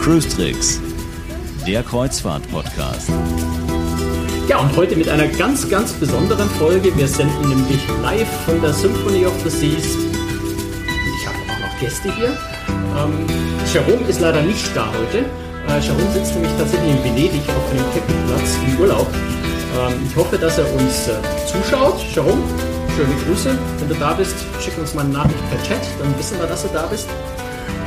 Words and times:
Cruise 0.00 0.28
Tricks, 0.28 0.80
der 1.64 1.84
Kreuzfahrt-Podcast. 1.84 3.08
Ja, 4.48 4.58
und 4.58 4.76
heute 4.76 4.96
mit 4.96 5.08
einer 5.08 5.28
ganz, 5.28 5.68
ganz 5.68 5.92
besonderen 5.92 6.50
Folge. 6.50 6.96
Wir 6.96 7.06
senden 7.06 7.48
nämlich 7.48 7.80
live 8.02 8.28
von 8.44 8.60
der 8.60 8.72
Symphony 8.72 9.26
of 9.26 9.34
the 9.44 9.50
Seas. 9.50 9.86
Ich 9.86 11.26
habe 11.26 11.36
auch 11.50 11.60
noch 11.60 11.80
Gäste 11.80 12.12
hier. 12.16 12.36
Ähm, 12.98 13.26
Jerome 13.72 14.08
ist 14.08 14.20
leider 14.20 14.42
nicht 14.42 14.76
da 14.76 14.88
heute. 14.92 15.24
Äh, 15.68 15.80
Jerome 15.80 16.10
sitzt 16.12 16.34
nämlich 16.34 16.52
tatsächlich 16.58 16.90
in 16.90 17.04
Venedig 17.04 17.42
auf 17.48 17.70
einem 17.70 17.84
Campingplatz 17.92 18.58
im 18.66 18.80
Urlaub. 18.80 19.06
Ähm, 19.78 19.94
ich 20.08 20.16
hoffe, 20.16 20.36
dass 20.38 20.58
er 20.58 20.72
uns 20.74 21.08
äh, 21.08 21.12
zuschaut. 21.46 22.00
Jerome, 22.14 22.42
schöne 22.94 23.14
Grüße. 23.26 23.58
Wenn 23.78 23.88
du 23.88 23.94
da 23.94 24.12
bist, 24.12 24.36
schick 24.60 24.76
uns 24.78 24.94
mal 24.94 25.04
eine 25.04 25.14
Nachricht 25.14 25.50
per 25.50 25.62
Chat, 25.62 25.80
dann 25.98 26.16
wissen 26.18 26.38
wir, 26.38 26.46
dass 26.46 26.62
du 26.62 26.68
da 26.72 26.86
bist. 26.86 27.08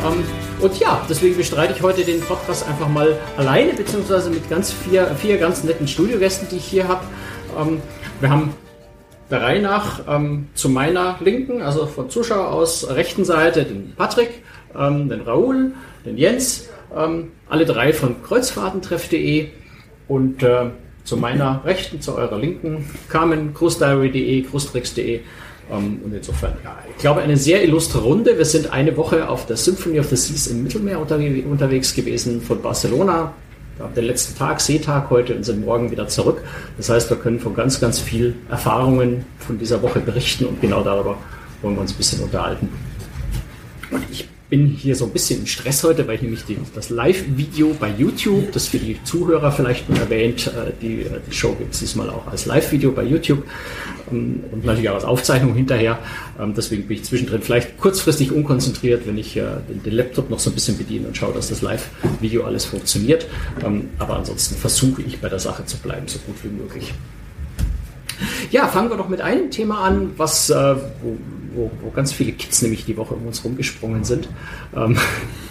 Ähm, 0.05 0.23
und 0.59 0.79
ja, 0.79 1.01
deswegen 1.07 1.37
bestreite 1.37 1.73
ich 1.73 1.81
heute 1.83 2.03
den 2.03 2.21
Podcast 2.21 2.67
einfach 2.67 2.89
mal 2.89 3.15
alleine, 3.37 3.73
beziehungsweise 3.73 4.29
mit 4.29 4.49
ganz 4.49 4.71
vier, 4.71 5.07
vier 5.15 5.37
ganz 5.37 5.63
netten 5.63 5.87
Studiogästen, 5.87 6.47
die 6.49 6.57
ich 6.57 6.65
hier 6.65 6.87
habe. 6.87 7.01
Ähm, 7.57 7.81
wir 8.19 8.29
haben 8.29 8.53
der 9.29 9.41
Reihe 9.41 9.61
nach 9.61 10.01
ähm, 10.07 10.47
zu 10.55 10.69
meiner 10.69 11.17
Linken, 11.19 11.61
also 11.61 11.85
von 11.85 12.09
Zuschauer 12.09 12.49
aus 12.49 12.89
rechten 12.89 13.25
Seite, 13.25 13.65
den 13.65 13.93
Patrick, 13.95 14.41
ähm, 14.77 15.09
den 15.09 15.21
Raoul, 15.21 15.73
den 16.05 16.17
Jens, 16.17 16.69
ähm, 16.95 17.31
alle 17.49 17.65
drei 17.65 17.93
von 17.93 18.21
kreuzfahrtentreff.de 18.23 19.47
und 20.07 20.43
äh, 20.43 20.71
zu 21.03 21.17
meiner 21.17 21.63
rechten, 21.65 22.01
zu 22.01 22.15
eurer 22.15 22.37
linken, 22.37 22.85
Carmen, 23.09 23.53
cruisediary.de, 23.53 24.43
cruistricks.de 24.43 25.21
ähm, 25.71 25.99
und 26.03 26.13
insofern, 26.13 26.53
ja, 26.63 26.77
ich 26.89 26.97
glaube, 26.97 27.21
eine 27.21 27.37
sehr 27.37 27.63
illustre 27.63 27.99
Runde. 27.99 28.37
Wir 28.37 28.45
sind 28.45 28.71
eine 28.71 28.95
Woche 28.97 29.29
auf 29.29 29.45
der 29.45 29.57
Symphony 29.57 29.99
of 29.99 30.07
the 30.09 30.15
Seas 30.15 30.47
im 30.47 30.63
Mittelmeer 30.63 30.99
unterwegs 30.99 31.93
gewesen, 31.93 32.41
von 32.41 32.61
Barcelona. 32.61 33.33
Der 33.95 34.03
letzte 34.03 34.35
Tag, 34.35 34.59
Seetag 34.59 35.09
heute 35.11 35.35
und 35.35 35.43
sind 35.43 35.63
morgen 35.63 35.91
wieder 35.91 36.07
zurück. 36.07 36.41
Das 36.77 36.89
heißt, 36.89 37.11
wir 37.11 37.17
können 37.17 37.39
von 37.39 37.53
ganz, 37.53 37.79
ganz 37.79 37.99
viel 37.99 38.33
Erfahrungen 38.49 39.23
von 39.37 39.59
dieser 39.59 39.81
Woche 39.83 39.99
berichten 39.99 40.45
und 40.45 40.59
genau 40.61 40.81
darüber 40.81 41.15
wollen 41.61 41.75
wir 41.75 41.81
uns 41.81 41.93
ein 41.93 41.97
bisschen 41.97 42.23
unterhalten. 42.23 42.69
Und 43.91 44.03
ich 44.09 44.27
bin 44.49 44.67
hier 44.67 44.95
so 44.95 45.05
ein 45.05 45.11
bisschen 45.11 45.41
im 45.41 45.45
Stress 45.45 45.83
heute, 45.83 46.07
weil 46.07 46.15
ich 46.15 46.21
nämlich 46.21 46.45
die, 46.45 46.57
das 46.73 46.89
Live-Video 46.89 47.75
bei 47.77 47.89
YouTube, 47.89 48.51
das 48.53 48.67
für 48.67 48.77
die 48.77 48.97
Zuhörer 49.03 49.51
vielleicht 49.51 49.89
nur 49.89 49.99
erwähnt, 49.99 50.47
äh, 50.47 50.71
die, 50.81 51.05
die 51.29 51.35
Show 51.35 51.53
gibt 51.53 51.73
es 51.73 51.81
diesmal 51.81 52.09
auch 52.09 52.27
als 52.27 52.45
Live-Video 52.45 52.91
bei 52.91 53.03
YouTube 53.03 53.43
ähm, 54.09 54.43
und 54.51 54.63
natürlich 54.63 54.89
auch 54.89 54.95
als 54.95 55.03
Aufzeichnung 55.03 55.53
hinterher. 55.53 55.99
Ähm, 56.39 56.53
deswegen 56.55 56.87
bin 56.87 56.97
ich 56.97 57.03
zwischendrin 57.03 57.41
vielleicht 57.41 57.77
kurzfristig 57.77 58.31
unkonzentriert, 58.31 59.05
wenn 59.05 59.17
ich 59.17 59.35
äh, 59.35 59.43
den, 59.67 59.93
Laptop 59.93 60.29
noch 60.29 60.39
so 60.39 60.49
ein 60.49 60.53
bisschen 60.53 60.77
bediene 60.77 61.07
und 61.07 61.17
schaue, 61.17 61.33
dass 61.33 61.49
das 61.49 61.61
Live-Video 61.61 62.45
alles 62.45 62.65
funktioniert. 62.65 63.27
Ähm, 63.65 63.89
aber 63.99 64.15
ansonsten 64.15 64.55
versuche 64.55 65.01
ich 65.01 65.19
bei 65.19 65.27
der 65.27 65.39
Sache 65.39 65.65
zu 65.65 65.77
bleiben, 65.77 66.07
so 66.07 66.19
gut 66.19 66.35
wie 66.43 66.49
möglich. 66.49 66.93
Ja, 68.49 68.67
fangen 68.67 68.89
wir 68.89 68.97
doch 68.97 69.09
mit 69.09 69.21
einem 69.21 69.51
Thema 69.51 69.81
an, 69.81 70.11
was, 70.17 70.49
äh, 70.49 70.55
wo, 70.55 71.17
wo, 71.57 71.71
wo, 71.81 71.89
ganz 71.89 72.13
viele 72.13 72.31
Kids 72.31 72.61
nämlich 72.61 72.85
die 72.85 72.95
Woche 72.95 73.15
um 73.15 73.25
uns 73.27 73.43
rumgesprungen 73.43 74.03
sind. 74.03 74.29
Ähm, 74.75 74.97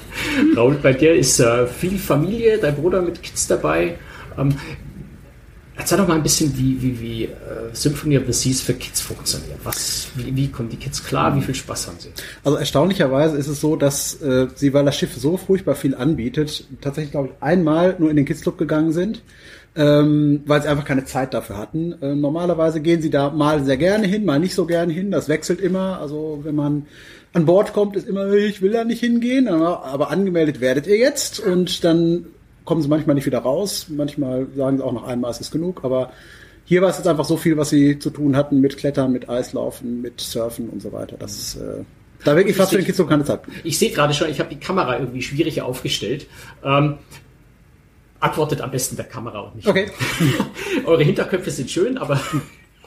Raul, 0.56 0.76
bei 0.82 0.92
dir 0.92 1.14
ist 1.14 1.40
äh, 1.40 1.66
viel 1.66 1.98
Familie, 1.98 2.58
dein 2.58 2.74
Bruder 2.76 3.02
mit 3.02 3.22
Kids 3.22 3.46
dabei. 3.46 3.98
Ähm, 4.38 4.54
Erzähl 5.78 5.98
doch 5.98 6.08
mal 6.08 6.14
ein 6.14 6.22
bisschen, 6.22 6.56
wie, 6.56 6.80
wie, 6.80 7.00
wie 7.00 7.24
äh, 7.24 7.28
Symphony 7.74 8.16
of 8.16 8.24
the 8.26 8.32
Seas 8.32 8.62
für 8.62 8.72
Kids 8.72 9.02
funktioniert. 9.02 9.58
Was, 9.62 10.08
wie, 10.14 10.34
wie 10.34 10.48
kommen 10.48 10.70
die 10.70 10.78
Kids 10.78 11.04
klar? 11.04 11.36
Wie 11.36 11.42
viel 11.42 11.54
Spaß 11.54 11.88
haben 11.88 11.98
sie? 11.98 12.08
Also 12.42 12.56
erstaunlicherweise 12.56 13.36
ist 13.36 13.46
es 13.46 13.60
so, 13.60 13.76
dass 13.76 14.20
äh, 14.22 14.48
sie, 14.54 14.72
weil 14.72 14.86
das 14.86 14.96
Schiff 14.96 15.14
so 15.14 15.36
furchtbar 15.36 15.74
viel 15.74 15.94
anbietet, 15.94 16.64
tatsächlich, 16.80 17.10
glaube 17.10 17.28
ich, 17.28 17.42
einmal 17.42 17.94
nur 17.98 18.08
in 18.08 18.16
den 18.16 18.24
Kids 18.24 18.40
Club 18.40 18.56
gegangen 18.56 18.92
sind 18.92 19.22
ähm, 19.76 20.42
weil 20.46 20.62
sie 20.62 20.68
einfach 20.68 20.84
keine 20.84 21.04
Zeit 21.04 21.34
dafür 21.34 21.58
hatten. 21.58 21.94
Äh, 22.00 22.14
normalerweise 22.14 22.80
gehen 22.80 23.02
sie 23.02 23.10
da 23.10 23.30
mal 23.30 23.62
sehr 23.64 23.76
gerne 23.76 24.06
hin, 24.06 24.24
mal 24.24 24.40
nicht 24.40 24.54
so 24.54 24.64
gerne 24.64 24.92
hin. 24.92 25.10
Das 25.10 25.28
wechselt 25.28 25.60
immer. 25.60 26.00
Also 26.00 26.40
wenn 26.42 26.54
man 26.54 26.86
an 27.34 27.44
Bord 27.44 27.74
kommt, 27.74 27.94
ist 27.94 28.08
immer, 28.08 28.32
ich 28.32 28.62
will 28.62 28.72
da 28.72 28.84
nicht 28.84 29.00
hingehen, 29.00 29.48
aber, 29.48 29.84
aber 29.84 30.10
angemeldet 30.10 30.60
werdet 30.60 30.86
ihr 30.86 30.96
jetzt 30.96 31.38
und 31.38 31.84
dann 31.84 32.26
kommen 32.64 32.80
sie 32.80 32.88
manchmal 32.88 33.14
nicht 33.14 33.26
wieder 33.26 33.40
raus. 33.40 33.86
Manchmal 33.90 34.46
sagen 34.56 34.78
sie 34.78 34.84
auch 34.84 34.94
noch 34.94 35.06
einmal, 35.06 35.30
es 35.30 35.40
ist 35.40 35.50
genug, 35.50 35.84
aber 35.84 36.10
hier 36.64 36.80
war 36.80 36.88
es 36.88 36.96
jetzt 36.96 37.06
einfach 37.06 37.26
so 37.26 37.36
viel, 37.36 37.58
was 37.58 37.68
sie 37.68 37.98
zu 37.98 38.08
tun 38.10 38.34
hatten 38.34 38.60
mit 38.60 38.78
Klettern, 38.78 39.12
mit 39.12 39.28
Eislaufen, 39.28 40.00
mit 40.00 40.20
Surfen 40.20 40.70
und 40.70 40.80
so 40.80 40.92
weiter. 40.92 41.16
Das 41.18 41.32
ist 41.32 41.56
äh, 41.56 41.84
da 42.24 42.34
wirklich 42.34 42.56
fast 42.56 42.70
für 42.70 42.78
den 42.78 42.86
Kids 42.86 42.96
so 42.96 43.06
keine 43.06 43.24
Zeit. 43.24 43.40
Ich 43.62 43.78
sehe 43.78 43.90
gerade 43.90 44.14
schon, 44.14 44.30
ich 44.30 44.40
habe 44.40 44.48
die 44.48 44.58
Kamera 44.58 44.98
irgendwie 44.98 45.22
schwierig 45.22 45.60
aufgestellt. 45.60 46.26
Ähm, 46.64 46.94
antwortet 48.20 48.60
am 48.60 48.70
besten 48.70 48.96
der 48.96 49.04
Kamera 49.04 49.40
und 49.40 49.56
nicht. 49.56 49.68
Okay. 49.68 49.90
Eure 50.84 51.02
Hinterköpfe 51.02 51.50
sind 51.50 51.70
schön, 51.70 51.98
aber 51.98 52.20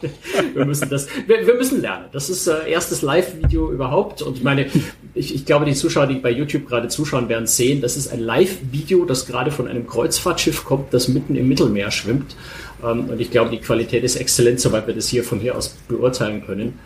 wir 0.54 0.66
müssen 0.66 0.90
das, 0.90 1.08
wir, 1.28 1.46
wir, 1.46 1.56
müssen 1.56 1.82
lernen. 1.82 2.06
Das 2.12 2.30
ist 2.30 2.48
äh, 2.48 2.70
erstes 2.70 3.02
Live-Video 3.02 3.72
überhaupt. 3.72 4.22
Und 4.22 4.38
ich 4.38 4.44
meine, 4.44 4.68
ich, 5.14 5.36
ich 5.36 5.46
glaube, 5.46 5.66
die 5.66 5.74
Zuschauer, 5.74 6.08
die 6.08 6.16
bei 6.16 6.32
YouTube 6.32 6.68
gerade 6.68 6.88
zuschauen, 6.88 7.30
werden 7.30 7.48
sehen, 7.48 7.82
das 7.82 7.98
ist 7.98 8.12
ein 8.12 8.20
Live-Video, 8.20 9.06
das 9.06 9.26
gerade 9.26 9.52
von 9.52 9.68
einem 9.68 9.88
Kreuzfahrtschiff 9.88 10.64
kommt, 10.64 10.94
das 10.94 11.08
mitten 11.08 11.36
im 11.36 11.48
Mittelmeer 11.48 11.92
schwimmt. 11.92 12.36
Ähm, 12.84 13.10
und 13.10 13.20
ich 13.20 13.32
glaube, 13.32 13.52
die 13.52 13.60
Qualität 13.60 14.04
ist 14.04 14.16
exzellent, 14.16 14.60
soweit 14.60 14.88
wir 14.88 14.94
das 14.94 15.08
hier 15.08 15.24
von 15.24 15.40
hier 15.40 15.56
aus 15.56 15.76
beurteilen 15.88 16.46
können. 16.46 16.80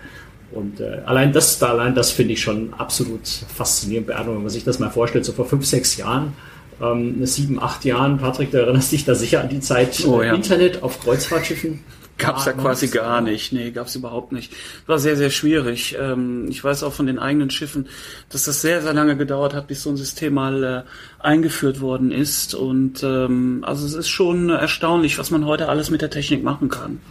Und 0.52 0.80
äh, 0.80 1.02
allein 1.06 1.34
das, 1.34 1.58
da 1.58 1.70
allein 1.70 1.96
das 1.96 2.12
finde 2.12 2.34
ich 2.34 2.42
schon 2.42 2.74
absolut 2.76 3.28
faszinierend 3.28 4.08
beeindruckend, 4.08 4.38
wenn 4.38 4.44
man 4.44 4.52
sich 4.52 4.64
das 4.64 4.80
mal 4.80 4.90
vorstellt, 4.90 5.26
so 5.26 5.34
vor 5.34 5.46
fünf, 5.46 5.66
sechs 5.66 5.98
Jahren 5.98 6.34
ähm, 6.82 7.26
sieben, 7.26 7.62
acht 7.62 7.86
Jahren. 7.86 8.18
Patrick, 8.18 8.52
du 8.52 8.58
erinnerst 8.60 8.92
dich 8.92 9.06
da 9.06 9.16
sicher 9.16 9.42
an 9.42 9.50
die 9.50 9.60
Zeit 9.60 10.04
oh, 10.06 10.22
ja. 10.22 10.34
Internet 10.34 10.84
auf 10.84 11.00
Kreuzfahrtschiffen? 11.02 11.80
Gab 12.18 12.38
es 12.38 12.46
ja 12.46 12.54
quasi 12.54 12.88
gar 12.90 13.22
nicht. 13.22 13.54
Nee, 13.54 13.72
gab 13.72 13.88
es 13.88 13.96
überhaupt 13.96 14.32
nicht. 14.32 14.54
War 14.86 15.00
sehr, 15.00 15.18
sehr 15.18 15.32
schwierig. 15.32 15.98
Ähm, 16.00 16.46
ich 16.48 16.64
weiß 16.64 16.84
auch 16.84 16.94
von 16.94 17.08
den 17.08 17.18
eigenen 17.18 17.50
Schiffen, 17.50 17.88
dass 18.30 18.46
das 18.46 18.62
sehr, 18.62 18.82
sehr 18.82 18.94
lange 18.94 19.18
gedauert 19.18 19.54
hat, 19.54 19.68
bis 19.68 19.82
so 19.82 19.90
ein 19.90 19.98
System 19.98 20.36
mal 20.36 20.64
äh, 20.64 20.84
eingeführt 21.26 21.82
worden 21.82 22.12
ist. 22.12 22.54
Und 22.54 23.04
ähm, 23.04 23.64
also 23.66 23.86
es 23.86 23.96
ist 23.96 24.10
schon 24.10 24.50
erstaunlich, 24.50 25.18
was 25.18 25.32
man 25.32 25.46
heute 25.46 25.70
alles 25.70 25.90
mit 25.90 26.02
der 26.02 26.12
Technik 26.12 26.44
machen 26.44 26.70
kann. 26.70 27.02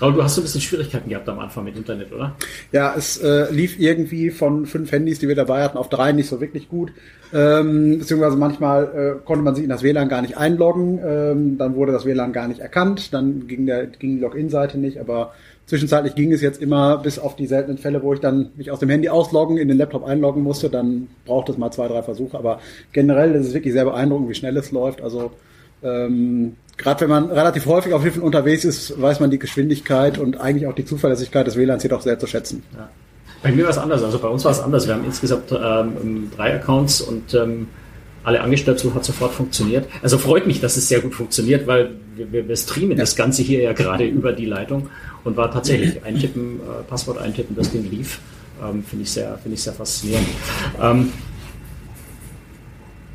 Aber 0.00 0.12
du 0.12 0.22
hast 0.22 0.34
so 0.34 0.40
ein 0.40 0.44
bisschen 0.44 0.60
Schwierigkeiten 0.60 1.08
gehabt 1.08 1.28
am 1.28 1.38
Anfang 1.38 1.64
mit 1.64 1.76
Internet, 1.76 2.12
oder? 2.12 2.34
Ja, 2.72 2.94
es 2.96 3.18
äh, 3.18 3.52
lief 3.52 3.78
irgendwie 3.78 4.30
von 4.30 4.66
fünf 4.66 4.90
Handys, 4.92 5.18
die 5.18 5.28
wir 5.28 5.34
dabei 5.34 5.62
hatten, 5.62 5.78
auf 5.78 5.88
drei 5.88 6.12
nicht 6.12 6.28
so 6.28 6.40
wirklich 6.40 6.68
gut. 6.68 6.92
Ähm, 7.32 7.98
beziehungsweise 7.98 8.36
manchmal 8.36 8.84
äh, 8.84 9.26
konnte 9.26 9.42
man 9.42 9.54
sich 9.54 9.64
in 9.64 9.70
das 9.70 9.82
WLAN 9.82 10.08
gar 10.08 10.22
nicht 10.22 10.36
einloggen, 10.36 11.00
ähm, 11.04 11.58
dann 11.58 11.74
wurde 11.74 11.90
das 11.90 12.04
WLAN 12.04 12.32
gar 12.32 12.46
nicht 12.46 12.60
erkannt, 12.60 13.12
dann 13.12 13.48
ging, 13.48 13.66
der, 13.66 13.86
ging 13.86 14.16
die 14.16 14.20
Login-Seite 14.20 14.78
nicht, 14.78 14.98
aber 14.98 15.32
zwischenzeitlich 15.66 16.14
ging 16.14 16.32
es 16.32 16.42
jetzt 16.42 16.62
immer 16.62 16.98
bis 16.98 17.18
auf 17.18 17.34
die 17.34 17.46
seltenen 17.46 17.78
Fälle, 17.78 18.02
wo 18.02 18.14
ich 18.14 18.20
dann 18.20 18.50
mich 18.56 18.70
aus 18.70 18.78
dem 18.78 18.88
Handy 18.88 19.08
ausloggen, 19.08 19.56
in 19.56 19.66
den 19.66 19.78
Laptop 19.78 20.04
einloggen 20.04 20.42
musste, 20.42 20.68
dann 20.70 21.08
braucht 21.24 21.48
es 21.48 21.58
mal 21.58 21.72
zwei, 21.72 21.88
drei 21.88 22.02
Versuche, 22.02 22.38
aber 22.38 22.60
generell 22.92 23.34
ist 23.34 23.48
es 23.48 23.54
wirklich 23.54 23.72
sehr 23.72 23.84
beeindruckend, 23.84 24.28
wie 24.28 24.34
schnell 24.34 24.56
es 24.56 24.70
läuft, 24.70 25.02
also 25.02 25.32
ähm, 25.84 26.56
gerade 26.76 27.02
wenn 27.02 27.10
man 27.10 27.30
relativ 27.30 27.66
häufig 27.66 27.92
auf 27.92 28.02
Schiffen 28.02 28.22
unterwegs 28.22 28.64
ist, 28.64 29.00
weiß 29.00 29.20
man 29.20 29.30
die 29.30 29.38
Geschwindigkeit 29.38 30.18
und 30.18 30.40
eigentlich 30.40 30.66
auch 30.66 30.74
die 30.74 30.84
Zuverlässigkeit 30.84 31.46
des 31.46 31.56
WLANs 31.56 31.82
hier 31.82 31.90
doch 31.90 32.02
sehr 32.02 32.18
zu 32.18 32.26
schätzen. 32.26 32.62
Ja. 32.74 32.88
Bei 33.42 33.52
mir 33.52 33.64
war 33.64 33.70
es 33.70 33.78
anders. 33.78 34.02
Also 34.02 34.18
bei 34.18 34.28
uns 34.28 34.44
war 34.44 34.52
es 34.52 34.60
anders. 34.60 34.86
Wir 34.86 34.94
haben 34.94 35.04
insgesamt 35.04 35.52
ähm, 35.52 36.30
drei 36.34 36.54
Accounts 36.54 37.02
und 37.02 37.34
ähm, 37.34 37.68
alle 38.24 38.40
Angestellten 38.40 38.94
hat 38.94 39.04
sofort 39.04 39.34
funktioniert. 39.34 39.86
Also 40.02 40.16
freut 40.16 40.46
mich, 40.46 40.60
dass 40.60 40.78
es 40.78 40.88
sehr 40.88 41.00
gut 41.00 41.14
funktioniert, 41.14 41.66
weil 41.66 41.90
wir, 42.16 42.32
wir, 42.32 42.48
wir 42.48 42.56
streamen 42.56 42.92
ja. 42.92 42.96
das 42.96 43.16
Ganze 43.16 43.42
hier 43.42 43.60
ja 43.60 43.74
gerade 43.74 44.06
über 44.06 44.32
die 44.32 44.46
Leitung 44.46 44.88
und 45.24 45.36
war 45.36 45.52
tatsächlich 45.52 46.02
eintippen, 46.04 46.60
äh, 46.60 46.82
Passwort 46.88 47.18
eintippen, 47.18 47.54
das 47.54 47.70
Ding 47.70 47.88
lief. 47.90 48.20
Ähm, 48.62 48.82
finde 48.82 49.02
ich 49.02 49.10
sehr, 49.10 49.36
finde 49.42 49.56
ich 49.56 49.62
sehr 49.62 49.74
faszinierend. 49.74 50.28
Ähm, 50.80 51.12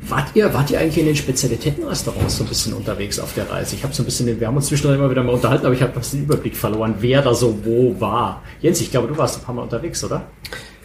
Wart 0.02 0.34
ihr, 0.34 0.52
wart 0.54 0.70
ihr 0.70 0.80
eigentlich 0.80 0.98
in 0.98 1.06
den 1.06 1.16
Spezialitätenrestaurants 1.16 2.38
so 2.38 2.44
ein 2.44 2.48
bisschen 2.48 2.72
unterwegs 2.72 3.18
auf 3.18 3.34
der 3.34 3.50
Reise? 3.50 3.76
Ich 3.76 3.84
habe 3.84 3.92
so 3.92 4.02
ein 4.02 4.06
bisschen, 4.06 4.40
wir 4.40 4.46
haben 4.46 4.56
uns 4.56 4.66
zwischendurch 4.66 4.98
immer 4.98 5.10
wieder 5.10 5.22
mal 5.22 5.34
unterhalten, 5.34 5.66
aber 5.66 5.74
ich 5.74 5.82
habe 5.82 6.00
den 6.00 6.22
Überblick 6.22 6.56
verloren, 6.56 6.94
wer 7.00 7.20
da 7.22 7.34
so 7.34 7.64
wo 7.64 8.00
war. 8.00 8.42
Jens, 8.60 8.80
ich 8.80 8.90
glaube, 8.90 9.08
du 9.08 9.18
warst 9.18 9.38
ein 9.38 9.44
paar 9.44 9.54
Mal 9.54 9.62
unterwegs, 9.62 10.02
oder? 10.02 10.22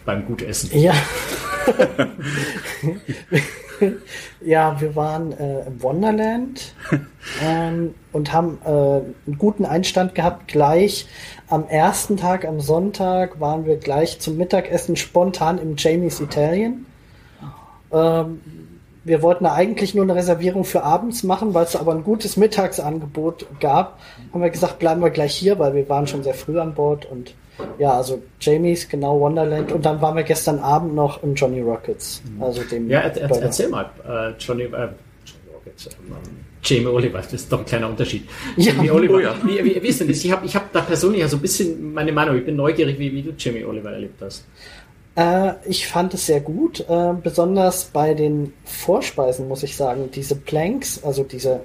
Beim 0.04 0.26
Gutessen. 0.26 0.78
Ja. 0.78 0.94
ja, 4.46 4.80
wir 4.80 4.96
waren 4.96 5.32
äh, 5.32 5.66
im 5.66 5.82
Wonderland 5.82 6.74
ähm, 7.44 7.96
und 8.12 8.34
haben 8.34 8.60
äh, 8.66 8.70
einen 8.70 9.38
guten 9.38 9.66
Einstand 9.66 10.14
gehabt. 10.14 10.50
Gleich 10.50 11.08
am 11.48 11.68
ersten 11.68 12.18
Tag, 12.18 12.46
am 12.46 12.60
Sonntag, 12.60 13.40
waren 13.40 13.66
wir 13.66 13.78
gleich 13.78 14.20
zum 14.20 14.38
Mittagessen 14.38 14.96
spontan 14.96 15.58
im 15.58 15.76
Jamie's 15.78 16.20
Italien. 16.20 16.86
Ähm, 17.92 18.42
wir 19.06 19.22
wollten 19.22 19.46
eigentlich 19.46 19.94
nur 19.94 20.04
eine 20.04 20.16
Reservierung 20.16 20.66
für 20.66 20.84
abends 20.84 21.24
machen, 21.24 21.54
weil 21.54 21.66
es 21.66 21.76
aber 21.76 21.94
ein 21.94 22.04
gutes 22.04 22.38
Mittagsangebot 22.38 23.46
gab. 23.60 24.00
Haben 24.34 24.42
wir 24.42 24.50
gesagt, 24.50 24.80
bleiben 24.80 25.02
wir 25.02 25.12
gleich 25.12 25.36
hier, 25.36 25.60
weil 25.60 25.76
wir 25.76 25.88
waren 25.88 26.08
schon 26.08 26.24
sehr 26.24 26.34
früh 26.34 26.60
an 26.60 26.74
Bord 26.74 27.06
und 27.06 27.36
ja, 27.78 27.94
also 27.94 28.22
Jamies, 28.42 28.90
genau, 28.90 29.20
Wonderland. 29.20 29.72
Und 29.72 29.86
dann 29.86 30.02
waren 30.02 30.16
wir 30.16 30.24
gestern 30.24 30.60
Abend 30.60 30.96
noch 30.96 31.24
im 31.24 31.36
Johnny 31.36 31.62
Rockets. 31.62 32.22
Also 32.40 32.64
dem 32.64 32.90
Ja, 32.90 33.02
er, 33.02 33.16
er, 33.16 33.42
erzähl 33.44 33.70
mal, 33.70 33.90
äh, 34.06 34.34
Johnny, 34.40 34.64
äh, 34.64 34.68
Johnny 34.68 35.54
Rockets, 35.54 35.86
ähm, 35.86 36.16
Jamie 36.64 36.88
Oliver, 36.88 37.20
das 37.20 37.32
ist 37.32 37.52
doch 37.52 37.60
ein 37.60 37.66
kleiner 37.66 37.88
Unterschied. 37.88 38.28
Ja. 38.58 38.74
Jamie 38.74 38.90
Oliver, 38.90 39.16
Oh 39.16 39.20
ja. 39.20 39.36
wie, 39.44 39.64
wie, 39.64 39.82
wie 39.82 39.88
ist 39.88 40.02
denn 40.02 40.08
das? 40.08 40.24
Ich 40.26 40.32
habe 40.32 40.46
ich 40.46 40.56
hab 40.56 40.74
da 40.74 40.82
persönlich 40.82 41.22
ja 41.22 41.28
so 41.28 41.38
ein 41.38 41.42
bisschen 41.42 41.94
meine 41.94 42.12
Meinung, 42.12 42.38
ich 42.38 42.46
bin 42.46 42.56
neugierig, 42.56 42.98
wie, 42.98 43.14
wie 43.14 43.22
du 43.22 43.34
Jamie 43.38 43.64
Oliver 43.64 43.92
erlebt 43.92 44.20
hast. 44.22 44.46
Äh, 45.16 45.54
ich 45.66 45.88
fand 45.88 46.14
es 46.14 46.26
sehr 46.26 46.42
gut, 46.42 46.86
äh, 46.90 47.14
besonders 47.24 47.86
bei 47.86 48.14
den 48.14 48.54
Vorspeisen, 48.66 49.48
muss 49.48 49.64
ich 49.64 49.76
sagen. 49.76 50.10
Diese 50.14 50.36
Planks, 50.36 51.04
also 51.04 51.24
diese 51.24 51.62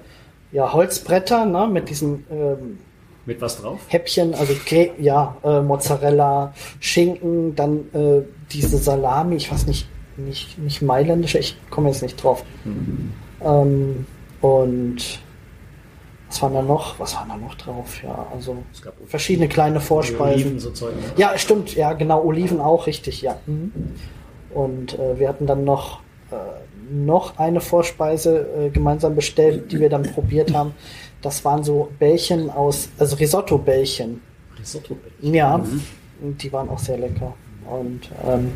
ja, 0.52 0.73
Holzbretter 0.73 1.47
ne, 1.47 1.67
mit 1.67 1.88
diesen 1.91 2.25
ähm, 2.31 2.79
Mit 3.26 3.41
was 3.41 3.61
drauf? 3.61 3.81
Häppchen, 3.88 4.35
also 4.35 4.52
Gre- 4.52 4.91
ja, 4.99 5.37
äh, 5.44 5.61
Mozzarella, 5.61 6.52
Schinken, 6.81 7.55
dann 7.56 7.81
äh, 7.93 8.23
diese 8.52 8.79
Salami, 8.79 9.37
ich 9.37 9.50
weiß 9.50 9.67
nicht, 9.67 9.88
nicht, 10.17 10.58
nicht 10.58 10.82
mailändische, 10.82 11.38
ich 11.38 11.56
komme 11.70 11.88
jetzt 11.88 12.02
nicht 12.02 12.23
drauf. 12.23 12.44
Ähm, 13.43 14.06
und 14.41 15.20
was 16.30 16.40
war 16.42 16.50
da 16.50 16.62
noch? 16.62 16.98
Was 16.98 17.14
war 17.16 17.26
da 17.28 17.36
noch 17.36 17.54
drauf? 17.56 18.02
Ja, 18.02 18.26
also 18.32 18.56
Es 18.72 18.80
gab 18.80 18.94
verschiedene 19.06 19.48
kleine 19.48 19.80
Vorspeisen. 19.80 20.42
Oliven, 20.44 20.60
so 20.60 20.70
Zeug. 20.70 20.94
ne? 20.94 21.02
Ja, 21.16 21.36
stimmt, 21.36 21.74
ja, 21.74 21.92
genau, 21.92 22.22
Oliven 22.24 22.60
auch, 22.60 22.86
richtig, 22.86 23.20
ja. 23.20 23.36
Mhm. 23.46 23.72
Und 24.54 24.98
äh, 24.98 25.18
wir 25.18 25.28
hatten 25.28 25.46
dann 25.46 25.64
noch, 25.64 26.00
äh, 26.30 26.36
noch 26.92 27.38
eine 27.38 27.60
Vorspeise 27.60 28.46
äh, 28.66 28.70
gemeinsam 28.70 29.14
bestellt, 29.14 29.70
die 29.72 29.80
wir 29.80 29.88
dann 29.90 30.02
probiert 30.02 30.54
haben. 30.54 30.72
Das 31.22 31.44
waren 31.44 31.62
so 31.64 31.90
Bällchen 31.98 32.48
aus, 32.48 32.88
also 32.98 33.16
Risotto-Bällchen. 33.16 34.22
Risotto. 34.58 34.96
Ja, 35.20 35.58
Mhm. 35.58 35.82
und 36.22 36.42
die 36.42 36.52
waren 36.52 36.68
auch 36.68 36.78
sehr 36.78 36.96
lecker. 36.98 37.34
Und 37.68 38.08
ähm, 38.26 38.52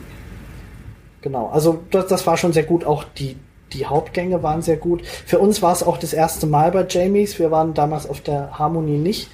genau, 1.23 1.49
also 1.49 1.81
das, 1.91 2.07
das 2.07 2.27
war 2.27 2.37
schon 2.37 2.53
sehr 2.53 2.65
gut. 2.65 2.85
Auch 2.85 3.05
die, 3.05 3.37
die 3.75 3.87
Hauptgänge 3.87 4.43
waren 4.43 4.63
sehr 4.63 4.77
gut. 4.77 5.07
Für 5.07 5.39
uns 5.39 5.63
war 5.63 5.73
es 5.73 5.83
auch 5.83 5.99
das 5.99 6.13
erste 6.13 6.47
Mal 6.47 6.71
bei 6.71 6.87
Jamies. 6.89 7.39
Wir 7.39 7.51
waren 7.51 7.75
damals 7.75 8.09
auf 8.09 8.21
der 8.21 8.59
Harmonie 8.59 8.99
nicht. 8.99 9.29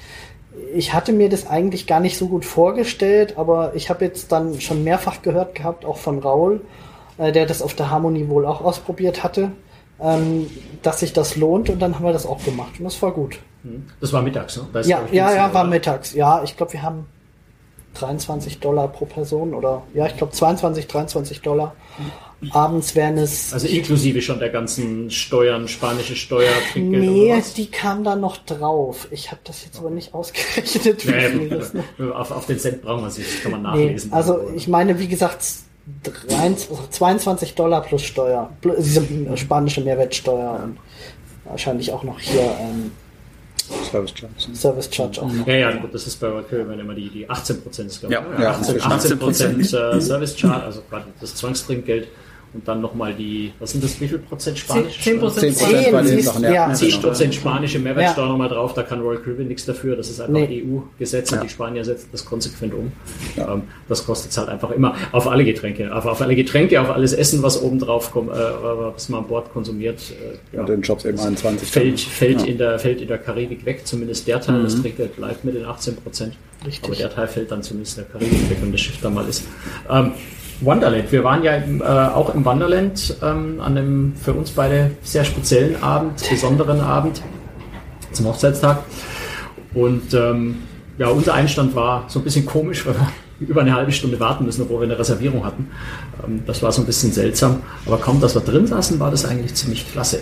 Ich 0.74 0.92
hatte 0.92 1.12
mir 1.12 1.28
das 1.28 1.46
eigentlich 1.46 1.86
gar 1.86 2.00
nicht 2.00 2.18
so 2.18 2.28
gut 2.28 2.44
vorgestellt, 2.44 3.34
aber 3.36 3.74
ich 3.74 3.88
habe 3.90 4.04
jetzt 4.04 4.32
dann 4.32 4.60
schon 4.60 4.82
mehrfach 4.84 5.22
gehört 5.22 5.54
gehabt, 5.54 5.84
auch 5.84 5.98
von 5.98 6.18
Raul, 6.18 6.62
äh, 7.18 7.32
der 7.32 7.46
das 7.46 7.62
auf 7.62 7.74
der 7.74 7.90
Harmonie 7.90 8.28
wohl 8.28 8.46
auch 8.46 8.60
ausprobiert 8.60 9.22
hatte, 9.22 9.52
ähm, 10.00 10.50
dass 10.82 11.00
sich 11.00 11.12
das 11.12 11.36
lohnt 11.36 11.70
und 11.70 11.80
dann 11.80 11.94
haben 11.94 12.04
wir 12.04 12.12
das 12.12 12.26
auch 12.26 12.42
gemacht 12.44 12.72
und 12.78 12.84
das 12.84 13.00
war 13.00 13.12
gut. 13.12 13.38
Das 14.00 14.12
war 14.12 14.22
mittags, 14.22 14.56
ne? 14.56 14.66
Da 14.72 14.80
ist, 14.80 14.88
Ja, 14.88 15.02
ja, 15.12 15.32
ja, 15.34 15.52
war 15.52 15.64
mittags. 15.64 16.14
Ja, 16.14 16.42
ich 16.42 16.56
glaube, 16.56 16.72
wir 16.72 16.82
haben 16.82 17.06
23 17.94 18.60
Dollar 18.60 18.88
pro 18.88 19.04
Person 19.04 19.54
oder 19.54 19.82
ja, 19.94 20.06
ich 20.06 20.16
glaube 20.16 20.32
22, 20.32 20.86
23 20.86 21.42
Dollar. 21.42 21.74
Abends 22.52 22.94
wären 22.94 23.18
es. 23.18 23.52
Also 23.52 23.66
inklusive 23.66 24.22
schon 24.22 24.38
der 24.38 24.48
ganzen 24.48 25.10
Steuern, 25.10 25.68
spanische 25.68 26.16
Steuer, 26.16 26.50
Trinkgeld 26.72 27.04
nee, 27.04 27.42
die 27.56 27.66
kam 27.70 28.02
dann 28.02 28.20
noch 28.20 28.38
drauf. 28.38 29.08
Ich 29.10 29.30
habe 29.30 29.40
das 29.44 29.64
jetzt 29.64 29.78
aber 29.78 29.90
nicht 29.90 30.14
ausgerechnet. 30.14 31.06
Wie 31.06 31.12
viel 31.12 31.48
das 31.50 31.74
noch. 31.74 31.84
Nee, 31.98 32.10
auf, 32.10 32.30
auf 32.30 32.46
den 32.46 32.58
Cent 32.58 32.80
brauchen 32.82 33.02
wir 33.04 33.10
sich, 33.10 33.26
das 33.26 33.42
kann 33.42 33.52
man 33.52 33.62
Nee, 33.62 33.84
nachlesen. 33.84 34.12
also 34.12 34.50
ich 34.56 34.68
meine, 34.68 34.98
wie 34.98 35.08
gesagt, 35.08 35.44
23, 36.28 36.90
22 36.90 37.54
Dollar 37.54 37.82
plus 37.82 38.02
Steuer, 38.02 38.50
plus 38.60 38.76
diese 38.78 39.02
spanische 39.36 39.82
Mehrwertsteuer 39.82 40.60
und 40.64 40.78
wahrscheinlich 41.44 41.92
auch 41.92 42.04
noch 42.04 42.18
hier 42.20 42.40
ähm, 42.60 42.92
Service 43.90 44.12
Charge. 44.14 44.54
Service 44.54 44.88
Charge 44.92 45.22
auch 45.22 45.32
noch. 45.32 45.46
Ja, 45.46 45.54
ja, 45.54 45.72
gut, 45.72 45.94
das 45.94 46.06
ist 46.06 46.16
bei 46.16 46.28
Royal 46.28 46.44
Caribbean 46.44 46.80
immer 46.80 46.94
die, 46.94 47.08
die 47.08 47.28
18 47.28 47.62
Prozent, 47.62 48.00
glaube 48.00 48.14
ich. 48.14 48.38
Ja, 48.38 48.42
ja, 48.42 48.50
18, 48.52 48.74
inzwischen. 48.76 49.20
18 49.22 49.60
äh, 49.60 50.00
Service 50.00 50.38
Charge, 50.38 50.64
also 50.64 50.80
quasi 50.88 51.06
das 51.20 51.34
Zwangstrinkgeld 51.34 52.08
und 52.52 52.66
dann 52.66 52.80
nochmal 52.80 53.14
die, 53.14 53.52
was 53.60 53.70
sind 53.72 53.84
das, 53.84 54.00
wie 54.00 54.08
viel 54.08 54.18
Prozent 54.18 54.58
Spanisch? 54.58 55.00
10 55.00 55.20
Prozent. 55.20 55.56
10% 55.56 55.92
bei 55.92 56.02
den 56.02 56.06
siehst- 56.08 56.24
Sachen, 56.26 56.42
ja. 56.44 56.52
ja. 56.52 56.72
10 56.74 57.00
Prozent 57.00 57.34
spanische 57.34 57.78
Mehrwertsteuer 57.78 58.24
Ja. 58.24 58.30
nochmal 58.32 58.48
drauf, 58.48 58.74
da 58.74 58.82
kann 58.82 59.00
Royal 59.00 59.20
Caribbean 59.22 59.48
nichts 59.48 59.64
dafür, 59.66 59.94
das 59.96 60.10
ist 60.10 60.20
einfach 60.20 60.32
Nee. 60.32 60.64
EU-Gesetz 60.66 61.30
und 61.32 61.42
die 61.44 61.48
Spanier 61.48 61.84
setzen 61.84 62.08
das 62.12 62.24
konsequent 62.24 62.74
um. 62.74 62.90
Ähm, 63.36 63.62
das 63.88 64.04
kostet 64.04 64.36
halt 64.36 64.48
einfach 64.48 64.70
immer 64.72 64.94
auf 65.12 65.28
alle 65.28 65.44
Getränke, 65.44 65.94
auf, 65.94 66.06
auf 66.06 66.20
alle 66.20 66.34
Getränke, 66.34 66.80
auf 66.80 66.90
alles 66.90 67.12
Essen, 67.12 67.42
was 67.42 67.60
oben 67.62 67.78
drauf 67.78 68.10
kommt, 68.10 68.30
äh, 68.30 68.34
was 68.34 69.08
man 69.08 69.20
an 69.22 69.28
Bord 69.28 69.52
konsumiert, 69.52 70.00
äh, 70.10 70.56
ja, 70.56 70.60
Und 70.62 70.68
den 70.68 70.82
Jobs 70.82 71.04
eben 71.04 71.18
21. 71.20 71.68
fällt, 71.70 72.00
fällt, 72.00 72.40
Ja. 72.40 72.46
in 72.46 72.58
der, 72.58 72.78
fällt 72.78 73.00
in 73.00 73.08
der 73.08 73.18
Karibik 73.18 73.64
weg, 73.64 73.86
zumindest 73.86 74.26
der 74.26 74.40
Teil, 74.40 74.62
das 74.62 74.80
Trinkgeld 74.80 75.14
bleibt 75.16 75.44
mit 75.44 75.54
den 75.54 75.64
18 75.64 75.96
Prozent. 75.96 76.34
Richtig. 76.66 76.84
Aber 76.84 76.94
der 76.96 77.10
Teil 77.14 77.28
fällt 77.28 77.50
dann 77.50 77.62
zumindest 77.62 77.96
in 77.98 78.04
der 78.04 78.12
Karibik 78.12 78.50
weg, 78.50 78.58
wenn 78.60 78.72
das 78.72 78.80
Schiff 78.80 78.98
da 79.00 79.08
mal 79.08 79.26
ist. 79.28 79.44
Ähm, 79.88 80.12
Wonderland, 80.60 81.10
wir 81.10 81.24
waren 81.24 81.42
ja 81.42 81.54
im, 81.54 81.80
äh, 81.80 81.84
auch 81.84 82.34
im 82.34 82.44
Wonderland 82.44 83.16
ähm, 83.22 83.60
an 83.60 83.76
einem 83.76 84.14
für 84.16 84.32
uns 84.32 84.50
beide 84.50 84.92
sehr 85.02 85.24
speziellen 85.24 85.82
Abend, 85.82 86.28
besonderen 86.28 86.80
Abend 86.80 87.22
zum 88.12 88.26
Hochzeitstag. 88.26 88.78
Und 89.74 90.12
ähm, 90.14 90.58
ja, 90.98 91.08
unser 91.08 91.34
Einstand 91.34 91.74
war 91.74 92.04
so 92.08 92.18
ein 92.20 92.24
bisschen 92.24 92.44
komisch, 92.44 92.84
weil 92.86 92.94
wir 92.94 93.08
über 93.48 93.62
eine 93.62 93.74
halbe 93.74 93.92
Stunde 93.92 94.20
warten 94.20 94.44
müssen, 94.44 94.62
obwohl 94.62 94.80
wir 94.80 94.84
eine 94.84 94.98
Reservierung 94.98 95.44
hatten. 95.44 95.70
Ähm, 96.26 96.42
das 96.46 96.62
war 96.62 96.72
so 96.72 96.82
ein 96.82 96.86
bisschen 96.86 97.12
seltsam. 97.12 97.62
Aber 97.86 97.98
kaum, 97.98 98.20
dass 98.20 98.34
wir 98.34 98.42
drin 98.42 98.66
saßen, 98.66 99.00
war 99.00 99.10
das 99.10 99.24
eigentlich 99.24 99.54
ziemlich 99.54 99.90
klasse. 99.90 100.20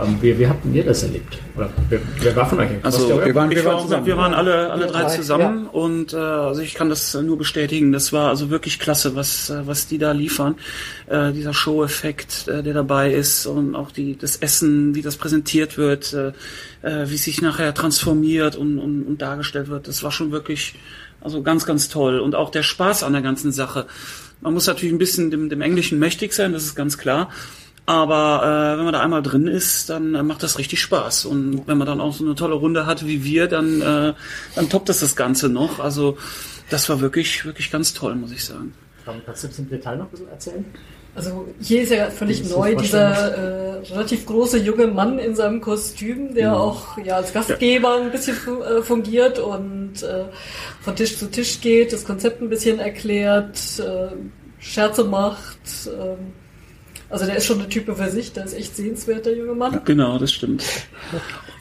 Ähm, 0.00 0.16
wie, 0.20 0.38
wie 0.38 0.46
habt 0.48 0.64
ihr 0.72 0.84
das 0.84 1.02
erlebt? 1.02 1.38
Oder 1.56 1.70
wer, 1.88 2.00
wer 2.20 2.36
war 2.36 2.48
von 2.48 2.60
euch? 2.60 2.68
Also 2.82 3.08
wir 3.08 3.34
waren- 3.34 3.50
wir 3.50 3.64
war, 3.64 3.74
waren 3.74 3.82
zusammen. 3.84 4.06
wir 4.06 4.16
waren 4.16 4.34
alle, 4.34 4.70
alle 4.70 4.86
drei 4.86 5.02
drei, 5.02 5.16
zusammen 5.16 5.66
und 5.66 6.12
äh, 6.12 6.16
also 6.16 6.60
ich 6.62 6.74
kann 6.74 6.88
das 6.88 7.14
nur 7.14 7.36
bestätigen. 7.36 7.92
Das 7.92 8.12
war 8.12 8.28
also 8.30 8.48
wirklich 8.50 8.78
klasse, 8.78 9.14
was 9.16 9.50
äh, 9.50 9.66
was 9.66 9.86
die 9.86 9.98
da 9.98 10.12
liefern. 10.12 10.54
Äh, 11.08 11.32
dieser 11.32 11.52
Show-Effekt, 11.52 12.48
äh, 12.48 12.62
der 12.62 12.74
dabei 12.74 13.12
ist 13.12 13.46
und 13.46 13.74
auch 13.74 13.90
die 13.90 14.16
das 14.16 14.36
Essen, 14.36 14.94
wie 14.94 15.02
das 15.02 15.16
präsentiert 15.16 15.76
wird, 15.76 16.12
äh, 16.14 16.28
äh, 16.82 17.10
wie 17.10 17.14
es 17.16 17.24
sich 17.24 17.42
nachher 17.42 17.74
transformiert 17.74 18.56
und, 18.56 18.78
und, 18.78 19.02
und 19.04 19.20
dargestellt 19.20 19.68
wird. 19.68 19.88
Das 19.88 20.02
war 20.02 20.10
schon 20.12 20.32
wirklich 20.32 20.74
also 21.20 21.42
ganz 21.42 21.66
ganz 21.66 21.88
toll 21.88 22.18
und 22.18 22.34
auch 22.34 22.50
der 22.50 22.62
Spaß 22.62 23.02
an 23.02 23.12
der 23.12 23.22
ganzen 23.22 23.52
Sache. 23.52 23.86
Man 24.40 24.54
muss 24.54 24.66
natürlich 24.66 24.92
ein 24.92 24.98
bisschen 24.98 25.30
dem, 25.30 25.48
dem 25.50 25.60
Englischen 25.60 25.98
mächtig 26.00 26.32
sein, 26.32 26.52
das 26.52 26.64
ist 26.64 26.74
ganz 26.74 26.98
klar. 26.98 27.28
Aber 27.84 28.42
äh, 28.74 28.78
wenn 28.78 28.84
man 28.84 28.92
da 28.92 29.00
einmal 29.00 29.22
drin 29.22 29.48
ist, 29.48 29.90
dann 29.90 30.14
äh, 30.14 30.22
macht 30.22 30.42
das 30.42 30.58
richtig 30.58 30.80
Spaß. 30.80 31.24
Und 31.26 31.66
wenn 31.66 31.78
man 31.78 31.86
dann 31.86 32.00
auch 32.00 32.14
so 32.14 32.24
eine 32.24 32.34
tolle 32.34 32.54
Runde 32.54 32.86
hat 32.86 33.06
wie 33.06 33.24
wir, 33.24 33.48
dann, 33.48 33.80
äh, 33.80 34.14
dann 34.54 34.68
toppt 34.68 34.88
es 34.88 35.00
das 35.00 35.16
Ganze 35.16 35.48
noch. 35.48 35.80
Also 35.80 36.16
das 36.70 36.88
war 36.88 37.00
wirklich, 37.00 37.44
wirklich 37.44 37.70
ganz 37.70 37.92
toll, 37.92 38.14
muss 38.14 38.32
ich 38.32 38.44
sagen. 38.44 38.74
Kannst 39.04 39.42
du 39.42 39.48
das 39.48 39.58
im 39.58 39.68
Detail 39.68 39.96
noch 39.96 40.04
ein 40.04 40.10
bisschen 40.10 40.28
erzählen? 40.28 40.64
Also 41.14 41.46
hier 41.60 41.82
ist 41.82 41.90
ja 41.90 42.08
völlig 42.08 42.38
Das 42.38 42.48
ist 42.48 42.56
neu 42.56 42.74
dieser 42.74 43.36
äh, 43.36 43.78
relativ 43.92 44.24
große 44.24 44.58
junge 44.58 44.86
Mann 44.86 45.18
in 45.18 45.34
seinem 45.34 45.60
Kostüm, 45.60 46.34
der 46.34 46.56
auch 46.56 46.96
ja 46.96 47.16
als 47.16 47.34
Gastgeber 47.34 48.00
ein 48.00 48.10
bisschen 48.10 48.36
äh, 48.36 48.80
fungiert 48.80 49.38
und 49.38 50.02
äh, 50.02 50.24
von 50.80 50.96
Tisch 50.96 51.18
zu 51.18 51.30
Tisch 51.30 51.60
geht, 51.60 51.92
das 51.92 52.06
Konzept 52.06 52.40
ein 52.40 52.48
bisschen 52.48 52.78
erklärt, 52.78 53.58
äh, 53.80 54.14
Scherze 54.58 55.04
macht. 55.04 55.58
ähm, 55.88 56.32
also 57.12 57.26
der 57.26 57.36
ist 57.36 57.44
schon 57.44 57.58
eine 57.58 57.68
Type 57.68 57.94
für 57.94 58.10
sich, 58.10 58.32
der 58.32 58.46
ist 58.46 58.54
echt 58.54 58.74
sehenswert, 58.74 59.26
der 59.26 59.36
junge 59.36 59.54
Mann. 59.54 59.82
Genau, 59.84 60.18
das 60.18 60.32
stimmt. 60.32 60.64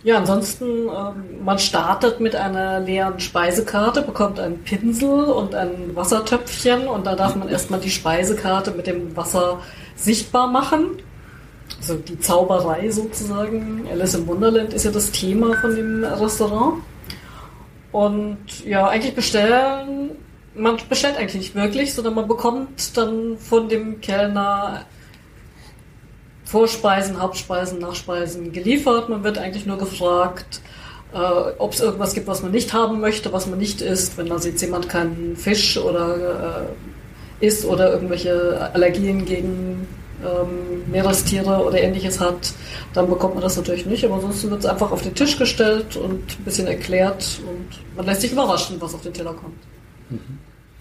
Ja, 0.03 0.17
ansonsten, 0.17 0.65
ähm, 0.87 1.43
man 1.43 1.59
startet 1.59 2.21
mit 2.21 2.35
einer 2.35 2.79
leeren 2.79 3.19
Speisekarte, 3.19 4.01
bekommt 4.01 4.39
einen 4.39 4.63
Pinsel 4.63 5.25
und 5.25 5.53
ein 5.53 5.93
Wassertöpfchen 5.93 6.87
und 6.87 7.05
da 7.05 7.15
darf 7.15 7.35
man 7.35 7.49
erstmal 7.49 7.81
die 7.81 7.89
Speisekarte 7.89 8.71
mit 8.71 8.87
dem 8.87 9.15
Wasser 9.15 9.59
sichtbar 9.95 10.47
machen. 10.47 11.01
Also 11.77 11.95
die 11.95 12.19
Zauberei 12.19 12.89
sozusagen. 12.89 13.85
Alice 13.91 14.15
im 14.15 14.27
Wunderland 14.27 14.73
ist 14.73 14.85
ja 14.85 14.91
das 14.91 15.11
Thema 15.11 15.55
von 15.57 15.75
dem 15.75 16.03
Restaurant. 16.03 16.81
Und 17.91 18.65
ja, 18.65 18.87
eigentlich 18.87 19.15
bestellen, 19.15 20.11
man 20.55 20.77
bestellt 20.89 21.17
eigentlich 21.17 21.35
nicht 21.35 21.55
wirklich, 21.55 21.93
sondern 21.93 22.15
man 22.15 22.27
bekommt 22.27 22.97
dann 22.97 23.37
von 23.37 23.67
dem 23.69 23.99
Kellner 24.01 24.85
Vorspeisen, 26.51 27.21
Hauptspeisen, 27.21 27.79
Nachspeisen 27.79 28.51
geliefert. 28.51 29.07
Man 29.07 29.23
wird 29.23 29.37
eigentlich 29.37 29.65
nur 29.65 29.77
gefragt, 29.77 30.59
äh, 31.13 31.17
ob 31.17 31.71
es 31.71 31.79
irgendwas 31.79 32.13
gibt, 32.13 32.27
was 32.27 32.43
man 32.43 32.51
nicht 32.51 32.73
haben 32.73 32.99
möchte, 32.99 33.31
was 33.31 33.47
man 33.47 33.57
nicht 33.57 33.79
isst. 33.79 34.17
Wenn 34.17 34.29
also 34.29 34.49
jetzt 34.49 34.61
jemand 34.61 34.89
keinen 34.89 35.37
Fisch 35.37 35.77
oder 35.77 36.67
äh, 37.39 37.45
isst 37.45 37.63
oder 37.63 37.93
irgendwelche 37.93 38.69
Allergien 38.73 39.23
gegen 39.23 39.87
ähm, 40.25 40.91
Meerestiere 40.91 41.65
oder 41.65 41.81
ähnliches 41.81 42.19
hat, 42.19 42.51
dann 42.93 43.09
bekommt 43.09 43.35
man 43.35 43.43
das 43.43 43.55
natürlich 43.55 43.85
nicht. 43.85 44.03
Aber 44.03 44.15
ansonsten 44.15 44.51
wird 44.51 44.59
es 44.59 44.65
einfach 44.65 44.91
auf 44.91 45.03
den 45.03 45.15
Tisch 45.15 45.37
gestellt 45.37 45.95
und 45.95 46.37
ein 46.37 46.43
bisschen 46.43 46.67
erklärt 46.67 47.39
und 47.47 47.79
man 47.95 48.05
lässt 48.05 48.21
sich 48.21 48.33
überraschen, 48.33 48.75
was 48.81 48.93
auf 48.93 49.01
den 49.03 49.13
Teller 49.13 49.33
kommt. 49.33 49.55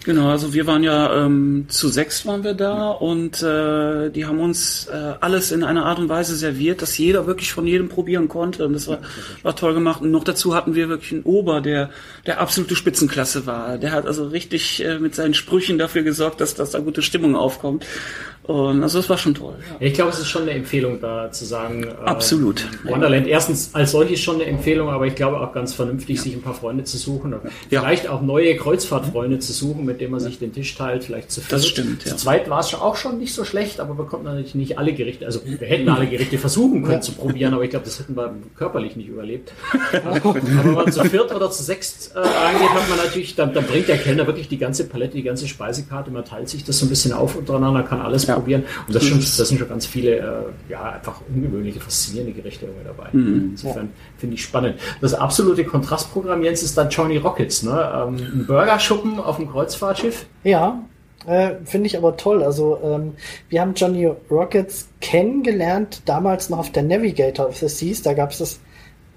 Genau, 0.03 0.29
also 0.29 0.53
wir 0.53 0.65
waren 0.65 0.83
ja 0.83 1.25
ähm, 1.25 1.65
zu 1.67 1.87
sechs 1.87 2.25
waren 2.25 2.43
wir 2.43 2.55
da 2.55 2.89
und 2.89 3.43
äh, 3.43 4.09
die 4.09 4.25
haben 4.25 4.39
uns 4.39 4.87
äh, 4.87 5.13
alles 5.19 5.51
in 5.51 5.63
einer 5.63 5.85
Art 5.85 5.99
und 5.99 6.09
Weise 6.09 6.35
serviert, 6.35 6.81
dass 6.81 6.97
jeder 6.97 7.27
wirklich 7.27 7.53
von 7.53 7.67
jedem 7.67 7.87
probieren 7.87 8.27
konnte 8.27 8.65
und 8.65 8.73
das 8.73 8.87
war, 8.87 8.99
war 9.43 9.55
toll 9.55 9.75
gemacht. 9.75 10.01
Und 10.01 10.09
noch 10.09 10.23
dazu 10.23 10.55
hatten 10.55 10.73
wir 10.73 10.89
wirklich 10.89 11.11
einen 11.11 11.23
Ober, 11.23 11.61
der 11.61 11.91
der 12.25 12.39
absolute 12.39 12.75
Spitzenklasse 12.75 13.45
war. 13.45 13.77
Der 13.77 13.91
hat 13.91 14.07
also 14.07 14.27
richtig 14.27 14.83
äh, 14.83 14.97
mit 14.97 15.13
seinen 15.13 15.35
Sprüchen 15.35 15.77
dafür 15.77 16.01
gesorgt, 16.01 16.41
dass, 16.41 16.55
dass 16.55 16.71
da 16.71 16.79
gute 16.79 17.03
Stimmung 17.03 17.35
aufkommt. 17.35 17.85
Und 18.43 18.81
also 18.81 18.97
das 18.97 19.09
war 19.09 19.17
schon 19.17 19.35
toll. 19.35 19.55
Ja. 19.69 19.75
Ich 19.79 19.93
glaube, 19.93 20.09
es 20.09 20.19
ist 20.19 20.27
schon 20.27 20.43
eine 20.43 20.51
Empfehlung, 20.51 20.99
da 20.99 21.31
zu 21.31 21.45
sagen. 21.45 21.83
Äh, 21.83 21.91
Absolut. 22.05 22.67
Wonderland 22.83 23.27
erstens 23.27 23.73
als 23.73 23.91
solches 23.91 24.19
schon 24.19 24.35
eine 24.35 24.45
Empfehlung, 24.45 24.89
aber 24.89 25.05
ich 25.05 25.15
glaube 25.15 25.39
auch 25.39 25.53
ganz 25.53 25.73
vernünftig, 25.73 26.17
ja. 26.17 26.23
sich 26.23 26.33
ein 26.33 26.41
paar 26.41 26.55
Freunde 26.55 26.83
zu 26.83 26.97
suchen. 26.97 27.31
Ja. 27.31 27.39
Vielleicht 27.69 28.09
auch 28.09 28.21
neue 28.21 28.55
Kreuzfahrtfreunde 28.55 29.39
zu 29.39 29.53
suchen, 29.53 29.85
mit 29.91 30.01
denen 30.01 30.11
man 30.11 30.19
sich 30.19 30.39
den 30.39 30.53
Tisch 30.53 30.75
teilt, 30.75 31.03
vielleicht 31.03 31.31
zu 31.31 31.41
viert. 31.41 31.51
Das 31.51 31.67
stimmt. 31.67 32.01
Zu 32.01 32.15
zweit 32.15 32.49
war 32.49 32.59
es 32.59 32.73
auch 32.73 32.95
schon 32.95 33.17
nicht 33.17 33.33
so 33.33 33.43
schlecht, 33.43 33.79
aber 33.79 33.97
wir 33.97 34.05
konnten 34.05 34.25
natürlich 34.25 34.55
nicht 34.55 34.77
alle 34.77 34.93
Gerichte, 34.93 35.25
also 35.25 35.41
wir 35.45 35.67
hätten 35.67 35.89
alle 35.89 36.07
Gerichte 36.07 36.37
versuchen 36.37 36.83
können 36.83 37.01
zu 37.01 37.11
probieren, 37.13 37.53
aber 37.53 37.63
ich 37.63 37.69
glaube, 37.69 37.85
das 37.85 37.99
hätten 37.99 38.15
wir 38.15 38.33
körperlich 38.57 38.95
nicht 38.95 39.09
überlebt. 39.09 39.51
aber 40.05 40.35
wenn 40.35 40.73
man 40.73 40.91
zu 40.91 41.03
viert 41.05 41.33
oder 41.33 41.51
zu 41.51 41.63
sechst 41.63 42.15
äh, 42.15 42.19
reingeht, 42.19 42.69
hat 42.69 42.89
man 42.89 42.97
natürlich, 42.97 43.35
dann, 43.35 43.53
dann 43.53 43.65
bringt 43.65 43.87
der 43.87 43.97
Kellner 43.97 44.27
wirklich 44.27 44.47
die 44.47 44.57
ganze 44.57 44.85
Palette, 44.85 45.13
die 45.13 45.23
ganze 45.23 45.47
Speisekarte, 45.47 46.11
man 46.11 46.25
teilt 46.25 46.49
sich 46.49 46.63
das 46.63 46.79
so 46.79 46.85
ein 46.85 46.89
bisschen 46.89 47.13
auf 47.13 47.35
untereinander, 47.35 47.83
kann 47.83 48.01
alles 48.01 48.25
probieren. 48.25 48.63
Und 48.87 48.95
das, 48.95 49.03
schon, 49.03 49.19
das 49.19 49.35
sind 49.35 49.57
schon 49.57 49.69
ganz 49.69 49.85
viele, 49.85 50.17
äh, 50.17 50.23
ja, 50.69 50.83
einfach 50.93 51.21
ungewöhnliche, 51.33 51.79
faszinierende 51.79 52.33
Gerichte 52.33 52.65
irgendwie 52.65 52.85
dabei. 52.85 53.09
Mhm. 53.11 53.51
Insofern 53.51 53.85
ja. 53.85 53.91
finde 54.17 54.35
ich 54.35 54.43
spannend. 54.43 54.75
Das 55.01 55.13
absolute 55.13 55.63
Kontrastprogramm, 55.65 56.43
Jens, 56.43 56.63
ist 56.63 56.77
dann 56.77 56.89
Johnny 56.89 57.17
Rockets, 57.17 57.63
ne? 57.63 57.91
Ähm, 57.93 58.15
ein 58.15 58.45
Burgerschuppen 58.47 59.19
auf 59.19 59.37
dem 59.37 59.47
Kreuzfahrtschiff. 59.81 60.25
Ja, 60.43 60.83
äh, 61.25 61.55
Finde 61.65 61.87
ich 61.87 61.97
aber 61.97 62.17
toll. 62.17 62.43
Also 62.43 62.79
ähm, 62.83 63.15
wir 63.49 63.61
haben 63.61 63.73
Johnny 63.73 64.05
Rockets 64.29 64.89
kennengelernt, 65.01 66.03
damals 66.05 66.49
noch 66.49 66.59
auf 66.59 66.71
der 66.71 66.83
Navigator 66.83 67.47
of 67.47 67.57
the 67.57 67.67
Seas. 67.67 68.01
Da 68.01 68.13
gab 68.13 68.31
es 68.31 68.39
das, 68.39 68.59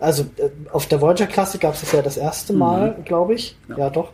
also 0.01 0.25
äh, 0.37 0.51
auf 0.73 0.87
der 0.87 1.01
Voyager 1.01 1.27
Classic 1.27 1.61
gab 1.61 1.75
es 1.75 1.81
das 1.81 1.93
ja 1.93 2.03
das 2.03 2.17
erste 2.17 2.53
mhm. 2.53 2.59
Mal, 2.59 2.97
mhm. 2.99 3.05
glaube 3.05 3.35
ich. 3.35 3.57
Ja. 3.69 3.79
ja. 3.79 3.91
doch. 3.91 4.11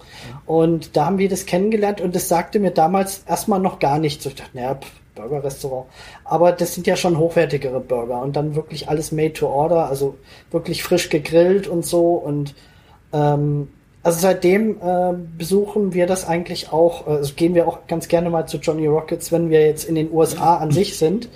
Und 0.46 0.96
da 0.96 1.06
haben 1.06 1.18
wir 1.18 1.28
das 1.28 1.46
kennengelernt 1.46 2.00
und 2.00 2.14
das 2.14 2.28
sagte 2.28 2.60
mir 2.60 2.70
damals 2.70 3.24
erstmal 3.26 3.60
noch 3.60 3.78
gar 3.78 3.98
nichts. 3.98 4.24
Ich 4.26 4.34
dachte, 4.36 4.50
naja, 4.52 4.78
Burger-Restaurant. 5.16 5.86
Aber 6.24 6.52
das 6.52 6.74
sind 6.74 6.86
ja 6.86 6.94
schon 6.96 7.18
hochwertigere 7.18 7.80
Burger 7.80 8.22
und 8.22 8.36
dann 8.36 8.54
wirklich 8.54 8.88
alles 8.88 9.10
made 9.10 9.32
to 9.32 9.48
order, 9.48 9.88
also 9.88 10.16
wirklich 10.52 10.84
frisch 10.84 11.10
gegrillt 11.10 11.66
und 11.66 11.84
so. 11.84 12.14
Und 12.14 12.54
ähm, 13.12 13.68
also 14.02 14.18
seitdem 14.18 14.78
äh, 14.80 15.12
besuchen 15.36 15.92
wir 15.92 16.06
das 16.06 16.26
eigentlich 16.26 16.72
auch, 16.72 17.06
äh, 17.06 17.10
also 17.10 17.34
gehen 17.34 17.54
wir 17.54 17.68
auch 17.68 17.86
ganz 17.86 18.08
gerne 18.08 18.30
mal 18.30 18.46
zu 18.46 18.58
Johnny 18.58 18.86
Rockets, 18.86 19.30
wenn 19.30 19.50
wir 19.50 19.66
jetzt 19.66 19.84
in 19.84 19.94
den 19.94 20.12
USA 20.12 20.56
an 20.56 20.70
sich 20.72 20.96
sind. 20.96 21.28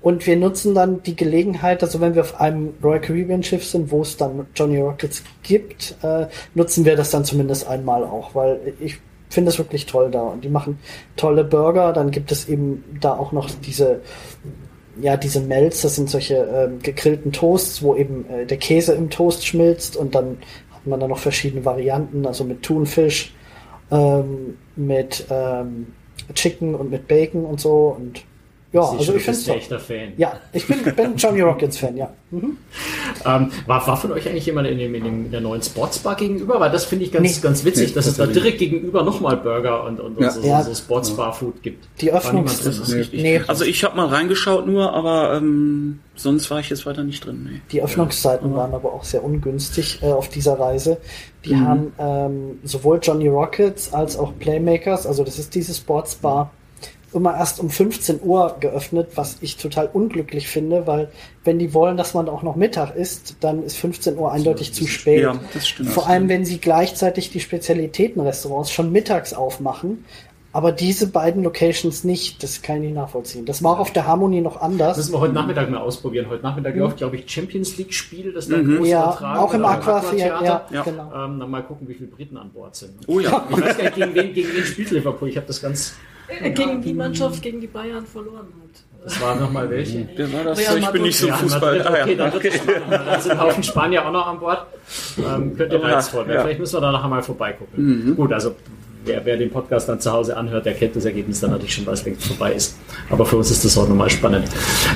Und 0.00 0.24
wir 0.24 0.36
nutzen 0.36 0.74
dann 0.74 1.02
die 1.02 1.16
Gelegenheit, 1.16 1.82
also 1.82 2.00
wenn 2.00 2.14
wir 2.14 2.22
auf 2.22 2.40
einem 2.40 2.74
Royal 2.82 3.00
Caribbean 3.00 3.42
Schiff 3.42 3.66
sind, 3.66 3.90
wo 3.90 4.02
es 4.02 4.16
dann 4.16 4.46
Johnny 4.54 4.80
Rockets 4.80 5.24
gibt, 5.42 5.96
äh, 6.02 6.26
nutzen 6.54 6.84
wir 6.84 6.94
das 6.94 7.10
dann 7.10 7.24
zumindest 7.24 7.66
einmal 7.66 8.04
auch, 8.04 8.34
weil 8.34 8.74
ich 8.78 8.98
finde 9.28 9.50
es 9.50 9.58
wirklich 9.58 9.86
toll 9.86 10.10
da. 10.12 10.22
Und 10.22 10.44
die 10.44 10.48
machen 10.48 10.78
tolle 11.16 11.42
Burger. 11.42 11.92
Dann 11.92 12.12
gibt 12.12 12.30
es 12.30 12.48
eben 12.48 12.84
da 13.00 13.16
auch 13.16 13.32
noch 13.32 13.50
diese, 13.50 14.00
ja, 15.00 15.16
diese 15.16 15.40
Melts, 15.40 15.82
das 15.82 15.96
sind 15.96 16.08
solche 16.08 16.36
ähm, 16.36 16.78
gegrillten 16.80 17.32
Toasts, 17.32 17.82
wo 17.82 17.96
eben 17.96 18.26
äh, 18.30 18.46
der 18.46 18.58
Käse 18.58 18.92
im 18.94 19.10
Toast 19.10 19.44
schmilzt 19.44 19.96
und 19.96 20.14
dann 20.14 20.38
man 20.86 21.00
da 21.00 21.08
noch 21.08 21.18
verschiedene 21.18 21.64
Varianten, 21.64 22.26
also 22.26 22.44
mit 22.44 22.62
Thunfisch, 22.62 23.34
ähm, 23.90 24.58
mit 24.76 25.26
ähm, 25.30 25.88
Chicken 26.34 26.74
und 26.74 26.90
mit 26.90 27.08
Bacon 27.08 27.44
und 27.44 27.60
so 27.60 27.96
und 27.98 28.24
ja, 28.76 28.90
also 28.98 29.14
ich 29.14 29.22
finde 29.22 29.54
echter 29.54 29.80
Fan. 29.80 30.12
Ja, 30.16 30.38
ich 30.52 30.66
bin, 30.66 30.82
bin 30.82 31.16
Johnny 31.16 31.40
Rockets 31.40 31.78
Fan, 31.78 31.96
ja. 31.96 32.12
Mhm. 32.28 32.58
Ähm, 33.24 33.52
war, 33.66 33.86
war 33.86 33.96
von 33.96 34.10
euch 34.10 34.28
eigentlich 34.28 34.46
jemand 34.46 34.66
in, 34.66 34.78
dem, 34.78 34.92
in, 34.96 35.04
dem, 35.04 35.24
in 35.26 35.30
der 35.30 35.40
neuen 35.40 35.62
Sportsbar 35.62 36.16
gegenüber? 36.16 36.58
Weil 36.58 36.72
das 36.72 36.84
finde 36.84 37.04
ich 37.04 37.12
ganz, 37.12 37.36
nee. 37.36 37.40
ganz 37.40 37.64
witzig, 37.64 37.90
nee, 37.90 37.94
dass 37.94 38.06
es 38.06 38.16
da 38.16 38.26
direkt 38.26 38.58
gegenüber 38.58 39.04
nochmal 39.04 39.36
Burger 39.36 39.84
und, 39.84 40.00
und, 40.00 40.20
ja. 40.20 40.30
so, 40.30 40.42
so, 40.42 40.62
so 40.62 40.74
Sportsbar-Food 40.74 41.62
gibt. 41.62 41.86
Die 42.00 42.12
Öffnungs... 42.12 42.88
Nee. 42.88 43.06
nee. 43.12 43.42
Also 43.46 43.64
ich 43.64 43.84
habe 43.84 43.96
mal 43.96 44.08
reingeschaut 44.08 44.66
nur, 44.66 44.92
aber 44.92 45.34
ähm, 45.36 46.00
sonst 46.16 46.50
war 46.50 46.58
ich 46.58 46.68
jetzt 46.68 46.84
weiter 46.84 47.04
nicht 47.04 47.24
drin. 47.24 47.48
Nee. 47.48 47.60
Die 47.70 47.80
Öffnungszeiten 47.80 48.50
ja. 48.50 48.56
waren 48.56 48.74
aber 48.74 48.92
auch 48.92 49.04
sehr 49.04 49.22
ungünstig 49.22 50.00
äh, 50.02 50.06
auf 50.06 50.28
dieser 50.28 50.58
Reise. 50.58 50.98
Die 51.44 51.54
mhm. 51.54 51.68
haben 51.68 51.92
ähm, 51.98 52.58
sowohl 52.64 52.98
Johnny 53.00 53.28
Rockets 53.28 53.94
als 53.94 54.18
auch 54.18 54.32
Playmakers, 54.38 55.06
also 55.06 55.22
das 55.22 55.38
ist 55.38 55.54
diese 55.54 55.74
Sportsbar, 55.74 56.50
immer 57.16 57.36
erst 57.36 57.60
um 57.60 57.70
15 57.70 58.20
Uhr 58.22 58.56
geöffnet, 58.60 59.10
was 59.14 59.38
ich 59.40 59.56
total 59.56 59.88
unglücklich 59.92 60.48
finde, 60.48 60.86
weil 60.86 61.10
wenn 61.44 61.58
die 61.58 61.74
wollen, 61.74 61.96
dass 61.96 62.14
man 62.14 62.28
auch 62.28 62.42
noch 62.42 62.56
Mittag 62.56 62.94
isst, 62.94 63.36
dann 63.40 63.62
ist 63.62 63.76
15 63.76 64.18
Uhr 64.18 64.32
eindeutig 64.32 64.72
zu 64.72 64.86
spät. 64.86 65.22
Ja, 65.22 65.36
das 65.54 65.66
stimmt. 65.66 65.90
Vor 65.90 66.08
allem, 66.08 66.28
wenn 66.28 66.44
sie 66.44 66.58
gleichzeitig 66.58 67.30
die 67.30 67.40
Spezialitätenrestaurants 67.40 68.70
schon 68.70 68.92
mittags 68.92 69.32
aufmachen, 69.32 70.04
aber 70.56 70.72
diese 70.72 71.08
beiden 71.08 71.44
Locations 71.44 72.02
nicht, 72.04 72.42
das 72.42 72.62
kann 72.62 72.76
ich 72.76 72.82
nicht 72.84 72.94
nachvollziehen. 72.94 73.44
Das 73.44 73.62
war 73.62 73.72
auch 73.72 73.78
auf 73.78 73.92
der 73.92 74.06
Harmonie 74.06 74.40
noch 74.40 74.58
anders. 74.58 74.96
Das 74.96 75.06
müssen 75.06 75.12
wir 75.12 75.20
heute 75.20 75.34
Nachmittag 75.34 75.68
mal 75.68 75.80
ausprobieren. 75.80 76.30
Heute 76.30 76.42
Nachmittag 76.42 76.74
mhm. 76.74 76.80
läuft, 76.80 76.96
glaube 76.96 77.16
ich, 77.16 77.30
Champions 77.30 77.76
League 77.76 77.92
Spiel, 77.92 78.32
das 78.32 78.48
dann 78.48 78.64
mhm. 78.64 78.78
groß 78.78 78.88
ja, 78.88 79.36
auch 79.36 79.52
im 79.52 79.64
Aquatheater. 79.66 80.44
Ja, 80.44 80.66
ja, 80.70 80.82
genau. 80.82 81.12
Ähm, 81.14 81.40
dann 81.40 81.50
mal 81.50 81.62
gucken, 81.62 81.86
wie 81.88 81.92
viele 81.92 82.08
Briten 82.08 82.38
an 82.38 82.50
Bord 82.52 82.74
sind. 82.74 82.92
Oh 83.06 83.20
ja. 83.20 83.46
Ich 83.50 83.60
weiß 83.60 83.76
gar 83.76 83.84
nicht, 83.84 83.96
gegen 83.96 84.14
wen, 84.14 84.32
gegen 84.32 84.48
wen 84.54 84.64
spielt 84.64 84.90
Liverpool. 84.92 85.28
Ich 85.28 85.36
habe 85.36 85.46
das 85.46 85.60
ganz 85.60 85.94
gegen 86.54 86.82
die 86.82 86.94
Mannschaft 86.94 87.42
gegen 87.42 87.60
die 87.60 87.66
Bayern 87.66 88.06
verloren 88.06 88.48
hat. 88.62 88.66
Das 89.04 89.20
war 89.20 89.36
nochmal 89.36 89.70
welche? 89.70 90.08
Wer 90.16 90.32
war 90.32 90.44
das? 90.44 90.58
ich 90.58 90.86
bin 90.88 91.02
nicht 91.02 91.16
so 91.16 91.28
Fußball. 91.28 91.80
Ah, 91.82 92.02
okay, 92.02 92.16
dann, 92.16 92.34
okay. 92.34 92.50
dann 92.90 93.20
sind 93.20 93.30
ein 93.30 93.40
Haufen 93.40 93.62
Spanier 93.62 94.04
auch 94.04 94.10
noch 94.10 94.26
an 94.26 94.40
Bord. 94.40 94.66
Ähm, 95.18 95.56
könnte 95.56 95.80
reizvoll 95.80 96.26
werden. 96.26 96.36
Ja. 96.36 96.42
Vielleicht 96.42 96.58
müssen 96.58 96.74
wir 96.74 96.80
da 96.80 96.90
nachher 96.90 97.08
mal 97.08 97.22
vorbeigucken. 97.22 98.08
Mhm. 98.08 98.16
Gut, 98.16 98.32
also 98.32 98.56
wer, 99.04 99.24
wer, 99.24 99.36
den 99.36 99.50
Podcast 99.50 99.88
dann 99.88 100.00
zu 100.00 100.10
Hause 100.10 100.36
anhört, 100.36 100.66
der 100.66 100.74
kennt 100.74 100.96
das 100.96 101.04
Ergebnis 101.04 101.40
dann 101.40 101.50
natürlich 101.50 101.74
schon, 101.74 101.86
weil 101.86 101.94
es 101.94 102.04
längst 102.04 102.26
vorbei 102.26 102.52
ist. 102.52 102.76
Aber 103.08 103.24
für 103.24 103.36
uns 103.36 103.50
ist 103.52 103.64
das 103.64 103.78
auch 103.78 103.88
nochmal 103.88 104.10
spannend. 104.10 104.48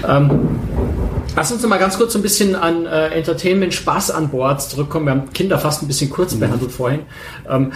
Ähm, 0.08 0.58
lass 1.36 1.52
uns 1.52 1.62
noch 1.62 1.68
mal 1.68 1.78
ganz 1.78 1.96
kurz 1.96 2.16
ein 2.16 2.22
bisschen 2.22 2.56
an 2.56 2.86
äh, 2.86 3.10
Entertainment, 3.10 3.72
Spaß 3.72 4.10
an 4.10 4.30
Bord 4.30 4.60
zurückkommen. 4.60 5.06
Wir 5.06 5.12
haben 5.12 5.32
Kinder 5.32 5.58
fast 5.58 5.82
ein 5.82 5.86
bisschen 5.86 6.10
kurz 6.10 6.34
mhm. 6.34 6.40
behandelt 6.40 6.72
vorhin. 6.72 7.02
Ähm, 7.48 7.70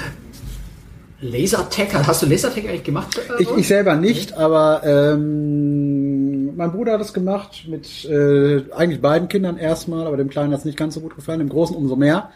Lasertag, 1.24 2.06
hast 2.06 2.22
du 2.22 2.26
Lasertag 2.26 2.64
eigentlich 2.64 2.84
gemacht? 2.84 3.18
Ich, 3.38 3.50
ich 3.50 3.66
selber 3.66 3.96
nicht, 3.96 4.34
aber 4.34 4.82
ähm, 4.84 6.54
mein 6.54 6.70
Bruder 6.70 6.92
hat 6.92 7.00
es 7.00 7.14
gemacht 7.14 7.64
mit 7.66 8.04
äh, 8.04 8.62
eigentlich 8.72 9.00
beiden 9.00 9.28
Kindern 9.28 9.56
erstmal, 9.56 10.06
aber 10.06 10.18
dem 10.18 10.28
Kleinen 10.28 10.52
hat 10.52 10.60
es 10.60 10.64
nicht 10.66 10.76
ganz 10.76 10.94
so 10.94 11.00
gut 11.00 11.16
gefallen, 11.16 11.38
dem 11.38 11.48
Großen 11.48 11.74
umso 11.74 11.96
mehr. 11.96 12.30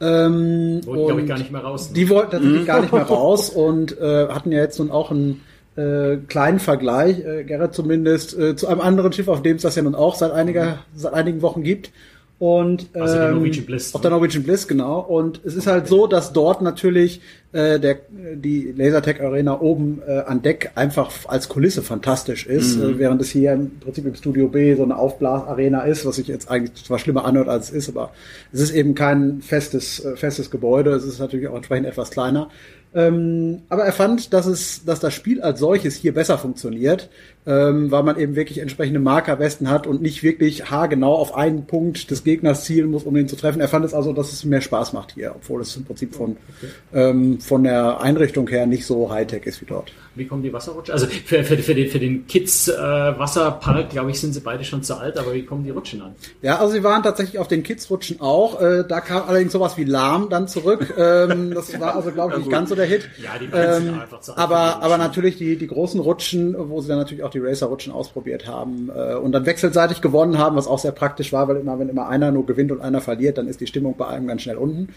Ähm, 0.00 0.80
wollten, 0.84 1.06
glaube 1.06 1.20
ich, 1.22 1.26
gar 1.26 1.38
nicht 1.38 1.50
mehr 1.50 1.62
raus. 1.62 1.88
Ne? 1.88 1.94
Die 1.94 2.08
wollten 2.10 2.30
tatsächlich 2.32 2.62
mhm. 2.62 2.66
gar 2.66 2.80
nicht 2.82 2.92
mehr 2.92 3.02
raus 3.08 3.48
und 3.48 3.98
äh, 3.98 4.28
hatten 4.28 4.52
ja 4.52 4.58
jetzt 4.58 4.78
nun 4.78 4.90
auch 4.90 5.10
einen 5.10 5.40
äh, 5.76 6.18
kleinen 6.28 6.58
Vergleich, 6.58 7.20
äh, 7.20 7.44
Gerrit 7.44 7.72
zumindest, 7.72 8.38
äh, 8.38 8.54
zu 8.56 8.66
einem 8.68 8.82
anderen 8.82 9.12
Schiff, 9.12 9.28
auf 9.28 9.42
dem 9.42 9.56
es 9.56 9.62
das 9.62 9.74
ja 9.74 9.82
nun 9.82 9.94
auch 9.94 10.14
seit 10.14 10.32
einiger, 10.32 10.80
seit 10.94 11.14
einigen 11.14 11.40
Wochen 11.40 11.62
gibt. 11.62 11.92
Und 12.38 12.90
ähm, 12.94 13.02
also 13.02 13.18
Norwegian 13.18 13.66
Bliss, 13.66 13.94
auf 13.96 14.00
der 14.00 14.12
Norwegian 14.12 14.44
Bliss, 14.44 14.68
genau. 14.68 15.00
Und 15.00 15.40
es 15.44 15.56
ist 15.56 15.66
halt 15.66 15.88
so, 15.88 16.06
dass 16.06 16.32
dort 16.32 16.62
natürlich 16.62 17.20
äh, 17.50 17.80
der, 17.80 17.98
die 18.08 18.72
Lasertech 18.76 19.20
Arena 19.20 19.60
oben 19.60 20.02
äh, 20.06 20.20
an 20.20 20.40
Deck 20.42 20.70
einfach 20.76 21.10
als 21.26 21.48
Kulisse 21.48 21.82
fantastisch 21.82 22.46
ist, 22.46 22.76
mhm. 22.76 22.90
äh, 22.90 22.98
während 22.98 23.20
es 23.22 23.30
hier 23.30 23.54
im 23.54 23.80
Prinzip 23.80 24.06
im 24.06 24.14
Studio 24.14 24.48
B 24.48 24.76
so 24.76 24.84
eine 24.84 24.96
Aufblasarena 24.96 25.80
ist, 25.82 26.06
was 26.06 26.16
sich 26.16 26.28
jetzt 26.28 26.48
eigentlich 26.48 26.84
zwar 26.84 27.00
schlimmer 27.00 27.24
anhört 27.24 27.48
als 27.48 27.70
es 27.70 27.74
ist, 27.74 27.88
aber 27.88 28.12
es 28.52 28.60
ist 28.60 28.72
eben 28.72 28.94
kein 28.94 29.42
festes, 29.42 30.04
äh, 30.04 30.14
festes 30.14 30.48
Gebäude. 30.50 30.90
Es 30.90 31.04
ist 31.04 31.18
natürlich 31.18 31.48
auch 31.48 31.56
entsprechend 31.56 31.88
etwas 31.88 32.10
kleiner. 32.10 32.50
Ähm, 32.94 33.62
aber 33.68 33.84
er 33.84 33.92
fand, 33.92 34.32
dass 34.32 34.46
es, 34.46 34.84
dass 34.84 35.00
das 35.00 35.12
Spiel 35.12 35.42
als 35.42 35.60
solches 35.60 35.94
hier 35.94 36.14
besser 36.14 36.38
funktioniert, 36.38 37.10
ähm, 37.48 37.90
weil 37.90 38.02
man 38.02 38.18
eben 38.18 38.36
wirklich 38.36 38.58
entsprechende 38.58 39.00
Markerwesten 39.00 39.70
hat 39.70 39.86
und 39.86 40.02
nicht 40.02 40.22
wirklich 40.22 40.70
haargenau 40.70 41.14
auf 41.14 41.34
einen 41.34 41.66
Punkt 41.66 42.10
des 42.10 42.22
Gegners 42.22 42.64
zielen 42.64 42.90
muss, 42.90 43.04
um 43.04 43.16
ihn 43.16 43.26
zu 43.26 43.36
treffen. 43.36 43.60
Er 43.60 43.68
fand 43.68 43.86
es 43.86 43.94
also, 43.94 44.12
dass 44.12 44.32
es 44.32 44.44
mehr 44.44 44.60
Spaß 44.60 44.92
macht 44.92 45.12
hier, 45.12 45.32
obwohl 45.34 45.62
es 45.62 45.74
im 45.74 45.86
Prinzip 45.86 46.14
von, 46.14 46.36
okay. 46.58 46.70
ähm, 46.92 47.40
von 47.40 47.64
der 47.64 48.02
Einrichtung 48.02 48.46
her 48.48 48.66
nicht 48.66 48.84
so 48.84 49.10
Hightech 49.10 49.46
ist 49.46 49.62
wie 49.62 49.66
dort. 49.66 49.90
Wie 50.14 50.26
kommen 50.26 50.42
die 50.42 50.52
Wasserrutschen? 50.52 50.92
Also 50.92 51.06
für, 51.06 51.44
für, 51.44 51.56
für, 51.56 51.74
den, 51.74 51.88
für 51.88 51.98
den 51.98 52.26
Kids 52.26 52.68
äh, 52.68 52.76
Wasserpark, 52.76 53.90
glaube 53.90 54.10
ich, 54.10 54.20
sind 54.20 54.34
sie 54.34 54.40
beide 54.40 54.64
schon 54.64 54.82
zu 54.82 54.96
alt, 54.96 55.16
aber 55.16 55.32
wie 55.32 55.44
kommen 55.44 55.64
die 55.64 55.70
Rutschen 55.70 56.02
an? 56.02 56.16
Ja, 56.42 56.58
also 56.58 56.72
sie 56.72 56.82
waren 56.82 57.02
tatsächlich 57.02 57.38
auf 57.38 57.48
den 57.48 57.62
Kids 57.62 57.88
Rutschen 57.88 58.20
auch. 58.20 58.60
Äh, 58.60 58.84
da 58.86 59.00
kam 59.00 59.28
allerdings 59.28 59.52
sowas 59.52 59.76
wie 59.76 59.84
Lahm 59.84 60.28
dann 60.28 60.48
zurück. 60.48 60.92
ähm, 60.98 61.54
das 61.54 61.78
war 61.80 61.94
also, 61.94 62.10
glaube 62.10 62.32
ich, 62.32 62.38
nicht 62.40 62.50
ganz 62.50 62.68
so 62.68 62.74
der 62.74 62.86
Hit. 62.86 63.08
Ja, 63.22 63.38
die 63.38 63.46
ähm, 63.46 63.84
sind 63.84 64.00
einfach 64.00 64.20
zu 64.20 64.32
alt. 64.32 64.38
Aber, 64.38 64.82
aber 64.82 64.98
natürlich 64.98 65.36
die, 65.36 65.56
die 65.56 65.68
großen 65.68 66.00
Rutschen, 66.00 66.56
wo 66.58 66.80
sie 66.80 66.88
dann 66.88 66.98
natürlich 66.98 67.22
auch 67.22 67.30
die 67.30 67.37
Racer-Rutschen 67.40 67.92
ausprobiert 67.92 68.46
haben 68.46 68.90
äh, 68.94 69.14
und 69.14 69.32
dann 69.32 69.46
wechselseitig 69.46 70.00
gewonnen 70.00 70.38
haben, 70.38 70.56
was 70.56 70.66
auch 70.66 70.78
sehr 70.78 70.92
praktisch 70.92 71.32
war, 71.32 71.48
weil 71.48 71.56
immer, 71.56 71.78
wenn 71.78 71.88
immer 71.88 72.08
einer 72.08 72.30
nur 72.30 72.46
gewinnt 72.46 72.72
und 72.72 72.80
einer 72.80 73.00
verliert, 73.00 73.38
dann 73.38 73.48
ist 73.48 73.60
die 73.60 73.66
Stimmung 73.66 73.96
bei 73.96 74.06
einem 74.06 74.26
ganz 74.26 74.42
schnell 74.42 74.56
unten. 74.56 74.88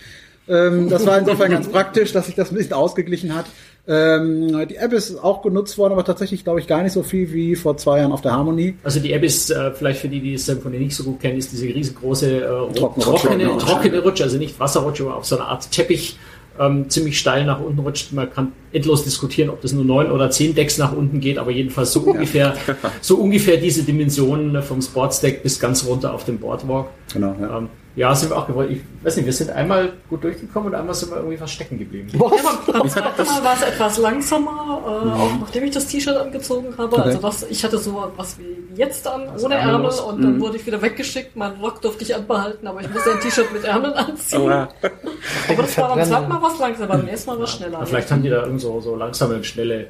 Ähm, 0.47 0.89
das 0.89 1.05
war 1.05 1.17
insofern 1.19 1.51
ganz 1.51 1.67
praktisch, 1.71 2.11
dass 2.11 2.25
sich 2.25 2.35
das 2.35 2.51
ein 2.51 2.55
bisschen 2.55 2.73
ausgeglichen 2.73 3.35
hat. 3.35 3.45
Ähm, 3.87 4.67
die 4.67 4.75
App 4.75 4.93
ist 4.93 5.15
auch 5.23 5.41
genutzt 5.41 5.77
worden, 5.77 5.93
aber 5.93 6.03
tatsächlich 6.03 6.43
glaube 6.43 6.59
ich 6.59 6.67
gar 6.67 6.83
nicht 6.83 6.93
so 6.93 7.03
viel 7.03 7.31
wie 7.33 7.55
vor 7.55 7.77
zwei 7.77 7.99
Jahren 7.99 8.11
auf 8.11 8.21
der 8.21 8.33
Harmonie. 8.33 8.75
Also 8.83 8.99
die 8.99 9.13
App 9.13 9.23
ist, 9.23 9.49
äh, 9.49 9.71
vielleicht 9.71 10.01
für 10.01 10.09
die, 10.09 10.19
die 10.19 10.37
Symphony 10.37 10.77
nicht 10.77 10.95
so 10.95 11.03
gut 11.03 11.19
kennen, 11.19 11.37
ist 11.37 11.51
diese 11.51 11.65
riesengroße 11.65 12.37
äh, 12.37 12.73
Trockene 12.73 13.03
trockene, 13.03 13.47
Rutsche. 13.47 13.65
trockene 13.65 13.99
Rutsche, 14.01 14.23
also 14.23 14.37
nicht 14.37 14.59
Wasserrutsche, 14.59 15.03
aber 15.03 15.17
auf 15.17 15.25
so 15.25 15.37
einer 15.37 15.47
Art 15.47 15.71
Teppich 15.71 16.17
ähm, 16.59 16.89
ziemlich 16.89 17.19
steil 17.19 17.45
nach 17.45 17.59
unten 17.59 17.79
rutscht. 17.79 18.11
Man 18.13 18.31
kann 18.31 18.51
endlos 18.71 19.03
diskutieren, 19.03 19.49
ob 19.49 19.61
das 19.61 19.73
nur 19.73 19.83
neun 19.83 20.11
oder 20.11 20.29
zehn 20.29 20.55
Decks 20.55 20.77
nach 20.77 20.91
unten 20.91 21.19
geht, 21.19 21.37
aber 21.37 21.51
jedenfalls 21.51 21.91
so 21.93 22.01
ungefähr, 22.01 22.55
so 23.01 23.17
ungefähr 23.17 23.57
diese 23.57 23.83
Dimensionen 23.83 24.55
äh, 24.55 24.61
vom 24.61 24.81
Sportsdeck 24.81 25.43
bis 25.43 25.59
ganz 25.59 25.85
runter 25.85 26.13
auf 26.13 26.25
dem 26.25 26.39
Boardwalk. 26.39 26.87
Genau, 27.13 27.35
ja. 27.39 27.57
Ähm, 27.57 27.69
ja, 27.95 28.15
sind 28.15 28.29
wir 28.29 28.37
auch 28.37 28.47
gewollt. 28.47 28.71
Ich 28.71 28.81
weiß 29.03 29.17
nicht, 29.17 29.25
wir 29.25 29.33
sind 29.33 29.49
einmal 29.49 29.93
gut 30.09 30.23
durchgekommen 30.23 30.69
und 30.69 30.75
einmal 30.75 30.95
sind 30.95 31.11
wir 31.11 31.17
irgendwie 31.17 31.37
fast 31.37 31.53
stecken 31.53 31.77
geblieben. 31.77 32.07
Ja, 32.13 32.19
beim, 32.19 32.73
beim 32.79 32.89
zweiten 32.89 33.23
Mal 33.23 33.43
war 33.43 33.53
es 33.53 33.61
etwas 33.63 33.97
langsamer, 33.97 34.81
äh, 34.85 35.19
auch 35.19 35.39
nachdem 35.41 35.65
ich 35.65 35.71
das 35.71 35.87
T-Shirt 35.87 36.15
angezogen 36.15 36.73
habe. 36.77 36.95
Okay. 36.95 37.01
Also 37.01 37.19
das, 37.19 37.43
ich 37.49 37.63
hatte 37.63 37.77
so 37.77 38.11
was 38.15 38.39
wie 38.39 38.57
jetzt 38.75 39.05
an, 39.07 39.27
Also 39.29 39.47
ohne 39.47 39.55
Ärmel 39.55 39.73
ärmellos. 39.73 39.99
und 39.99 40.23
dann 40.23 40.39
wurde 40.39 40.57
ich 40.57 40.65
wieder 40.65 40.81
weggeschickt. 40.81 41.35
Mein 41.35 41.53
Rock 41.59 41.81
durfte 41.81 42.03
ich 42.03 42.15
anbehalten, 42.15 42.65
aber 42.65 42.81
ich 42.81 42.89
musste 42.89 43.11
ein 43.11 43.19
T-Shirt 43.19 43.51
mit 43.51 43.65
Ärmeln 43.65 43.93
anziehen. 43.93 44.41
Oh, 44.41 44.49
ja. 44.49 44.69
aber 45.49 45.61
das 45.61 45.77
war 45.77 45.95
beim 45.95 46.05
zweiten 46.05 46.29
Mal 46.29 46.41
was 46.41 46.59
langsamer, 46.59 46.87
beim 46.87 47.07
ersten 47.07 47.29
Mal 47.29 47.39
was 47.39 47.51
schneller. 47.55 47.79
Ja, 47.79 47.85
vielleicht 47.85 48.11
haben 48.11 48.23
die 48.23 48.29
da 48.29 48.43
irgend 48.43 48.61
so, 48.61 48.79
so 48.79 48.95
langsame 48.95 49.35
und 49.35 49.45
schnelle 49.45 49.87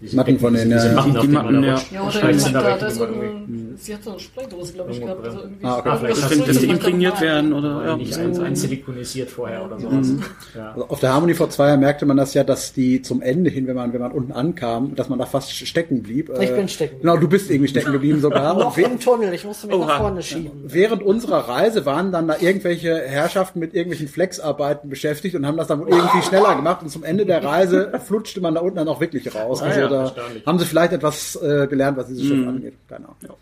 diese 0.00 0.16
Matten 0.16 0.38
von 0.38 0.54
denen, 0.54 0.70
diese. 0.70 0.92
Matten, 0.92 1.20
Die- 1.20 1.28
Matten, 1.28 1.64
ja. 1.64 1.80
ja, 1.92 2.02
oder 2.06 2.32
die 2.32 2.38
sind 2.38 2.54
da 2.54 2.62
da, 2.62 2.86
ist 2.86 2.94
die 2.94 2.98
so 2.98 3.04
man 3.04 3.14
irgendwie- 3.14 3.54
ein, 3.54 3.74
sie 3.78 3.94
hat 3.94 4.02
so 4.04 4.10
eine 4.10 4.20
Spraydose, 4.20 4.72
glaube 4.72 4.92
ich, 4.92 5.00
gehabt. 5.00 5.24
Also 5.24 5.38
irgendwie 5.40 5.64
Ah, 5.66 5.78
okay. 5.78 5.88
Ah, 5.90 5.96
Vielleicht 5.96 6.48
das 6.48 6.60
man 6.60 6.70
imprägniert 6.70 7.20
werden 7.20 7.52
oder 7.52 7.84
ja. 7.86 7.96
nicht 7.96 8.16
ein, 8.18 8.40
einsilikonisiert 8.40 9.30
vorher 9.30 9.64
oder 9.64 9.78
sowas. 9.78 10.08
Ja. 10.56 10.70
Also 10.72 10.88
auf 10.88 11.00
der 11.00 11.12
Harmonie 11.12 11.34
vor 11.34 11.50
zwei 11.50 11.68
Jahren 11.68 11.80
merkte 11.80 12.06
man 12.06 12.16
das 12.16 12.34
ja, 12.34 12.44
dass 12.44 12.72
die 12.72 13.02
zum 13.02 13.22
Ende 13.22 13.50
hin, 13.50 13.66
wenn 13.66 13.76
man, 13.76 13.92
wenn 13.92 14.00
man 14.00 14.12
unten 14.12 14.32
ankam, 14.32 14.94
dass 14.94 15.08
man 15.08 15.18
da 15.18 15.26
fast 15.26 15.52
stecken 15.52 16.02
blieb. 16.02 16.30
Ich 16.40 16.50
Äh, 16.50 16.54
bin 16.54 16.68
stecken 16.68 17.00
Genau, 17.00 17.16
du 17.16 17.28
bist 17.28 17.50
irgendwie 17.50 17.68
stecken 17.68 17.92
geblieben 17.92 18.20
sogar. 18.20 18.54
Noch 18.58 18.76
im 18.78 18.98
Tunnel, 19.00 19.32
ich 19.34 19.44
musste 19.44 19.66
mich 19.66 19.76
Oha. 19.76 19.86
nach 19.86 19.98
vorne 19.98 20.22
schieben. 20.22 20.50
während 20.64 21.02
unserer 21.02 21.48
Reise 21.48 21.84
waren 21.86 22.12
dann 22.12 22.28
da 22.28 22.36
irgendwelche 22.40 22.94
Herrschaften 23.06 23.58
mit 23.58 23.74
irgendwelchen 23.74 24.08
Flexarbeiten 24.08 24.88
beschäftigt 24.90 25.34
und 25.34 25.46
haben 25.46 25.56
das 25.56 25.66
dann 25.68 25.80
wohl 25.80 25.88
irgendwie 25.88 26.22
schneller 26.22 26.54
gemacht 26.56 26.82
und 26.82 26.88
zum 26.90 27.04
Ende 27.04 27.26
der 27.26 27.42
Reise 27.44 27.92
flutschte 28.04 28.40
man 28.40 28.54
da 28.54 28.60
unten 28.60 28.76
dann 28.76 28.86
auch 28.92 29.00
wirklich 29.00 29.34
raus. 29.34 29.62
Also 29.62 29.80
ja, 29.80 29.88
da 29.88 30.14
haben 30.46 30.58
sie 30.58 30.66
vielleicht 30.66 30.92
etwas 30.92 31.36
äh, 31.36 31.66
gelernt, 31.66 31.96
was 31.96 32.06
dieses 32.08 32.26
Schiff 32.26 32.46
angeht. 32.46 32.74
Keine 32.88 33.06
Ahnung. 33.06 33.36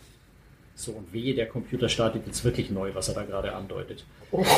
So, 0.83 0.93
und 0.93 1.13
wehe, 1.13 1.35
der 1.35 1.45
Computer 1.45 1.91
startet 1.91 2.23
jetzt 2.27 2.43
wirklich 2.43 2.71
neu, 2.71 2.89
was 2.95 3.09
er 3.09 3.15
da 3.15 3.25
gerade 3.25 3.55
andeutet. 3.55 4.03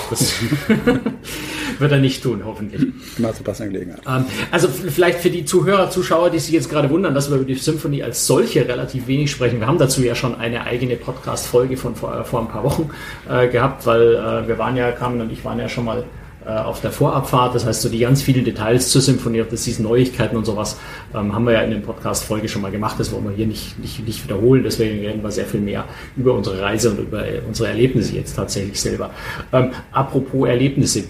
Das 0.08 0.40
wird 1.80 1.90
er 1.90 1.98
nicht 1.98 2.22
tun, 2.22 2.42
hoffentlich. 2.44 2.92
Mal 3.18 3.34
zu 3.34 3.42
passender 3.42 3.72
Gelegenheit. 3.72 4.02
Ähm, 4.06 4.26
also 4.52 4.68
vielleicht 4.68 5.18
für 5.18 5.30
die 5.30 5.44
Zuhörer, 5.44 5.90
Zuschauer, 5.90 6.30
die 6.30 6.38
sich 6.38 6.52
jetzt 6.52 6.70
gerade 6.70 6.90
wundern, 6.90 7.12
dass 7.12 7.28
wir 7.28 7.38
über 7.38 7.44
die 7.44 7.56
Symphony 7.56 8.04
als 8.04 8.24
solche 8.24 8.68
relativ 8.68 9.08
wenig 9.08 9.32
sprechen. 9.32 9.58
Wir 9.58 9.66
haben 9.66 9.78
dazu 9.78 10.00
ja 10.00 10.14
schon 10.14 10.36
eine 10.36 10.62
eigene 10.62 10.94
Podcast-Folge 10.94 11.76
von 11.76 11.96
vor, 11.96 12.16
äh, 12.16 12.22
vor 12.22 12.42
ein 12.42 12.48
paar 12.48 12.62
Wochen 12.62 12.90
äh, 13.28 13.48
gehabt, 13.48 13.84
weil 13.84 14.14
äh, 14.14 14.46
wir 14.46 14.58
waren 14.58 14.76
ja, 14.76 14.92
Carmen 14.92 15.22
und 15.22 15.32
ich 15.32 15.44
waren 15.44 15.58
ja 15.58 15.68
schon 15.68 15.86
mal 15.86 16.04
äh, 16.04 16.04
auf 16.50 16.80
der 16.80 16.92
Vorabfahrt. 16.92 17.54
Das 17.54 17.64
heißt, 17.66 17.82
so 17.82 17.88
die 17.88 17.98
ganz 17.98 18.22
vielen 18.22 18.44
Details 18.44 18.90
zur 18.90 19.00
Symphonie 19.00 19.40
of 19.40 19.48
the 19.50 19.56
Seas, 19.56 19.78
Neuigkeiten 19.78 20.36
und 20.36 20.44
sowas, 20.44 20.78
ähm, 21.14 21.34
haben 21.34 21.44
wir 21.44 21.52
ja 21.52 21.62
in 21.62 21.70
den 21.70 21.82
Podcast-Folge 21.82 22.48
schon 22.48 22.62
mal 22.62 22.70
gemacht. 22.70 22.98
Das 22.98 23.12
wollen 23.12 23.24
wir 23.24 23.32
hier 23.32 23.46
nicht, 23.46 23.78
nicht, 23.78 24.06
nicht 24.06 24.24
wiederholen. 24.24 24.62
Deswegen 24.62 25.04
reden 25.04 25.22
wir 25.22 25.30
sehr 25.30 25.46
viel 25.46 25.60
mehr 25.60 25.84
über 26.16 26.34
unsere 26.34 26.60
Reise 26.60 26.90
und 26.90 26.98
über 26.98 27.26
äh, 27.26 27.40
unsere 27.46 27.68
Erlebnisse 27.68 28.14
jetzt 28.14 28.34
tatsächlich 28.34 28.80
selber. 28.80 29.10
Ähm, 29.52 29.70
apropos 29.92 30.48
Erlebnisse. 30.48 31.04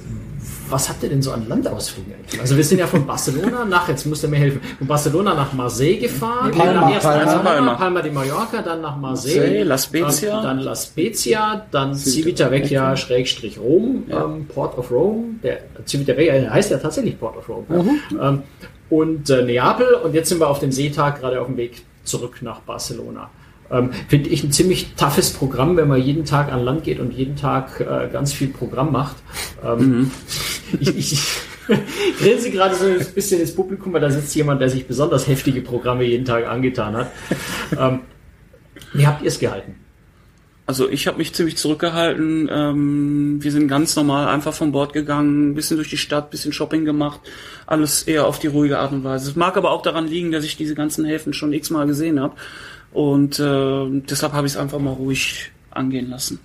Was 0.73 0.88
habt 0.88 1.02
ihr 1.02 1.11
denn 1.11 1.21
so 1.21 1.33
an 1.33 1.47
Landausflügen 1.49 2.14
eigentlich? 2.14 2.41
Also 2.41 2.57
wir 2.57 2.64
sind 2.64 2.79
ja 2.79 2.87
von 2.87 3.07
Barcelona 3.07 3.64
nach, 3.67 3.88
jetzt 3.88 4.07
müsst 4.07 4.23
ihr 4.25 4.29
mir 4.31 4.38
helfen, 4.38 4.62
von 4.79 4.87
Barcelona 4.87 5.35
nach 5.35 5.52
Marseille 5.52 5.99
gefahren. 5.99 6.50
Palma, 6.50 6.81
dann 6.81 6.93
erst 6.93 7.02
Palma. 7.05 7.25
Palma, 7.25 7.43
Palma. 7.43 7.75
Palma 7.75 8.02
de 8.02 8.12
Mallorca, 8.12 8.62
dann 8.62 8.81
nach 8.81 8.97
Marseille. 8.97 9.37
Marseille, 9.37 9.62
La 9.64 9.76
Spezia. 9.76 10.38
Ähm, 10.38 10.45
dann 10.45 10.59
La 10.61 10.75
Spezia, 10.75 11.67
dann 11.71 11.95
Civitavecchia, 11.95 12.97
Schrägstrich 12.97 13.59
Rom, 13.59 14.05
ähm, 14.11 14.47
Port 14.47 14.79
of 14.79 14.91
Rome. 14.91 15.35
Der 15.43 15.59
Civitavecchia 15.87 16.50
heißt 16.50 16.71
ja 16.71 16.78
tatsächlich 16.78 17.21
Port 17.21 17.37
of 17.37 17.49
Rome. 17.50 17.67
Ja. 18.11 18.28
Ähm, 18.30 18.43
und 18.89 19.28
äh, 19.28 19.43
Neapel 19.43 19.95
und 20.02 20.15
jetzt 20.15 20.30
sind 20.30 20.41
wir 20.41 20.49
auf 20.49 20.58
dem 20.58 20.73
Seetag 20.73 21.21
gerade 21.21 21.41
auf 21.41 21.49
dem 21.49 21.58
Weg 21.58 21.82
zurück 22.04 22.39
nach 22.41 22.61
Barcelona. 22.61 23.28
Ähm, 23.73 23.91
Finde 24.08 24.28
ich 24.30 24.45
ein 24.45 24.52
ziemlich 24.52 24.95
toughes 24.95 25.32
Programm, 25.32 25.76
wenn 25.76 25.89
man 25.89 26.00
jeden 26.00 26.25
Tag 26.25 26.52
an 26.52 26.63
Land 26.63 26.85
geht 26.85 27.00
und 27.00 27.13
jeden 27.13 27.37
Tag 27.37 27.80
äh, 27.80 28.08
ganz 28.13 28.32
viel 28.32 28.49
Programm 28.49 28.93
macht. 28.93 29.17
Ähm, 29.65 30.11
Ich, 30.80 30.97
ich, 30.97 31.13
ich 31.13 31.28
grinse 32.19 32.50
gerade 32.50 32.75
so 32.75 32.85
ein 32.87 33.06
bisschen 33.15 33.41
ins 33.41 33.54
Publikum, 33.54 33.93
weil 33.93 34.00
da 34.00 34.11
sitzt 34.11 34.35
jemand, 34.35 34.61
der 34.61 34.69
sich 34.69 34.87
besonders 34.87 35.26
heftige 35.28 35.61
Programme 35.61 36.04
jeden 36.04 36.25
Tag 36.25 36.47
angetan 36.47 36.97
hat. 36.97 37.13
ähm, 37.78 38.00
wie 38.93 39.06
habt 39.06 39.23
ihr 39.23 39.28
es 39.28 39.39
gehalten? 39.39 39.76
Also 40.65 40.89
ich 40.89 41.06
habe 41.06 41.19
mich 41.19 41.35
ziemlich 41.35 41.56
zurückgehalten. 41.56 42.49
Ähm, 42.50 43.43
wir 43.43 43.50
sind 43.50 43.69
ganz 43.69 43.97
normal 43.97 44.28
einfach 44.28 44.54
von 44.54 44.73
Bord 44.73 44.93
gegangen, 44.93 45.50
ein 45.50 45.54
bisschen 45.54 45.76
durch 45.76 45.91
die 45.91 45.97
Stadt, 45.97 46.30
bisschen 46.30 46.52
Shopping 46.52 46.85
gemacht. 46.85 47.21
Alles 47.67 48.04
eher 48.04 48.26
auf 48.26 48.39
die 48.39 48.47
ruhige 48.47 48.78
Art 48.78 48.93
und 48.93 49.04
Weise. 49.04 49.30
Es 49.30 49.37
mag 49.37 49.56
aber 49.56 49.73
auch 49.73 49.82
daran 49.82 50.06
liegen, 50.06 50.30
dass 50.30 50.45
ich 50.45 50.56
diese 50.56 50.75
ganzen 50.75 51.04
Häfen 51.04 51.32
schon 51.32 51.52
x-mal 51.52 51.87
gesehen 51.87 52.21
habe. 52.21 52.37
Und 52.93 53.39
äh, 53.39 54.00
deshalb 54.09 54.33
habe 54.33 54.47
ich 54.47 54.55
es 54.55 54.59
einfach 54.59 54.78
mal 54.78 54.93
ruhig 54.93 55.50
angehen 55.71 56.11
lassen. 56.11 56.41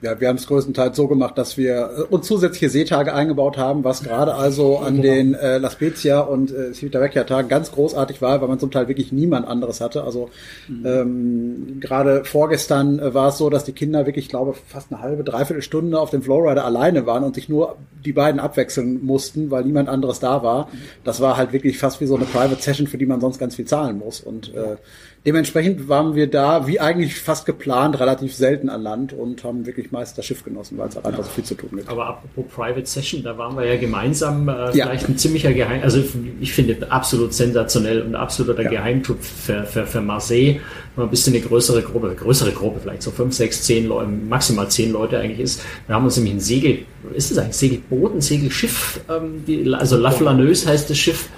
Ja, 0.00 0.20
wir 0.20 0.28
haben 0.28 0.36
es 0.36 0.46
größtenteils 0.46 0.96
so 0.96 1.08
gemacht, 1.08 1.36
dass 1.36 1.56
wir 1.56 1.90
äh, 1.96 2.02
uns 2.02 2.28
zusätzliche 2.28 2.70
Seetage 2.70 3.12
eingebaut 3.12 3.58
haben, 3.58 3.82
was 3.82 4.04
gerade 4.04 4.34
also 4.34 4.78
an 4.78 5.02
den 5.02 5.34
äh, 5.34 5.58
La 5.58 5.70
Spezia 5.70 6.20
und 6.20 6.52
äh, 6.52 6.72
Civitavecchia-Tagen 6.72 7.48
ganz 7.48 7.72
großartig 7.72 8.22
war, 8.22 8.40
weil 8.40 8.46
man 8.46 8.60
zum 8.60 8.70
Teil 8.70 8.86
wirklich 8.86 9.10
niemand 9.10 9.48
anderes 9.48 9.80
hatte. 9.80 10.04
Also 10.04 10.30
ähm, 10.68 11.78
gerade 11.80 12.24
vorgestern 12.24 13.00
äh, 13.00 13.12
war 13.12 13.30
es 13.30 13.38
so, 13.38 13.50
dass 13.50 13.64
die 13.64 13.72
Kinder 13.72 14.06
wirklich, 14.06 14.26
ich 14.26 14.30
glaube, 14.30 14.54
fast 14.68 14.92
eine 14.92 15.02
halbe, 15.02 15.24
dreiviertel 15.24 15.62
Stunde 15.62 15.98
auf 15.98 16.10
dem 16.10 16.22
Flowrider 16.22 16.64
alleine 16.64 17.04
waren 17.06 17.24
und 17.24 17.34
sich 17.34 17.48
nur 17.48 17.76
die 18.04 18.12
beiden 18.12 18.38
abwechseln 18.38 19.04
mussten, 19.04 19.50
weil 19.50 19.64
niemand 19.64 19.88
anderes 19.88 20.20
da 20.20 20.44
war. 20.44 20.68
Das 21.02 21.20
war 21.20 21.36
halt 21.36 21.52
wirklich 21.52 21.76
fast 21.76 22.00
wie 22.00 22.06
so 22.06 22.14
eine 22.14 22.24
Private 22.24 22.62
Session, 22.62 22.86
für 22.86 22.98
die 22.98 23.06
man 23.06 23.20
sonst 23.20 23.40
ganz 23.40 23.56
viel 23.56 23.64
zahlen 23.64 23.98
muss. 23.98 24.20
Und 24.20 24.54
äh, 24.54 24.76
dementsprechend 25.26 25.88
waren 25.88 26.14
wir 26.14 26.26
da, 26.28 26.66
wie 26.66 26.80
eigentlich 26.80 27.16
fast 27.20 27.46
geplant, 27.46 27.98
relativ 28.00 28.34
selten 28.34 28.68
an 28.68 28.82
Land 28.82 29.12
und 29.12 29.44
haben 29.44 29.66
wirklich 29.66 29.90
meist 29.92 30.16
das 30.18 30.26
Schiff 30.26 30.44
genossen, 30.44 30.78
weil 30.78 30.88
es 30.88 30.96
halt 30.96 31.06
einfach 31.06 31.24
so 31.24 31.30
viel 31.30 31.44
zu 31.44 31.54
tun 31.54 31.70
gibt. 31.74 31.88
Aber 31.88 32.06
apropos 32.06 32.44
Private 32.54 32.86
Session, 32.86 33.22
da 33.22 33.36
waren 33.36 33.56
wir 33.56 33.64
ja 33.66 33.76
gemeinsam 33.76 34.48
äh, 34.48 34.52
Ja. 34.76 34.86
vielleicht 34.86 35.08
ein 35.08 35.18
ziemlicher 35.18 35.52
Geheim, 35.52 35.82
also 35.82 36.02
ich 36.40 36.52
finde 36.52 36.76
absolut 36.90 37.34
sensationell 37.34 38.02
und 38.02 38.14
absoluter 38.14 38.62
Ja. 38.62 38.70
Geheimtipp 38.70 39.22
für, 39.22 39.64
für, 39.64 39.86
für 39.86 40.00
Marseille, 40.00 40.54
wenn 40.54 40.60
man 40.96 41.06
ein 41.06 41.10
bisschen 41.10 41.34
eine 41.34 41.42
größere 41.42 41.82
Gruppe, 41.82 42.14
größere 42.14 42.52
Gruppe, 42.52 42.80
vielleicht 42.82 43.02
so 43.02 43.10
fünf, 43.10 43.34
sechs, 43.34 43.62
zehn 43.62 43.86
Leute, 43.86 44.08
maximal 44.10 44.68
zehn 44.70 44.92
Leute 44.92 45.18
eigentlich 45.18 45.40
ist. 45.40 45.60
Wir 45.86 45.94
haben 45.94 46.04
uns 46.04 46.16
nämlich 46.16 46.34
ein 46.34 46.40
Segel, 46.40 46.78
ist 47.14 47.30
es 47.30 47.38
eigentlich 47.38 47.56
Segelboot, 47.56 48.14
ein 48.14 48.20
Segelschiff, 48.20 49.00
ähm, 49.08 49.44
die, 49.46 49.72
also 49.74 49.96
La 49.96 50.10
Flaneuse 50.10 50.68
heißt 50.68 50.88
das 50.90 50.98
Schiff, 50.98 51.28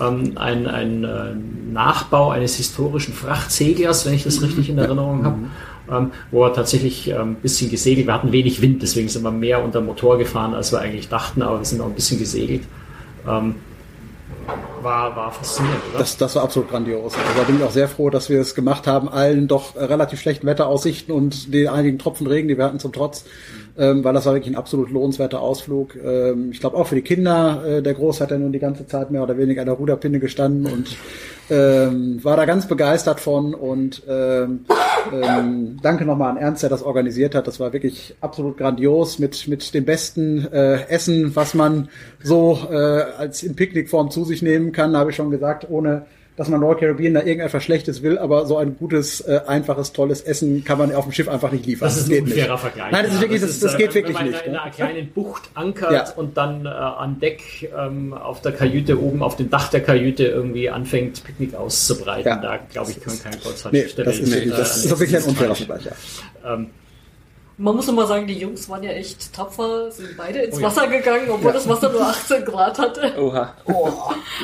ähm, 0.00 0.32
ein, 0.36 0.66
ein 0.66 1.04
äh, 1.04 1.34
Nachbau 1.72 2.30
eines 2.30 2.56
historischen 2.56 3.14
Frachtseglers, 3.14 4.06
wenn 4.06 4.14
ich 4.14 4.24
das 4.24 4.42
richtig 4.42 4.68
in 4.68 4.78
Erinnerung 4.78 5.24
habe, 5.24 5.38
ähm, 5.90 6.10
wo 6.30 6.40
wir 6.40 6.52
tatsächlich 6.52 7.08
ähm, 7.08 7.32
ein 7.32 7.34
bisschen 7.36 7.70
gesegelt. 7.70 8.06
Wir 8.06 8.14
hatten 8.14 8.32
wenig 8.32 8.60
Wind, 8.62 8.82
deswegen 8.82 9.08
sind 9.08 9.22
wir 9.22 9.30
mehr 9.30 9.62
unter 9.62 9.80
Motor 9.80 10.18
gefahren, 10.18 10.54
als 10.54 10.72
wir 10.72 10.80
eigentlich 10.80 11.08
dachten, 11.08 11.42
aber 11.42 11.58
wir 11.58 11.64
sind 11.64 11.80
auch 11.80 11.86
ein 11.86 11.94
bisschen 11.94 12.18
gesegelt. 12.18 12.62
Ähm, 13.28 13.56
war, 14.82 15.16
war 15.16 15.32
faszinierend, 15.32 15.82
oder? 15.90 15.98
Das, 15.98 16.16
das 16.16 16.36
war 16.36 16.44
absolut 16.44 16.70
grandios. 16.70 17.14
Also 17.14 17.28
da 17.36 17.42
bin 17.44 17.56
ich 17.56 17.62
auch 17.62 17.70
sehr 17.70 17.88
froh, 17.88 18.10
dass 18.10 18.30
wir 18.30 18.40
es 18.40 18.54
gemacht 18.54 18.86
haben, 18.86 19.08
allen 19.08 19.48
doch 19.48 19.74
relativ 19.76 20.20
schlechten 20.20 20.46
Wetteraussichten 20.46 21.12
und 21.12 21.52
den 21.52 21.68
einigen 21.68 21.98
Tropfen 21.98 22.26
Regen, 22.26 22.48
die 22.48 22.56
wir 22.56 22.64
hatten 22.64 22.78
zum 22.78 22.92
Trotz, 22.92 23.24
ähm, 23.78 24.04
weil 24.04 24.14
das 24.14 24.26
war 24.26 24.34
wirklich 24.34 24.54
ein 24.54 24.58
absolut 24.58 24.90
lohnenswerter 24.90 25.40
Ausflug. 25.40 25.96
Ähm, 25.96 26.50
ich 26.50 26.60
glaube 26.60 26.76
auch 26.76 26.86
für 26.86 26.94
die 26.94 27.02
Kinder, 27.02 27.62
äh, 27.66 27.82
der 27.82 27.94
Groß 27.94 28.20
hat 28.20 28.30
ja 28.30 28.38
nun 28.38 28.52
die 28.52 28.58
ganze 28.58 28.86
Zeit 28.86 29.10
mehr 29.10 29.22
oder 29.22 29.36
weniger 29.36 29.62
an 29.62 29.66
der 29.66 29.76
Ruderpinne 29.76 30.18
gestanden 30.18 30.66
und 30.66 30.96
ähm, 31.48 32.22
war 32.24 32.36
da 32.36 32.44
ganz 32.44 32.66
begeistert 32.66 33.20
von 33.20 33.54
und 33.54 34.02
ähm, 34.08 34.64
ähm, 35.12 35.78
danke 35.82 36.04
nochmal 36.04 36.30
an 36.30 36.36
Ernst, 36.36 36.62
der 36.62 36.70
das 36.70 36.82
organisiert 36.82 37.34
hat. 37.34 37.46
Das 37.46 37.60
war 37.60 37.72
wirklich 37.72 38.16
absolut 38.20 38.56
grandios 38.56 39.18
mit, 39.18 39.46
mit 39.46 39.72
dem 39.74 39.84
besten 39.84 40.46
äh, 40.52 40.88
Essen, 40.88 41.36
was 41.36 41.54
man 41.54 41.88
so 42.22 42.58
äh, 42.70 42.74
als 42.74 43.42
in 43.42 43.54
Picknickform 43.54 44.10
zu 44.10 44.24
sich 44.24 44.42
nehmen 44.42 44.72
kann, 44.72 44.96
habe 44.96 45.10
ich 45.10 45.16
schon 45.16 45.30
gesagt, 45.30 45.68
ohne 45.70 46.06
dass 46.36 46.48
man 46.48 46.62
Royal 46.62 46.76
Caribbean 46.76 47.14
da 47.14 47.22
irgendetwas 47.22 47.64
Schlechtes 47.64 48.02
will, 48.02 48.18
aber 48.18 48.46
so 48.46 48.58
ein 48.58 48.76
gutes, 48.76 49.20
äh, 49.22 49.40
einfaches, 49.46 49.92
tolles 49.92 50.20
Essen 50.20 50.64
kann 50.64 50.78
man 50.78 50.94
auf 50.94 51.04
dem 51.04 51.12
Schiff 51.12 51.28
einfach 51.28 51.50
nicht 51.50 51.64
liefern. 51.66 51.88
Das 51.88 51.96
ist 51.96 52.06
ein 52.06 52.10
geht 52.10 52.22
unfairer 52.24 52.52
nicht. 52.52 52.60
Vergleich. 52.60 52.92
Nein, 52.92 53.04
das 53.04 53.14
ist 53.14 53.20
wirklich, 53.20 53.40
das, 53.40 53.60
das 53.60 53.74
äh, 53.74 53.78
geht 53.78 53.94
wirklich 53.94 54.18
wenn 54.18 54.24
man 54.24 54.32
nicht. 54.32 54.46
in 54.46 54.52
ne? 54.52 54.62
einer 54.62 54.70
kleinen 54.70 55.08
Bucht 55.12 55.50
ankert 55.54 55.92
Ja. 55.92 56.12
und 56.16 56.36
dann 56.36 56.66
äh, 56.66 56.68
an 56.68 57.18
Deck 57.20 57.72
ähm, 57.76 58.12
auf 58.12 58.42
der 58.42 58.52
Kajüte, 58.52 59.00
oben 59.00 59.22
auf 59.22 59.36
dem 59.36 59.50
Dach 59.50 59.68
der 59.68 59.82
Kajüte 59.82 60.24
irgendwie 60.24 60.68
anfängt, 60.68 61.24
Picknick 61.24 61.54
auszubreiten. 61.54 62.26
Ja. 62.32 62.36
Da, 62.36 62.58
glaube 62.70 62.90
ich, 62.90 63.00
kann 63.00 63.18
kein 63.18 63.40
Kreuz 63.40 63.64
Nee, 63.72 63.86
das 63.96 64.18
ist, 64.18 64.32
wirklich, 64.32 64.54
das 64.54 64.84
ist 64.84 64.90
wirklich 64.90 65.16
ein 65.16 65.22
unfairer 65.24 65.54
Vergleich. 65.54 65.84
Ja. 65.84 66.54
Ähm, 66.54 66.66
Man 67.58 67.74
muss 67.74 67.88
immer 67.88 68.06
sagen, 68.06 68.26
die 68.26 68.38
Jungs 68.38 68.68
waren 68.68 68.82
ja 68.82 68.90
echt 68.90 69.32
tapfer, 69.32 69.90
sind 69.90 70.14
beide 70.16 70.40
ins 70.40 70.56
Oh 70.56 70.60
ja. 70.60 70.66
Wasser 70.66 70.88
gegangen, 70.88 71.30
obwohl 71.30 71.52
das 71.52 71.66
Wasser 71.66 71.90
nur 71.90 72.02
18 72.02 72.44
Grad 72.44 72.78
hatte. 72.78 73.14
Oha. 73.18 73.54
Oh. 73.64 73.90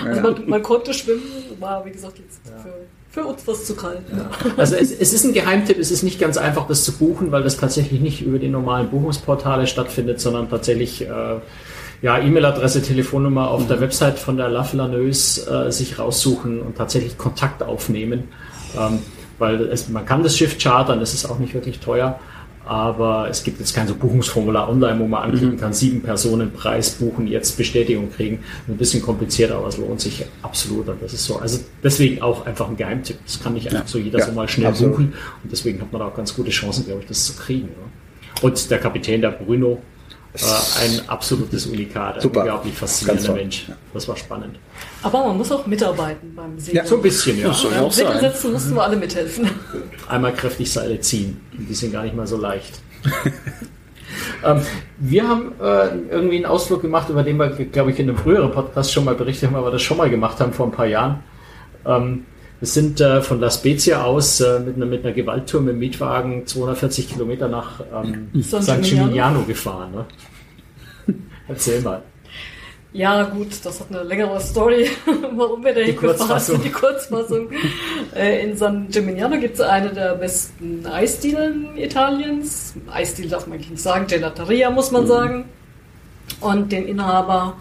Also 0.04 0.20
man, 0.22 0.48
man 0.48 0.62
konnte 0.62 0.94
schwimmen, 0.94 1.22
war 1.60 1.84
wie 1.84 1.90
gesagt 1.90 2.18
jetzt 2.18 2.40
für, 2.62 3.20
für 3.20 3.26
uns 3.28 3.46
was 3.46 3.66
zu 3.66 3.76
kalt. 3.76 4.00
Also 4.56 4.76
es, 4.76 4.90
es 4.90 5.12
ist 5.12 5.24
ein 5.24 5.34
Geheimtipp, 5.34 5.78
es 5.78 5.90
ist 5.90 6.02
nicht 6.02 6.18
ganz 6.18 6.38
einfach, 6.38 6.66
das 6.66 6.84
zu 6.84 6.92
buchen, 6.92 7.32
weil 7.32 7.42
das 7.42 7.58
tatsächlich 7.58 8.00
nicht 8.00 8.22
über 8.22 8.38
die 8.38 8.48
normalen 8.48 8.88
Buchungsportale 8.88 9.66
stattfindet, 9.66 10.18
sondern 10.18 10.48
tatsächlich 10.48 11.02
äh, 11.02 11.36
ja, 12.00 12.18
E-Mail-Adresse, 12.18 12.80
Telefonnummer 12.80 13.50
auf 13.50 13.66
der 13.66 13.80
Website 13.80 14.18
von 14.18 14.38
der 14.38 14.48
La 14.48 14.64
Flaneuse 14.64 15.66
äh, 15.66 15.70
sich 15.70 15.98
raussuchen 15.98 16.62
und 16.62 16.78
tatsächlich 16.78 17.18
Kontakt 17.18 17.62
aufnehmen. 17.62 18.28
Ähm, 18.74 19.00
weil 19.38 19.60
es, 19.66 19.88
man 19.88 20.06
kann 20.06 20.22
das 20.22 20.36
Schiff 20.36 20.56
chartern, 20.58 21.00
das 21.00 21.14
ist 21.14 21.26
auch 21.26 21.38
nicht 21.38 21.52
wirklich 21.52 21.80
teuer. 21.80 22.18
Aber 22.64 23.28
es 23.28 23.42
gibt 23.42 23.58
jetzt 23.58 23.74
kein 23.74 23.88
so 23.88 23.94
Buchungsformular 23.94 24.68
online, 24.68 24.98
wo 25.00 25.08
man 25.08 25.24
anklicken 25.24 25.58
kann, 25.58 25.72
sieben 25.72 26.00
Personen 26.00 26.52
Preis 26.52 26.92
buchen, 26.92 27.26
jetzt 27.26 27.56
Bestätigung 27.56 28.12
kriegen. 28.12 28.44
Ein 28.68 28.76
bisschen 28.76 29.02
komplizierter, 29.02 29.56
aber 29.56 29.68
es 29.68 29.78
lohnt 29.78 30.00
sich 30.00 30.24
absolut. 30.42 30.88
Und 30.88 31.02
das 31.02 31.12
ist 31.12 31.24
so. 31.24 31.38
Also 31.38 31.58
deswegen 31.82 32.22
auch 32.22 32.46
einfach 32.46 32.68
ein 32.68 32.76
Geheimtipp. 32.76 33.18
Das 33.24 33.42
kann 33.42 33.54
nicht 33.54 33.66
einfach 33.68 33.88
so 33.88 33.98
jeder 33.98 34.20
Ja, 34.20 34.26
so 34.26 34.32
mal 34.32 34.48
schnell 34.48 34.68
absolut. 34.68 34.92
buchen. 34.92 35.12
Und 35.42 35.50
deswegen 35.50 35.80
hat 35.80 35.92
man 35.92 36.00
da 36.00 36.06
auch 36.06 36.14
ganz 36.14 36.34
gute 36.34 36.50
Chancen, 36.50 36.86
glaube 36.86 37.00
ich, 37.02 37.08
das 37.08 37.26
zu 37.26 37.34
kriegen. 37.34 37.68
Ja. 37.68 38.42
Und 38.42 38.70
der 38.70 38.78
Kapitän, 38.78 39.20
der 39.20 39.30
Bruno, 39.32 39.82
äh, 40.34 40.84
ein 40.84 41.08
absolutes 41.08 41.66
Unikat, 41.66 42.16
ein 42.16 42.20
Super. 42.22 42.40
unglaublich 42.40 42.74
faszinierender. 42.74 43.34
Mensch. 43.34 43.66
Das 43.92 44.08
war 44.08 44.16
spannend. 44.16 44.58
Aber 45.02 45.26
man 45.26 45.36
muss 45.36 45.52
auch 45.52 45.66
mitarbeiten 45.66 46.34
beim 46.34 46.58
Segeln. 46.58 46.86
So 46.86 46.96
ein 46.96 47.02
bisschen, 47.02 47.38
ja. 47.38 47.52
soll 47.52 47.72
ja 47.72 47.80
sein. 47.90 47.90
Segelsetzen 47.90 48.52
mussten 48.52 48.74
wir 48.74 48.82
alle 48.82 48.96
mithelfen. 48.96 49.50
einmal 50.08 50.32
kräftig 50.32 50.70
Seile 50.70 51.00
ziehen. 51.00 51.40
Und 51.56 51.68
die 51.68 51.74
sind 51.74 51.92
gar 51.92 52.02
nicht 52.02 52.14
mal 52.14 52.26
so 52.26 52.36
leicht. 52.36 52.80
ähm, 54.44 54.60
wir 54.98 55.28
haben 55.28 55.52
äh, 55.60 55.88
irgendwie 56.10 56.36
einen 56.36 56.46
Ausflug 56.46 56.82
gemacht, 56.82 57.08
über 57.08 57.22
den 57.22 57.36
wir, 57.36 57.48
glaube 57.50 57.90
ich, 57.90 57.98
in 57.98 58.08
einem 58.08 58.18
früheren 58.18 58.50
Podcast 58.50 58.92
schon 58.92 59.04
mal 59.04 59.14
berichtet 59.14 59.48
haben, 59.48 59.56
aber 59.56 59.70
das 59.70 59.82
schon 59.82 59.96
mal 59.96 60.10
gemacht 60.10 60.40
haben 60.40 60.52
vor 60.52 60.66
ein 60.66 60.72
paar 60.72 60.86
Jahren. 60.86 61.20
Ähm, 61.84 62.26
wir 62.60 62.68
sind 62.68 63.00
äh, 63.00 63.22
von 63.22 63.40
La 63.40 63.50
Spezia 63.50 64.04
aus 64.04 64.40
äh, 64.40 64.60
mit, 64.60 64.76
einer, 64.76 64.86
mit 64.86 65.04
einer 65.04 65.12
Gewalttour 65.12 65.60
mit 65.62 65.74
dem 65.74 65.80
Mietwagen 65.80 66.46
240 66.46 67.10
Kilometer 67.10 67.48
nach 67.48 67.80
ähm, 67.92 68.30
Gimignano. 68.32 68.82
Gimignano 68.82 69.42
gefahren. 69.42 69.92
Ne? 69.92 70.04
Erzähl 71.48 71.80
mal. 71.80 72.02
Ja, 72.94 73.22
gut, 73.24 73.48
das 73.64 73.80
hat 73.80 73.86
eine 73.90 74.02
längere 74.02 74.38
Story, 74.38 74.90
warum 75.36 75.64
wir 75.64 75.72
da 75.74 75.80
hingefahren 75.80 76.40
sind. 76.40 76.62
Die 76.64 76.70
Kurzfassung. 76.70 77.48
Äh, 78.14 78.42
In 78.44 78.54
San 78.56 78.88
Gimignano 78.90 79.38
gibt 79.40 79.54
es 79.54 79.60
eine 79.62 79.88
der 79.94 80.14
besten 80.16 80.84
Eisdielen 80.86 81.68
Italiens. 81.76 82.74
Eisdiele 82.92 83.30
darf 83.30 83.46
man 83.46 83.54
eigentlich 83.56 83.70
nicht 83.70 83.82
sagen, 83.82 84.06
Gelateria 84.08 84.70
muss 84.70 84.90
Mhm. 84.90 84.96
man 84.98 85.06
sagen. 85.06 85.44
Und 86.40 86.70
den 86.72 86.86
Inhaber 86.86 87.56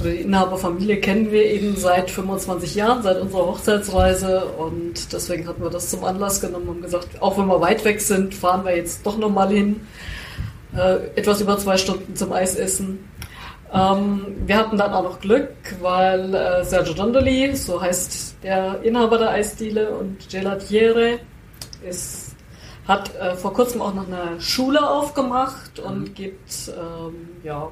oder 0.00 0.10
die 0.10 0.22
Inhaberfamilie 0.22 0.96
kennen 0.96 1.30
wir 1.30 1.44
eben 1.44 1.76
seit 1.76 2.10
25 2.10 2.74
Jahren, 2.74 3.02
seit 3.04 3.20
unserer 3.20 3.46
Hochzeitsreise. 3.46 4.44
Und 4.58 5.12
deswegen 5.12 5.46
hatten 5.46 5.62
wir 5.62 5.70
das 5.70 5.88
zum 5.90 6.02
Anlass 6.02 6.40
genommen 6.40 6.68
und 6.68 6.82
gesagt, 6.82 7.22
auch 7.22 7.38
wenn 7.38 7.46
wir 7.46 7.60
weit 7.60 7.84
weg 7.84 8.00
sind, 8.00 8.34
fahren 8.34 8.64
wir 8.64 8.76
jetzt 8.76 9.06
doch 9.06 9.18
nochmal 9.18 9.50
hin. 9.50 9.82
Äh, 10.76 10.96
etwas 11.14 11.40
über 11.40 11.56
zwei 11.58 11.76
Stunden 11.76 12.16
zum 12.16 12.32
Eisessen. 12.32 12.98
Ähm, 13.74 14.36
wir 14.46 14.56
hatten 14.56 14.76
dann 14.76 14.92
auch 14.92 15.02
noch 15.02 15.20
Glück, 15.20 15.50
weil 15.80 16.32
äh, 16.32 16.64
Sergio 16.64 16.94
Dondoli, 16.94 17.56
so 17.56 17.80
heißt 17.80 18.36
der 18.44 18.80
Inhaber 18.82 19.18
der 19.18 19.30
Eisdiele 19.30 19.90
und 19.90 20.28
Gelatiere, 20.30 21.18
ist, 21.86 22.36
hat 22.86 23.14
äh, 23.16 23.34
vor 23.34 23.52
kurzem 23.52 23.82
auch 23.82 23.92
noch 23.92 24.06
eine 24.06 24.40
Schule 24.40 24.88
aufgemacht 24.88 25.80
und 25.80 26.14
gibt 26.14 26.68
ähm, 26.68 27.14
ja, 27.42 27.68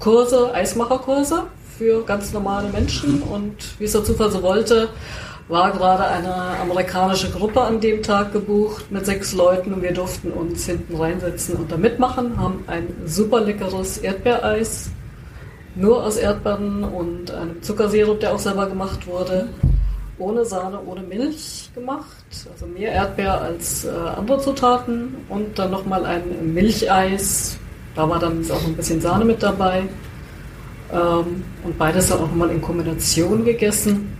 Kurse, 0.00 0.52
Eismacherkurse 0.52 1.44
für 1.78 2.04
ganz 2.04 2.32
normale 2.32 2.68
Menschen. 2.70 3.22
Und 3.22 3.78
wie 3.78 3.84
es 3.84 3.92
der 3.92 4.02
Zufall 4.02 4.32
so 4.32 4.42
wollte, 4.42 4.88
war 5.46 5.70
gerade 5.70 6.06
eine 6.06 6.34
amerikanische 6.60 7.30
Gruppe 7.30 7.60
an 7.60 7.80
dem 7.80 8.02
Tag 8.02 8.32
gebucht 8.32 8.90
mit 8.90 9.06
sechs 9.06 9.32
Leuten 9.32 9.74
und 9.74 9.82
wir 9.82 9.92
durften 9.92 10.32
uns 10.32 10.66
hinten 10.66 10.96
reinsetzen 10.96 11.56
und 11.56 11.70
da 11.70 11.76
mitmachen, 11.76 12.38
haben 12.38 12.64
ein 12.66 12.88
super 13.04 13.42
leckeres 13.42 13.98
Erdbeereis, 13.98 14.90
nur 15.74 16.04
aus 16.04 16.16
Erdbeeren 16.16 16.84
und 16.84 17.30
einem 17.30 17.62
Zuckersirup, 17.62 18.20
der 18.20 18.34
auch 18.34 18.38
selber 18.38 18.66
gemacht 18.66 19.06
wurde, 19.06 19.48
ohne 20.18 20.44
Sahne, 20.44 20.78
ohne 20.86 21.02
Milch 21.02 21.70
gemacht, 21.74 22.24
also 22.52 22.66
mehr 22.66 22.92
Erdbeer 22.92 23.40
als 23.40 23.84
äh, 23.84 23.90
andere 23.90 24.38
Zutaten 24.38 25.16
und 25.28 25.58
dann 25.58 25.70
nochmal 25.70 26.04
ein 26.06 26.54
Milcheis, 26.54 27.58
da 27.96 28.08
war 28.08 28.18
dann 28.18 28.44
auch 28.50 28.64
ein 28.64 28.76
bisschen 28.76 29.00
Sahne 29.00 29.24
mit 29.24 29.42
dabei. 29.42 29.84
Ähm, 30.92 31.42
und 31.64 31.78
beides 31.78 32.08
dann 32.08 32.18
auch 32.18 32.28
nochmal 32.28 32.50
in 32.50 32.60
Kombination 32.60 33.44
gegessen 33.44 34.14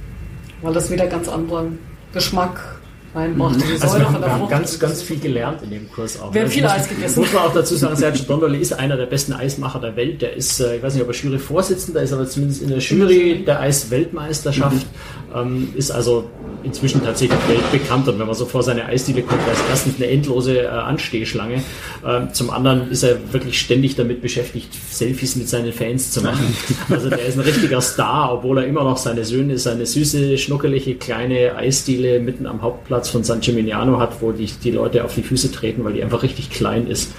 weil 0.64 0.72
das 0.72 0.90
wieder 0.90 1.06
ganz 1.06 1.28
anderen 1.28 1.78
Geschmack 2.12 2.73
reinbrachte. 3.14 3.58
Die 3.58 3.72
Also 3.72 3.86
Säure 3.88 3.98
wir 4.00 4.04
haben, 4.06 4.12
von 4.12 4.20
der 4.20 4.28
wir 4.28 4.32
haben 4.32 4.40
Frucht. 4.40 4.50
ganz, 4.50 4.78
ganz 4.78 5.02
viel 5.02 5.18
gelernt 5.20 5.62
in 5.62 5.70
dem 5.70 5.90
Kurs 5.90 6.20
auch. 6.20 6.32
Wir 6.34 6.40
haben 6.42 6.46
Das 6.46 6.54
viel 6.54 6.66
Eis 6.66 6.88
gegessen. 6.88 7.20
Muss 7.20 7.32
man 7.32 7.42
auch 7.44 7.54
dazu 7.54 7.74
sagen, 7.76 7.96
Sergio 7.96 8.24
Dondoli 8.26 8.58
ist 8.58 8.72
einer 8.72 8.96
der 8.96 9.06
besten 9.06 9.32
Eismacher 9.32 9.80
der 9.80 9.96
Welt. 9.96 10.22
Der 10.22 10.34
ist, 10.34 10.60
äh, 10.60 10.76
ich 10.76 10.82
weiß 10.82 10.94
nicht, 10.94 11.02
ob 11.02 11.08
er 11.08 11.14
Jury-Vorsitzender 11.14 12.02
ist, 12.02 12.12
aber 12.12 12.26
zumindest 12.28 12.62
in 12.62 12.68
der 12.68 12.78
Jury 12.78 13.44
der 13.46 13.60
Eis-Weltmeisterschaft. 13.60 14.86
Ähm, 15.34 15.68
ist 15.74 15.90
also 15.90 16.30
inzwischen 16.62 17.02
tatsächlich 17.04 17.38
weltbekannt. 17.48 18.06
Und 18.08 18.18
wenn 18.20 18.26
man 18.26 18.36
so 18.36 18.46
vor 18.46 18.62
seine 18.62 18.86
Eisdiele 18.86 19.22
kommt, 19.22 19.40
da 19.46 19.52
ist 19.52 19.62
erstens 19.68 19.96
eine 19.96 20.06
endlose 20.06 20.62
äh, 20.62 20.66
Anstehschlange. 20.68 21.60
Ähm, 22.06 22.28
zum 22.32 22.50
anderen 22.50 22.88
ist 22.90 23.02
er 23.02 23.16
wirklich 23.32 23.58
ständig 23.60 23.96
damit 23.96 24.22
beschäftigt, 24.22 24.72
Selfies 24.90 25.34
mit 25.34 25.48
seinen 25.48 25.72
Fans 25.72 26.12
zu 26.12 26.22
machen. 26.22 26.54
Also 26.88 27.08
der 27.10 27.24
ist 27.24 27.34
ein 27.36 27.40
richtiger 27.40 27.80
Star, 27.80 28.32
obwohl 28.32 28.58
er 28.58 28.66
immer 28.66 28.84
noch 28.84 28.96
seine 28.96 29.24
Söhne, 29.24 29.58
seine 29.58 29.86
süße, 29.86 30.38
schnuckelige 30.38 30.94
kleine 30.94 31.56
Eisdiele 31.56 32.20
mitten 32.20 32.46
am 32.46 32.62
Hauptplatz 32.62 33.03
von 33.10 33.24
San 33.24 33.40
Gimignano 33.40 33.98
hat, 33.98 34.20
wo 34.20 34.32
die, 34.32 34.46
die 34.46 34.70
Leute 34.70 35.04
auf 35.04 35.14
die 35.14 35.22
Füße 35.22 35.52
treten, 35.52 35.84
weil 35.84 35.92
die 35.92 36.02
einfach 36.02 36.22
richtig 36.22 36.50
klein 36.50 36.86
ist. 36.86 37.14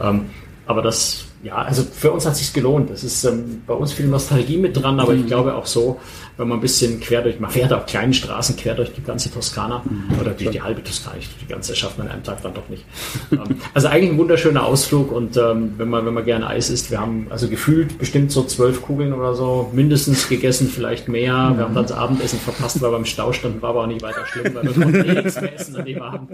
Ähm, 0.00 0.26
aber 0.66 0.82
das, 0.82 1.27
ja, 1.42 1.56
also 1.56 1.82
für 1.84 2.10
uns 2.10 2.26
hat 2.26 2.36
sich's 2.36 2.52
gelohnt. 2.52 2.90
Das 2.90 3.04
ist 3.04 3.24
ähm, 3.24 3.62
bei 3.66 3.74
uns 3.74 3.92
viel 3.92 4.06
Nostalgie 4.06 4.56
mit 4.56 4.76
dran, 4.76 4.98
aber 4.98 5.14
ich 5.14 5.26
glaube 5.26 5.54
auch 5.54 5.66
so, 5.66 6.00
wenn 6.36 6.48
man 6.48 6.58
ein 6.58 6.60
bisschen 6.60 7.00
quer 7.00 7.22
durch, 7.22 7.38
man 7.38 7.50
fährt 7.50 7.72
auf 7.72 7.86
kleinen 7.86 8.12
Straßen 8.12 8.56
quer 8.56 8.74
durch 8.74 8.92
die 8.92 9.02
ganze 9.02 9.30
Toskana 9.30 9.82
oder 10.20 10.32
die, 10.32 10.48
die 10.48 10.60
halbe 10.60 10.82
Toskana, 10.82 11.16
die 11.40 11.46
ganze 11.46 11.76
schafft 11.76 11.98
man 11.98 12.08
an 12.08 12.14
einem 12.14 12.22
Tag 12.24 12.42
dann 12.42 12.54
doch 12.54 12.68
nicht. 12.68 12.84
ähm, 13.32 13.60
also 13.72 13.88
eigentlich 13.88 14.10
ein 14.10 14.18
wunderschöner 14.18 14.64
Ausflug 14.64 15.12
und 15.12 15.36
ähm, 15.36 15.74
wenn 15.76 15.88
man 15.88 16.04
wenn 16.06 16.14
man 16.14 16.24
gerne 16.24 16.48
Eis 16.48 16.70
isst, 16.70 16.90
wir 16.90 17.00
haben 17.00 17.28
also 17.30 17.48
gefühlt 17.48 17.98
bestimmt 17.98 18.32
so 18.32 18.42
zwölf 18.42 18.82
Kugeln 18.82 19.12
oder 19.12 19.34
so 19.34 19.70
mindestens 19.72 20.28
gegessen, 20.28 20.68
vielleicht 20.68 21.08
mehr. 21.08 21.32
Wir 21.56 21.64
haben 21.64 21.74
dann 21.74 21.86
das 21.86 21.92
Abendessen 21.92 22.40
verpasst, 22.40 22.82
weil 22.82 22.90
wir 22.90 22.98
im 22.98 23.04
Stau 23.04 23.32
standen, 23.32 23.62
war 23.62 23.70
aber 23.70 23.82
auch 23.82 23.86
nicht 23.86 24.02
weiter 24.02 24.26
schlimm, 24.26 24.54
weil 24.54 24.64
wir 24.64 24.72
konnten 24.72 25.04
eh 25.04 25.22
nichts 25.22 25.40
mehr 25.40 25.54
essen 25.54 25.76
an 25.76 25.84
dem 25.84 26.02
Abend. 26.02 26.30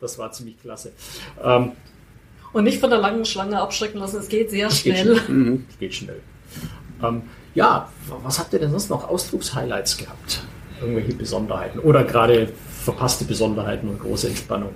Das 0.00 0.18
war 0.18 0.30
ziemlich 0.30 0.60
klasse. 0.60 0.92
Ähm, 1.42 1.72
Und 2.56 2.64
nicht 2.64 2.80
von 2.80 2.88
der 2.88 2.98
langen 3.00 3.26
Schlange 3.26 3.60
abschrecken 3.60 3.98
lassen, 3.98 4.18
es 4.18 4.28
geht 4.30 4.50
sehr 4.50 4.68
Es 4.68 4.82
geht 4.82 4.96
schnell. 4.96 5.18
schnell. 5.18 5.58
Es 5.68 5.78
geht 5.78 5.94
schnell. 5.94 6.20
Ähm, 7.04 7.20
ja, 7.54 7.90
was 8.22 8.38
habt 8.38 8.50
ihr 8.54 8.58
denn 8.58 8.70
sonst 8.70 8.88
noch 8.88 9.06
Ausflugshighlights 9.06 9.98
gehabt? 9.98 10.42
Irgendwelche 10.80 11.12
Besonderheiten 11.12 11.80
oder 11.80 12.02
gerade 12.04 12.48
verpasste 12.82 13.26
Besonderheiten 13.26 13.90
und 13.90 14.00
große 14.00 14.28
Entspannung? 14.28 14.70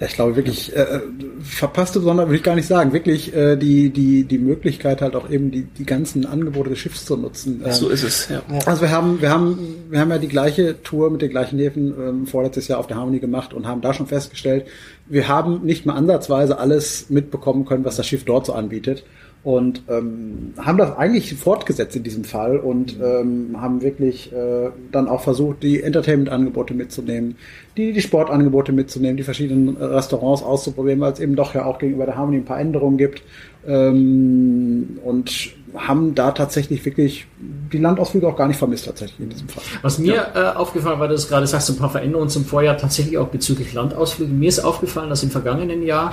Ja, 0.00 0.06
ich 0.06 0.14
glaube 0.14 0.34
wirklich, 0.34 0.74
äh, 0.74 1.00
verpasste 1.42 1.98
Besonderheit 1.98 2.28
würde 2.28 2.38
ich 2.38 2.42
gar 2.42 2.54
nicht 2.54 2.66
sagen. 2.66 2.94
Wirklich 2.94 3.34
äh, 3.34 3.56
die, 3.56 3.90
die, 3.90 4.24
die 4.24 4.38
Möglichkeit 4.38 5.02
halt 5.02 5.14
auch 5.14 5.28
eben 5.28 5.50
die, 5.50 5.64
die 5.64 5.84
ganzen 5.84 6.24
Angebote 6.24 6.70
des 6.70 6.78
Schiffs 6.78 7.04
zu 7.04 7.18
nutzen. 7.18 7.60
Ähm, 7.62 7.72
So 7.72 7.90
ist 7.90 8.02
es, 8.02 8.28
ja. 8.30 8.42
Also 8.64 8.80
wir 8.80 8.90
haben, 8.90 9.20
wir 9.20 9.28
haben, 9.28 9.58
wir 9.90 10.00
haben 10.00 10.10
ja 10.10 10.16
die 10.16 10.28
gleiche 10.28 10.82
Tour 10.82 11.10
mit 11.10 11.20
den 11.20 11.28
gleichen 11.28 11.58
Häfen 11.58 11.92
ähm, 12.00 12.26
vorletztes 12.26 12.66
Jahr 12.66 12.78
auf 12.78 12.86
der 12.86 12.96
Harmony 12.96 13.18
gemacht 13.18 13.52
und 13.52 13.66
haben 13.66 13.82
da 13.82 13.92
schon 13.92 14.06
festgestellt, 14.06 14.64
wir 15.06 15.28
haben 15.28 15.66
nicht 15.66 15.84
mal 15.84 15.96
ansatzweise 15.96 16.58
alles 16.58 17.10
mitbekommen 17.10 17.66
können, 17.66 17.84
was 17.84 17.96
das 17.96 18.06
Schiff 18.06 18.24
dort 18.24 18.46
so 18.46 18.54
anbietet. 18.54 19.04
Und 19.42 19.84
ähm, 19.88 20.52
haben 20.58 20.76
das 20.76 20.98
eigentlich 20.98 21.34
fortgesetzt 21.34 21.96
in 21.96 22.02
diesem 22.02 22.24
Fall 22.24 22.58
und 22.58 22.96
ähm, 23.02 23.56
haben 23.58 23.80
wirklich 23.80 24.30
äh, 24.34 24.68
dann 24.92 25.08
auch 25.08 25.22
versucht, 25.22 25.62
die 25.62 25.82
Entertainment-Angebote 25.82 26.74
mitzunehmen, 26.74 27.36
die, 27.74 27.94
die 27.94 28.02
Sportangebote 28.02 28.72
mitzunehmen, 28.72 29.16
die 29.16 29.22
verschiedenen 29.22 29.80
äh, 29.80 29.84
Restaurants 29.84 30.42
auszuprobieren, 30.42 31.00
weil 31.00 31.12
es 31.12 31.20
eben 31.20 31.36
doch 31.36 31.54
ja 31.54 31.64
auch 31.64 31.78
gegenüber 31.78 32.04
der 32.04 32.16
Harmony 32.16 32.36
ein 32.36 32.44
paar 32.44 32.60
Änderungen 32.60 32.98
gibt. 32.98 33.22
Ähm, 33.66 34.98
und 35.02 35.54
haben 35.76 36.14
da 36.14 36.32
tatsächlich 36.32 36.84
wirklich 36.84 37.26
die 37.38 37.78
Landausflüge 37.78 38.26
auch 38.26 38.36
gar 38.36 38.48
nicht 38.48 38.56
vermisst, 38.56 38.86
tatsächlich 38.86 39.20
in 39.20 39.30
diesem 39.30 39.48
Fall. 39.48 39.62
Was 39.82 39.98
mir 39.98 40.28
äh, 40.34 40.56
aufgefallen 40.56 40.98
war, 40.98 41.08
dass 41.08 41.24
du 41.24 41.28
gerade 41.28 41.46
sagst, 41.46 41.70
ein 41.70 41.76
paar 41.76 41.90
Veränderungen 41.90 42.28
zum 42.28 42.44
Vorjahr, 42.44 42.76
tatsächlich 42.76 43.18
auch 43.18 43.28
bezüglich 43.28 43.72
Landausflüge. 43.72 44.32
Mir 44.32 44.48
ist 44.48 44.60
aufgefallen, 44.60 45.10
dass 45.10 45.22
im 45.22 45.30
vergangenen 45.30 45.82
Jahr, 45.82 46.12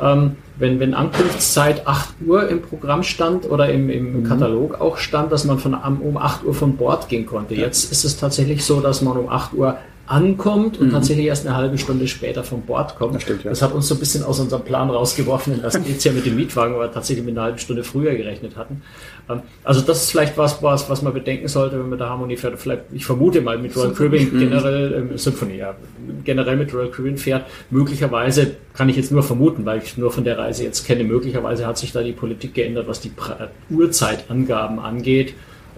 ähm, 0.00 0.36
wenn, 0.58 0.80
wenn 0.80 0.94
Ankunftszeit 0.94 1.86
8 1.86 2.14
Uhr 2.26 2.48
im 2.48 2.62
Programm 2.62 3.02
stand 3.02 3.50
oder 3.50 3.68
im, 3.70 3.90
im 3.90 4.24
Katalog 4.24 4.80
auch 4.80 4.96
stand, 4.96 5.32
dass 5.32 5.44
man 5.44 5.58
von 5.58 5.74
um 5.74 6.16
8 6.16 6.44
Uhr 6.44 6.54
von 6.54 6.76
Bord 6.76 7.08
gehen 7.08 7.26
konnte. 7.26 7.54
Jetzt 7.54 7.90
ist 7.92 8.04
es 8.04 8.16
tatsächlich 8.16 8.64
so, 8.64 8.80
dass 8.80 9.02
man 9.02 9.16
um 9.16 9.28
8 9.28 9.52
Uhr 9.54 9.78
ankommt 10.06 10.78
und 10.78 10.90
tatsächlich 10.90 11.26
erst 11.26 11.46
eine 11.46 11.56
halbe 11.56 11.78
Stunde 11.78 12.06
später 12.08 12.44
vom 12.44 12.62
Bord 12.62 12.96
kommt. 12.96 13.14
Das 13.14 13.22
stimmt, 13.22 13.44
ja. 13.44 13.50
Das 13.50 13.62
hat 13.62 13.72
uns 13.72 13.88
so 13.88 13.94
ein 13.94 14.00
bisschen 14.00 14.22
aus 14.22 14.38
unserem 14.38 14.62
Plan 14.62 14.90
rausgeworfen, 14.90 15.62
dass 15.62 15.74
wir 15.74 15.90
jetzt 15.90 16.04
ja 16.04 16.12
mit 16.12 16.26
dem 16.26 16.36
Mietwagen, 16.36 16.74
aber 16.74 16.92
tatsächlich 16.92 17.24
mit 17.24 17.34
einer 17.36 17.44
halben 17.44 17.58
Stunde 17.58 17.84
früher 17.84 18.14
gerechnet 18.14 18.56
hatten. 18.56 18.82
Ähm, 19.30 19.40
Also 19.62 19.80
das 19.80 20.02
ist 20.02 20.10
vielleicht 20.10 20.36
was, 20.36 20.62
was, 20.62 20.90
was 20.90 21.00
man 21.00 21.14
bedenken 21.14 21.48
sollte, 21.48 21.78
wenn 21.78 21.88
man 21.88 21.98
der 21.98 22.10
Harmonie 22.10 22.36
fährt. 22.36 22.58
Vielleicht, 22.58 22.82
ich 22.92 23.06
vermute 23.06 23.40
mal 23.40 23.56
mit 23.56 23.74
Royal 23.76 23.92
Caribbean 23.92 24.38
generell, 24.38 24.92
ähm, 25.10 25.16
Symphony, 25.18 25.56
ja, 25.56 25.74
generell 26.22 26.56
mit 26.56 26.74
Royal 26.74 26.90
Caribbean 26.90 27.16
fährt. 27.16 27.46
Möglicherweise 27.70 28.56
kann 28.74 28.90
ich 28.90 28.96
jetzt 28.96 29.10
nur 29.10 29.22
vermuten, 29.22 29.64
weil 29.64 29.78
ich 29.78 29.96
nur 29.96 30.12
von 30.12 30.24
der 30.24 30.36
Reise 30.36 30.64
jetzt 30.64 30.86
kenne. 30.86 31.04
Möglicherweise 31.04 31.66
hat 31.66 31.78
sich 31.78 31.92
da 31.92 32.02
die 32.02 32.12
Politik 32.12 32.52
geändert, 32.52 32.86
was 32.88 33.00
die 33.00 33.08
pra 33.08 33.48
Uhrzeitangaben 33.70 34.78
angeht, 34.78 35.32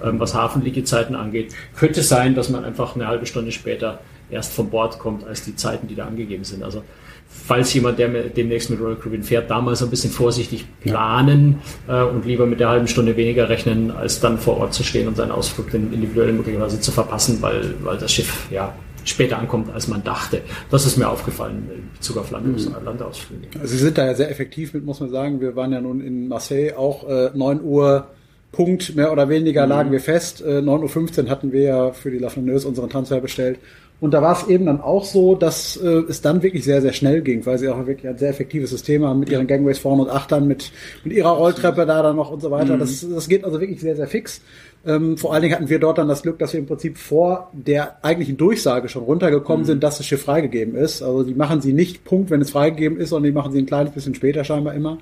ähm, 0.04 0.18
was 0.18 0.34
Hafenliegezeiten 0.34 1.14
angeht. 1.14 1.54
Könnte 1.76 2.02
sein, 2.02 2.34
dass 2.34 2.50
man 2.50 2.64
einfach 2.64 2.96
eine 2.96 3.06
halbe 3.06 3.26
Stunde 3.26 3.52
später 3.52 4.00
erst 4.30 4.52
vom 4.52 4.70
Bord 4.70 4.98
kommt, 4.98 5.26
als 5.26 5.42
die 5.42 5.56
Zeiten, 5.56 5.88
die 5.88 5.94
da 5.94 6.06
angegeben 6.06 6.44
sind. 6.44 6.62
Also 6.62 6.82
falls 7.28 7.72
jemand, 7.74 7.98
der 7.98 8.08
demnächst 8.08 8.70
mit 8.70 8.80
Royal 8.80 8.96
Caribbean 8.96 9.22
fährt, 9.22 9.50
damals 9.50 9.82
ein 9.82 9.90
bisschen 9.90 10.10
vorsichtig 10.10 10.66
planen 10.80 11.60
äh, 11.88 12.02
und 12.02 12.24
lieber 12.24 12.46
mit 12.46 12.60
der 12.60 12.68
halben 12.68 12.88
Stunde 12.88 13.16
weniger 13.16 13.48
rechnen, 13.48 13.90
als 13.90 14.20
dann 14.20 14.38
vor 14.38 14.58
Ort 14.58 14.74
zu 14.74 14.82
stehen 14.82 15.08
und 15.08 15.16
seinen 15.16 15.32
Ausflug 15.32 15.70
dann 15.70 15.92
individuell 15.92 16.32
möglicherweise 16.32 16.80
zu 16.80 16.92
verpassen, 16.92 17.38
weil, 17.40 17.74
weil 17.82 17.98
das 17.98 18.12
Schiff 18.12 18.46
ja 18.50 18.74
später 19.04 19.38
ankommt, 19.38 19.72
als 19.72 19.86
man 19.86 20.02
dachte. 20.02 20.42
Das 20.70 20.84
ist 20.84 20.96
mir 20.96 21.08
aufgefallen 21.08 21.68
in 21.72 21.90
Bezug 21.92 22.16
auf 22.16 22.30
Landaus 22.32 22.68
Landausflüge. 22.84 23.46
Also 23.60 23.72
Sie 23.72 23.78
sind 23.78 23.96
da 23.96 24.06
ja 24.06 24.14
sehr 24.14 24.30
effektiv 24.30 24.74
mit, 24.74 24.84
muss 24.84 24.98
man 24.98 25.10
sagen. 25.10 25.40
Wir 25.40 25.54
waren 25.54 25.72
ja 25.72 25.80
nun 25.80 26.00
in 26.00 26.26
Marseille 26.26 26.76
auch 26.76 27.08
äh, 27.08 27.30
9 27.32 27.62
Uhr 27.62 28.08
Punkt, 28.52 28.96
mehr 28.96 29.12
oder 29.12 29.28
weniger 29.28 29.66
lagen 29.66 29.92
wir 29.92 30.00
fest. 30.00 30.40
Äh, 30.40 30.60
9.15 30.60 31.24
Uhr 31.24 31.30
hatten 31.30 31.52
wir 31.52 31.62
ja 31.62 31.92
für 31.92 32.10
die 32.10 32.18
La 32.18 32.30
Flaneuse 32.30 32.66
unseren 32.66 32.88
Transfer 32.88 33.20
bestellt. 33.20 33.58
Und 33.98 34.12
da 34.12 34.20
war 34.20 34.32
es 34.36 34.46
eben 34.48 34.66
dann 34.66 34.80
auch 34.80 35.04
so, 35.04 35.34
dass 35.34 35.76
äh, 35.78 36.02
es 36.08 36.20
dann 36.20 36.42
wirklich 36.42 36.64
sehr, 36.64 36.82
sehr 36.82 36.92
schnell 36.92 37.22
ging, 37.22 37.46
weil 37.46 37.58
sie 37.58 37.68
auch 37.68 37.78
wirklich 37.86 38.06
ein 38.06 38.18
sehr 38.18 38.28
effektives 38.28 38.70
System 38.70 39.04
haben 39.06 39.20
mit 39.20 39.30
ihren 39.30 39.46
Gangways 39.46 39.78
vorne 39.78 40.02
und 40.02 40.10
achtern, 40.10 40.46
mit, 40.46 40.70
mit 41.02 41.14
ihrer 41.14 41.30
Rolltreppe 41.30 41.86
da 41.86 42.02
dann 42.02 42.16
noch 42.16 42.30
und 42.30 42.42
so 42.42 42.50
weiter. 42.50 42.76
Das, 42.76 43.06
das 43.08 43.28
geht 43.28 43.44
also 43.44 43.58
wirklich 43.58 43.80
sehr, 43.80 43.96
sehr 43.96 44.06
fix. 44.06 44.42
Ähm, 44.86 45.16
vor 45.16 45.32
allen 45.32 45.42
Dingen 45.42 45.54
hatten 45.54 45.70
wir 45.70 45.78
dort 45.78 45.96
dann 45.96 46.08
das 46.08 46.22
Glück, 46.22 46.38
dass 46.38 46.52
wir 46.52 46.60
im 46.60 46.66
Prinzip 46.66 46.98
vor 46.98 47.50
der 47.52 48.04
eigentlichen 48.04 48.36
Durchsage 48.36 48.88
schon 48.90 49.02
runtergekommen 49.02 49.64
sind, 49.64 49.82
dass 49.82 49.96
das 49.96 50.06
Schiff 50.06 50.22
freigegeben 50.22 50.74
ist. 50.76 51.02
Also 51.02 51.22
die 51.22 51.34
machen 51.34 51.62
sie 51.62 51.72
nicht 51.72 52.04
Punkt, 52.04 52.30
wenn 52.30 52.42
es 52.42 52.50
freigegeben 52.50 52.98
ist, 52.98 53.08
sondern 53.08 53.32
die 53.32 53.34
machen 53.34 53.52
sie 53.52 53.58
ein 53.58 53.66
kleines 53.66 53.94
bisschen 53.94 54.14
später 54.14 54.44
scheinbar 54.44 54.74
immer. 54.74 54.98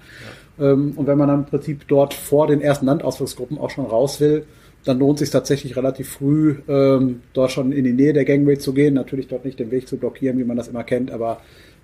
Ähm, 0.61 0.93
und 0.95 1.07
wenn 1.09 1.19
man 1.19 1.29
dann 1.29 1.41
im 1.41 1.47
Prinzip 1.47 1.89
dort 1.89 2.15
vor 2.15 2.47
den 2.47 2.61
ersten 2.61 2.87
Landausflugsgruppen 2.87 3.59
auch 3.59 3.71
schon 3.71 3.87
raus 3.87 4.21
will, 4.21 4.45
dann 4.85 4.99
lohnt 4.99 5.19
sich 5.19 5.31
tatsächlich 5.31 5.77
relativ 5.77 6.09
früh, 6.11 6.57
ähm, 6.69 7.23
dort 7.33 7.51
schon 7.51 7.73
in 7.73 7.85
die 7.85 7.93
Nähe 7.93 8.13
der 8.13 8.25
Gangway 8.25 8.59
zu 8.59 8.75
gehen. 8.75 8.95
Natürlich 8.95 9.29
dort 9.29 9.45
nicht 9.45 9.59
den 9.59 9.71
Weg 9.71 9.89
zu 9.89 9.97
blockieren, 9.97 10.39
wie 10.39 10.45
man 10.45 10.57
das 10.57 10.69
immer 10.69 10.85
kennt, 10.85 11.11
aber 11.11 11.41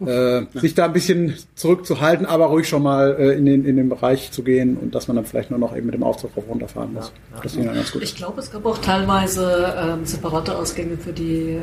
äh, 0.07 0.43
sich 0.55 0.75
da 0.75 0.87
ein 0.87 0.93
bisschen 0.93 1.35
zurückzuhalten, 1.55 2.27
aber 2.27 2.47
ruhig 2.47 2.69
schon 2.69 2.83
mal 2.83 3.17
äh, 3.19 3.33
in, 3.37 3.45
den, 3.47 3.65
in 3.65 3.77
den 3.77 3.89
Bereich 3.89 4.31
zu 4.33 4.43
gehen 4.43 4.77
und 4.77 4.95
dass 4.95 5.09
man 5.09 5.17
dann 5.17 5.25
vielleicht 5.27 5.51
nur 5.51 5.59
noch 5.59 5.77
eben 5.77 5.87
mit 5.87 5.95
dem 5.95 6.03
Aufzug 6.03 6.37
rauf 6.37 6.45
runterfahren 6.49 6.95
muss. 6.95 7.13
Das 7.43 7.55
ging 7.55 7.67
dann 7.67 7.75
ganz 7.75 7.93
gut. 7.93 8.03
Ich 8.03 8.17
glaube, 8.17 8.41
es 8.41 8.51
gab 8.51 8.65
auch 8.67 8.79
teilweise 8.79 9.75
ähm, 9.79 10.05
separate 10.05 10.57
Ausgänge 10.57 10.97
für 10.97 11.13
die 11.13 11.59
äh, 11.59 11.61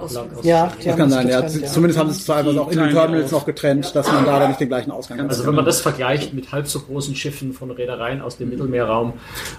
Ausflüge. 0.00 0.28
Ja, 0.42 0.72
Das 0.84 0.96
kann 0.96 1.10
sein, 1.10 1.28
ja. 1.28 1.40
getrennt, 1.40 1.62
ja. 1.62 1.68
Zumindest 1.68 1.98
haben 1.98 2.10
sie 2.10 2.18
es 2.18 2.26
teilweise 2.26 2.60
auch 2.60 2.70
in 2.70 2.78
den 2.78 2.90
Terminals 2.90 3.26
auf. 3.26 3.40
noch 3.40 3.46
getrennt, 3.46 3.94
dass 3.94 4.06
man 4.10 4.24
da 4.26 4.38
dann 4.38 4.48
nicht 4.48 4.60
den 4.60 4.68
gleichen 4.68 4.90
Ausgang 4.90 5.18
hat. 5.20 5.28
Also 5.30 5.46
wenn 5.46 5.54
man 5.54 5.64
das 5.64 5.80
vergleicht 5.80 6.34
mit 6.34 6.52
halb 6.52 6.68
so 6.68 6.80
großen 6.80 7.14
Schiffen 7.14 7.52
von 7.52 7.70
Reedereien 7.70 8.20
aus 8.20 8.36
dem 8.36 8.50
Mittelmeerraum, 8.50 9.14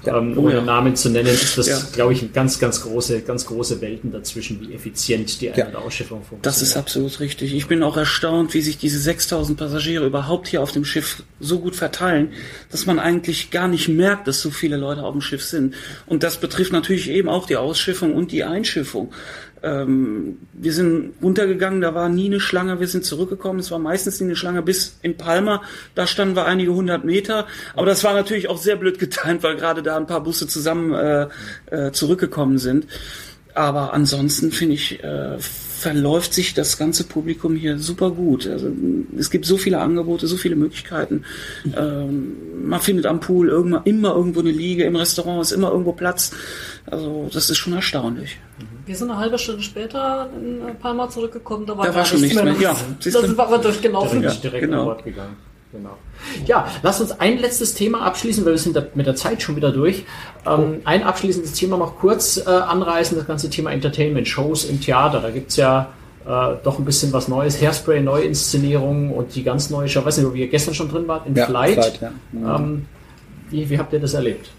ähm, 0.06 0.38
ohne 0.38 0.56
ja. 0.56 0.62
Namen 0.62 0.96
zu 0.96 1.10
nennen, 1.10 1.28
ist 1.30 1.58
das, 1.58 1.68
Ja. 1.68 1.78
glaube 1.94 2.14
ich, 2.14 2.34
ganz, 2.34 2.60
ganz 2.60 2.82
große, 2.84 3.22
ganz 3.22 3.46
große 3.46 3.82
Welten 3.82 4.12
dazwischen, 4.12 4.60
wie 4.62 4.74
effizient 4.74 5.42
die 5.42 5.50
Ein- 5.52 5.58
Ja. 5.58 5.68
und 5.68 5.76
Ausschiffung 5.78 6.20
funktioniert. 6.20 6.46
Das 6.46 6.62
ist 6.62 6.78
absolut 6.78 7.20
richtig. 7.20 7.56
Ich 7.56 7.68
bin 7.68 7.82
auch 7.84 7.98
erstaunt, 7.98 8.11
wie 8.54 8.62
sich 8.62 8.78
diese 8.78 9.00
6000 9.00 9.58
Passagiere 9.58 10.06
überhaupt 10.06 10.48
hier 10.48 10.62
auf 10.62 10.72
dem 10.72 10.86
Schiff 10.86 11.24
so 11.40 11.60
gut 11.60 11.76
verteilen, 11.76 12.34
dass 12.70 12.86
man 12.86 13.00
eigentlich 13.00 13.52
gar 13.52 13.68
nicht 13.68 13.88
merkt, 13.88 14.28
dass 14.28 14.42
so 14.42 14.52
viele 14.52 14.78
Leute 14.78 15.04
auf 15.04 15.14
dem 15.14 15.22
Schiff 15.22 15.44
sind. 15.44 15.76
Und 16.06 16.24
das 16.24 16.40
betrifft 16.40 16.72
natürlich 16.72 17.10
eben 17.10 17.30
auch 17.30 17.48
die 17.48 17.58
Ausschiffung 17.58 18.14
und 18.14 18.32
die 18.32 18.44
Einschiffung. 18.44 19.14
Ähm, 19.64 20.40
wir 20.54 20.74
sind 20.74 21.14
runtergegangen, 21.22 21.82
da 21.82 21.94
war 21.94 22.10
nie 22.10 22.26
eine 22.26 22.40
Schlange, 22.40 22.80
wir 22.80 22.88
sind 22.88 23.06
zurückgekommen, 23.06 23.60
es 23.60 23.70
war 23.70 23.78
meistens 23.78 24.20
nie 24.20 24.28
eine 24.28 24.36
Schlange 24.36 24.64
bis 24.64 24.98
in 25.04 25.18
Palma, 25.18 25.62
da 25.94 26.08
standen 26.08 26.36
wir 26.36 26.46
einige 26.46 26.74
hundert 26.74 27.06
Meter, 27.06 27.46
aber 27.76 27.86
das 27.86 28.04
war 28.04 28.14
natürlich 28.14 28.50
auch 28.50 28.58
sehr 28.58 28.76
blöd 28.76 28.98
getimt, 28.98 29.44
weil 29.44 29.58
gerade 29.58 29.84
da 29.84 29.98
ein 29.98 30.08
paar 30.08 30.24
Busse 30.24 30.48
zusammen 30.48 30.94
äh, 30.94 31.28
äh, 31.70 31.92
zurückgekommen 31.92 32.58
sind. 32.58 32.88
Aber 33.54 33.94
ansonsten 33.94 34.52
finde 34.52 34.76
ich, 34.76 35.04
äh, 35.04 35.38
verläuft 35.82 36.34
sich 36.34 36.54
das 36.54 36.78
ganze 36.78 37.04
Publikum 37.06 37.56
hier 37.56 37.80
super 37.80 38.12
gut. 38.12 38.48
Also, 38.48 38.72
es 39.18 39.32
gibt 39.32 39.46
so 39.46 39.58
viele 39.58 39.80
Angebote, 39.80 40.28
so 40.28 40.38
viele 40.38 40.56
Möglichkeiten. 40.56 41.24
Ähm, 41.76 42.38
man 42.64 42.80
findet 42.80 43.08
am 43.08 43.20
Pool 43.20 43.50
irgendwann, 43.50 43.84
immer 43.86 44.16
irgendwo 44.16 44.42
eine 44.42 44.52
Liege, 44.52 44.84
im 44.84 44.96
Restaurant 44.96 45.42
ist 45.42 45.52
immer 45.52 45.72
irgendwo 45.72 45.94
Platz. 45.94 46.32
Also 46.86 47.30
das 47.34 47.50
ist 47.50 47.58
schon 47.58 47.74
erstaunlich. 47.74 48.38
Wir 48.86 48.96
sind 48.96 49.10
eine 49.10 49.20
halbe 49.20 49.40
Stunde 49.40 49.64
später 49.64 50.30
in 50.36 50.68
äh, 50.68 50.74
Palma 50.76 51.10
zurückgekommen, 51.10 51.66
da 51.66 51.78
war, 51.78 51.86
Da 51.86 51.92
gar 51.92 51.98
war 52.00 52.06
schon 52.06 52.22
nichts 52.22 52.36
mehr. 52.36 52.46
los. 52.46 52.62
Ja, 52.62 52.76
da 53.04 53.22
sind 53.22 53.38
wir 53.38 53.44
aber 53.44 53.58
durchgelaufen. 53.58 54.22
Da 54.22 54.28
bin 54.28 54.36
ich 54.36 54.42
direkt 54.42 54.66
genau. 54.66 54.80
an 54.82 54.86
Bord 54.86 55.04
gegangen. 55.04 55.36
Genau. 55.72 55.98
Ja, 56.46 56.68
lass 56.84 57.00
uns 57.00 57.12
ein 57.20 57.38
letztes 57.40 57.74
Thema 57.74 58.02
abschließen, 58.02 58.44
weil 58.46 58.54
wir 58.54 58.60
sind 58.60 58.96
mit 58.96 59.08
der 59.08 59.16
Zeit 59.16 59.42
schon 59.42 59.56
wieder 59.56 59.72
durch. 59.72 60.06
Ähm, 60.46 60.82
ein 60.84 61.04
abschließendes 61.04 61.54
Thema 61.54 61.78
noch 61.78 61.98
kurz 61.98 62.38
äh, 62.38 62.50
anreißen, 62.50 63.18
das 63.18 63.26
ganze 63.26 63.50
Thema 63.50 63.72
Entertainment, 63.72 64.28
Shows 64.28 64.66
im 64.66 64.82
Theater. 64.82 65.22
Da 65.22 65.30
gibt's 65.30 65.56
ja 65.56 65.90
äh, 66.26 66.56
doch 66.64 66.78
ein 66.78 66.86
bisschen 66.86 67.14
was 67.14 67.28
Neues. 67.30 67.62
Hairspray, 67.62 68.02
Neuinszenierungen 68.02 69.12
und 69.12 69.34
die 69.36 69.44
ganz 69.44 69.70
neue 69.70 69.88
Show. 69.88 70.02
Ich 70.02 70.06
weiß 70.06 70.18
nicht, 70.18 70.28
ob 70.28 70.36
ihr 70.36 70.48
gestern 70.50 70.74
schon 70.74 70.90
drin 70.90 71.08
wart, 71.08 71.26
in 71.26 71.36
Ja, 71.36 71.46
Flight. 71.46 71.74
Flight, 71.74 72.02
ja. 72.02 72.12
Mhm. 72.32 72.46
Ähm, 72.64 72.86
wie, 73.50 73.70
wie 73.70 73.80
habt 73.80 73.94
ihr 73.94 74.00
das 74.00 74.14
erlebt? 74.14 74.50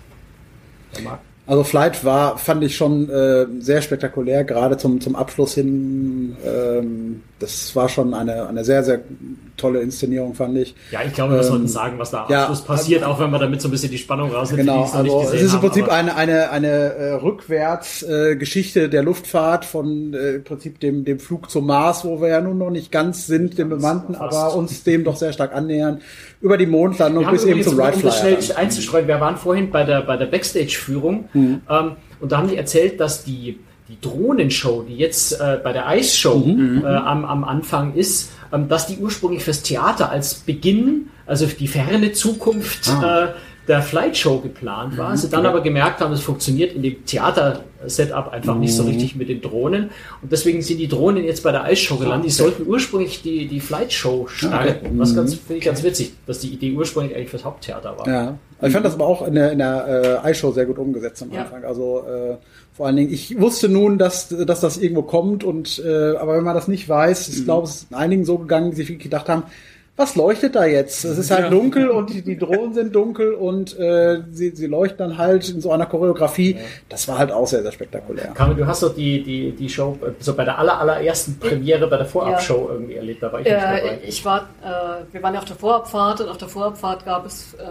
Der 0.97 1.03
Marc? 1.03 1.21
Also 1.53 1.65
Flight 1.65 2.03
war, 2.03 2.39
fand 2.39 2.65
ich 2.65 2.75
schon 2.75 3.11
äh, 3.11 3.45
sehr 3.59 3.83
spektakulär, 3.83 4.43
gerade 4.43 4.79
zum, 4.79 5.03
zum 5.03 5.15
Abschluss 5.15 5.53
hin. 5.53 6.35
Ähm, 6.47 7.21
das 7.41 7.77
war 7.77 7.91
schon 7.91 8.15
eine, 8.15 8.49
eine 8.49 8.65
sehr, 8.65 8.83
sehr 8.83 9.01
tolle 9.59 9.83
Inszenierung, 9.83 10.33
fand 10.33 10.57
ich. 10.57 10.75
Ja, 10.91 11.01
ich 11.07 11.13
glaube, 11.13 11.35
wir 11.35 11.41
Ähm, 11.41 11.45
sollten 11.45 11.69
sagen, 11.69 11.99
was 11.99 12.11
da 12.11 12.25
am 12.25 12.33
ja, 12.33 12.41
Abschluss 12.45 12.63
passiert, 12.63 13.05
auch 13.05 13.21
wenn 13.21 13.31
wir 13.31 13.39
damit 13.39 13.61
so 13.61 13.69
ein 13.69 13.71
bisschen 13.71 13.91
die 13.91 13.99
Spannung 13.99 14.31
rausnehmen. 14.33 14.65
Genau, 14.65 14.91
also 14.91 15.29
es 15.31 15.43
ist 15.43 15.53
im 15.53 15.61
Prinzip 15.61 15.93
eine, 15.93 16.17
eine, 16.17 16.51
eine 16.53 16.69
äh, 16.69 17.13
Rückwärtsgeschichte 17.17 18.31
äh, 18.31 18.37
Geschichte 18.37 18.89
der 18.89 19.03
Luftfahrt 19.03 19.67
von 19.67 20.15
äh, 20.15 20.37
im 20.37 20.45
Prinzip 20.45 20.81
dem, 20.81 21.05
dem 21.05 21.19
Flug 21.19 21.51
zum 21.51 21.67
Mars, 21.67 22.03
wo 22.07 22.23
wir 22.23 22.29
ja 22.29 22.41
nun 22.41 22.57
noch 22.57 22.71
nicht 22.71 22.91
ganz 22.91 23.27
sind, 23.27 23.59
dem 23.59 23.69
bemannten, 23.69 24.15
aber 24.15 24.55
uns 24.55 24.85
dem 24.85 25.05
doch 25.05 25.17
sehr 25.17 25.35
stark 25.35 25.55
annähern, 25.55 26.01
über 26.43 26.59
die 26.59 26.67
Mondlandung 26.67 27.27
bis 27.31 27.45
eben 27.45 27.63
zum 27.63 27.75
um 27.75 27.79
Wright 27.79 28.05
das 28.05 28.19
Flyer. 28.21 28.41
schnell 28.43 28.57
einzustreuen, 28.57 29.07
wir 29.09 29.21
waren 29.21 29.37
vorhin 29.37 29.71
bei 29.71 29.85
der, 29.85 30.03
bei 30.03 30.17
der 30.17 30.27
Backstage-Führung 30.27 31.29
Mhm. 31.33 31.63
ähm, 31.71 31.93
und 32.21 32.33
da 32.33 32.39
haben 32.39 32.49
die 32.49 32.57
erzählt, 32.57 33.01
dass 33.01 33.25
die, 33.25 33.59
die 33.89 34.01
Drohnenshow, 34.01 34.83
die 34.83 34.97
jetzt 34.97 35.33
äh, 35.41 35.59
bei 35.63 35.73
der 35.73 35.85
Ice-Show 35.97 36.37
Mhm. 36.39 36.83
äh, 36.85 36.89
am, 36.89 37.25
am 37.25 37.45
Anfang 37.45 37.95
ist, 37.95 38.33
ähm, 38.53 38.69
dass 38.69 38.87
die 38.87 38.99
ursprünglich 38.99 39.43
fürs 39.45 39.63
Theater 39.63 40.11
als 40.11 40.35
Beginn, 40.35 41.09
also 41.27 41.47
für 41.47 41.57
die 41.57 41.69
ferne 41.69 42.13
Zukunft 42.13 42.89
Ah. 42.91 43.25
äh, 43.25 43.29
der 43.69 43.81
Flight 43.81 44.17
Show 44.17 44.39
geplant 44.41 44.99
war. 44.99 45.17
Sie 45.17 45.29
dann 45.29 45.47
aber 45.47 45.61
gemerkt 45.61 46.01
haben, 46.01 46.13
es 46.13 46.21
funktioniert 46.21 46.75
in 46.75 46.83
dem 46.83 47.05
Theater-Setup 47.07 48.33
einfach 48.33 48.57
nicht 48.57 48.73
Mhm. 48.73 48.77
so 48.77 48.83
richtig 48.85 49.15
mit 49.17 49.29
den 49.29 49.41
Drohnen. 49.41 49.91
Und 50.21 50.33
deswegen 50.33 50.63
sind 50.63 50.79
die 50.79 50.89
Drohnen 50.89 51.25
jetzt 51.25 51.43
bei 51.45 51.53
der 51.53 51.71
Ice 51.71 51.83
Show 51.83 51.97
gelandet. 51.97 52.27
Die 52.27 52.33
sollten 52.33 52.67
ursprünglich 52.67 53.23
die, 53.23 53.47
die 53.47 53.61
Flight 53.61 53.93
Show 53.93 54.27
starten. 54.27 54.99
Was 54.99 55.15
ganz, 55.15 55.35
finde 55.35 55.59
ich 55.59 55.65
ganz 55.65 55.83
witzig, 55.83 56.13
dass 56.27 56.41
die 56.41 56.49
Idee 56.49 56.73
ursprünglich 56.73 57.15
eigentlich 57.17 57.31
fürs 57.31 57.45
Haupttheater 57.45 57.97
war. 57.99 58.09
Ja, 58.09 58.39
also 58.59 58.67
ich 58.67 58.73
fand 58.73 58.85
das 58.85 58.95
aber 58.95 59.07
auch 59.07 59.27
in 59.27 59.35
der, 59.35 59.53
in 59.53 59.59
der 59.59 60.23
äh, 60.25 60.31
iShow 60.33 60.51
sehr 60.53 60.67
gut 60.67 60.79
umgesetzt 60.79 61.23
am 61.23 61.33
Ja. 61.33 61.43
Anfang. 61.43 61.65
Also 61.65 62.05
äh, 62.07 62.37
vor 62.75 62.87
allen 62.87 62.97
Dingen, 62.97 63.13
ich 63.13 63.39
wusste 63.41 63.69
nun, 63.69 63.97
dass, 63.99 64.29
dass 64.29 64.61
das 64.61 64.77
irgendwo 64.79 65.03
kommt 65.03 65.45
und 65.45 65.81
äh, 65.85 66.17
aber 66.17 66.37
wenn 66.37 66.45
man 66.45 66.55
das 66.55 66.67
nicht 66.69 66.89
weiß, 66.89 67.29
ich 67.29 67.45
glaube, 67.45 67.67
es 67.69 67.75
ist 67.83 67.95
einigen 67.95 68.25
so 68.25 68.39
gegangen, 68.39 68.71
die 68.71 68.77
sich 68.83 68.99
gedacht 68.99 69.29
haben, 69.29 69.45
was 69.95 70.17
leuchtet 70.17 70.55
da 70.57 70.65
jetzt? 70.65 71.05
Es 71.05 71.19
ist 71.19 71.31
halt 71.31 71.45
Ja. 71.45 71.51
dunkel 71.51 71.89
und 71.91 72.09
die, 72.13 72.23
die 72.23 72.39
Drohnen 72.39 72.73
sind 72.73 72.95
dunkel 72.95 73.35
und 73.35 73.79
äh, 73.79 74.23
sie, 74.33 74.51
sie 74.51 74.67
leuchten 74.67 74.99
dann 74.99 75.19
halt 75.19 75.49
in 75.51 75.61
so 75.61 75.71
einer 75.71 75.85
Choreografie. 75.87 76.57
Das 76.89 77.07
war 77.09 77.19
halt 77.19 77.31
auch 77.31 77.47
sehr, 77.47 77.63
sehr 77.63 77.73
spektakulär. 77.73 78.29
Carmen, 78.35 78.57
du 78.57 78.67
hast 78.67 78.83
doch 78.83 78.95
die, 78.95 79.23
die, 79.23 79.53
die 79.53 79.69
Show 79.69 79.99
äh, 80.03 80.11
so 80.19 80.35
bei 80.35 80.45
der 80.45 80.59
aller, 80.59 80.81
allerersten 80.81 81.39
Premiere, 81.39 81.87
bei 81.89 81.99
der 81.99 82.07
Vorabshow 82.07 82.71
irgendwie 82.73 82.95
erlebt. 82.95 83.23
Da 83.23 83.31
war 83.33 83.41
ich 83.41 83.45
nicht 83.47 83.55
Äh, 83.55 83.61
dabei. 83.61 83.99
ich 84.07 84.25
war, 84.25 84.41
äh, 84.65 85.13
wir 85.13 85.23
waren 85.23 85.35
ja 85.35 85.41
auf 85.41 85.47
der 85.47 85.57
Vorabfahrt 85.57 86.23
und 86.23 86.29
auf 86.31 86.39
der 86.39 86.49
Vorabfahrt 86.49 87.05
gab 87.05 87.27
es 87.27 87.55
äh, 87.55 87.65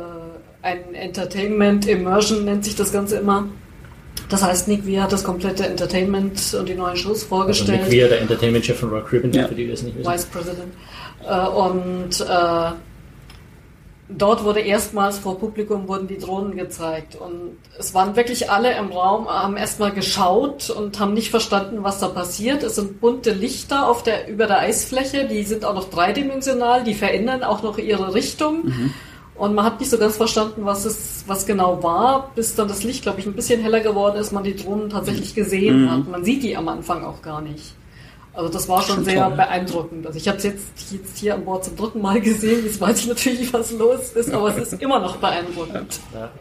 ein 0.61 0.93
Entertainment 0.93 1.87
Immersion, 1.87 2.45
nennt 2.45 2.63
sich 2.65 2.75
das 2.75 2.93
Ganze 2.93 3.17
immer. 3.17 3.45
Das 4.29 4.43
heißt, 4.43 4.67
Nick 4.67 4.85
Via 4.85 5.03
hat 5.03 5.11
das 5.11 5.23
komplette 5.23 5.65
Entertainment 5.65 6.55
und 6.57 6.69
die 6.69 6.75
neuen 6.75 6.95
Shows 6.95 7.23
Also 7.23 7.25
vorgestellt. 7.25 7.89
Nick 7.89 7.91
Weir, 7.99 8.07
der 8.09 8.21
Entertainment-Chef 8.21 8.77
von 8.79 8.89
Rock 8.91 9.11
Ribbon, 9.11 9.31
Ja. 9.33 9.47
für 9.47 9.55
die 9.55 9.67
das 9.67 9.81
nicht 9.81 9.97
wissen. 9.97 10.09
Vice 10.09 10.25
President. 10.25 10.71
Äh, 11.27 11.47
und 11.47 12.21
äh, 12.21 12.71
dort 14.17 14.43
wurde 14.43 14.59
erstmals 14.59 15.19
vor 15.19 15.39
Publikum 15.39 15.87
wurden 15.87 16.07
die 16.07 16.17
Drohnen 16.17 16.55
gezeigt 16.55 17.15
und 17.15 17.57
es 17.77 17.93
waren 17.93 18.15
wirklich 18.15 18.49
alle 18.49 18.75
im 18.77 18.91
Raum, 18.91 19.27
haben 19.27 19.57
erstmal 19.57 19.91
geschaut 19.91 20.69
und 20.69 20.99
haben 20.99 21.13
nicht 21.13 21.29
verstanden, 21.29 21.83
was 21.83 21.99
da 21.99 22.07
passiert. 22.07 22.63
Es 22.63 22.75
sind 22.75 22.99
bunte 22.99 23.31
Lichter 23.31 23.87
auf 23.87 24.03
der, 24.03 24.27
über 24.27 24.47
der 24.47 24.59
Eisfläche, 24.59 25.27
die 25.27 25.43
sind 25.43 25.65
auch 25.65 25.73
noch 25.73 25.89
dreidimensional, 25.89 26.83
die 26.83 26.93
verändern 26.93 27.43
auch 27.43 27.63
noch 27.63 27.77
ihre 27.77 28.13
Richtung. 28.13 28.65
Mhm. 28.65 28.93
Und 29.35 29.55
man 29.55 29.65
hat 29.65 29.79
nicht 29.79 29.89
so 29.89 29.97
ganz 29.97 30.17
verstanden, 30.17 30.65
was 30.65 30.85
es, 30.85 31.23
was 31.25 31.47
genau 31.47 31.81
war, 31.81 32.31
bis 32.35 32.53
dann 32.53 32.67
das 32.67 32.83
Licht, 32.83 33.01
glaube 33.01 33.19
ich, 33.21 33.25
ein 33.25 33.33
bisschen 33.33 33.61
heller 33.61 33.79
geworden 33.79 34.17
ist, 34.17 34.31
man 34.31 34.43
die 34.43 34.55
Drohnen 34.55 34.89
tatsächlich 34.89 35.33
gesehen 35.33 35.85
mhm. 35.85 35.91
hat. 35.91 36.07
Man 36.07 36.23
sieht 36.23 36.43
die 36.43 36.55
am 36.55 36.67
Anfang 36.67 37.03
auch 37.03 37.21
gar 37.21 37.41
nicht. 37.41 37.73
Also 38.33 38.49
das 38.49 38.69
war 38.69 38.81
schon, 38.81 38.95
schon 38.95 39.05
sehr 39.05 39.25
toll. 39.27 39.35
beeindruckend. 39.35 40.07
Also 40.07 40.17
ich 40.17 40.27
habe 40.27 40.37
es 40.37 40.43
jetzt, 40.43 40.91
jetzt 40.91 41.17
hier 41.17 41.35
an 41.35 41.43
Bord 41.43 41.65
zum 41.65 41.75
dritten 41.75 42.01
Mal 42.01 42.21
gesehen. 42.21 42.63
Jetzt 42.65 42.79
weiß 42.79 42.99
ich 43.01 43.07
natürlich 43.07 43.39
nicht, 43.39 43.53
was 43.53 43.71
los 43.71 44.11
ist, 44.13 44.33
aber 44.33 44.55
es 44.55 44.71
ist 44.71 44.81
immer 44.81 44.99
noch 44.99 45.17
beeindruckend. 45.17 45.99
Ja. 46.13 46.31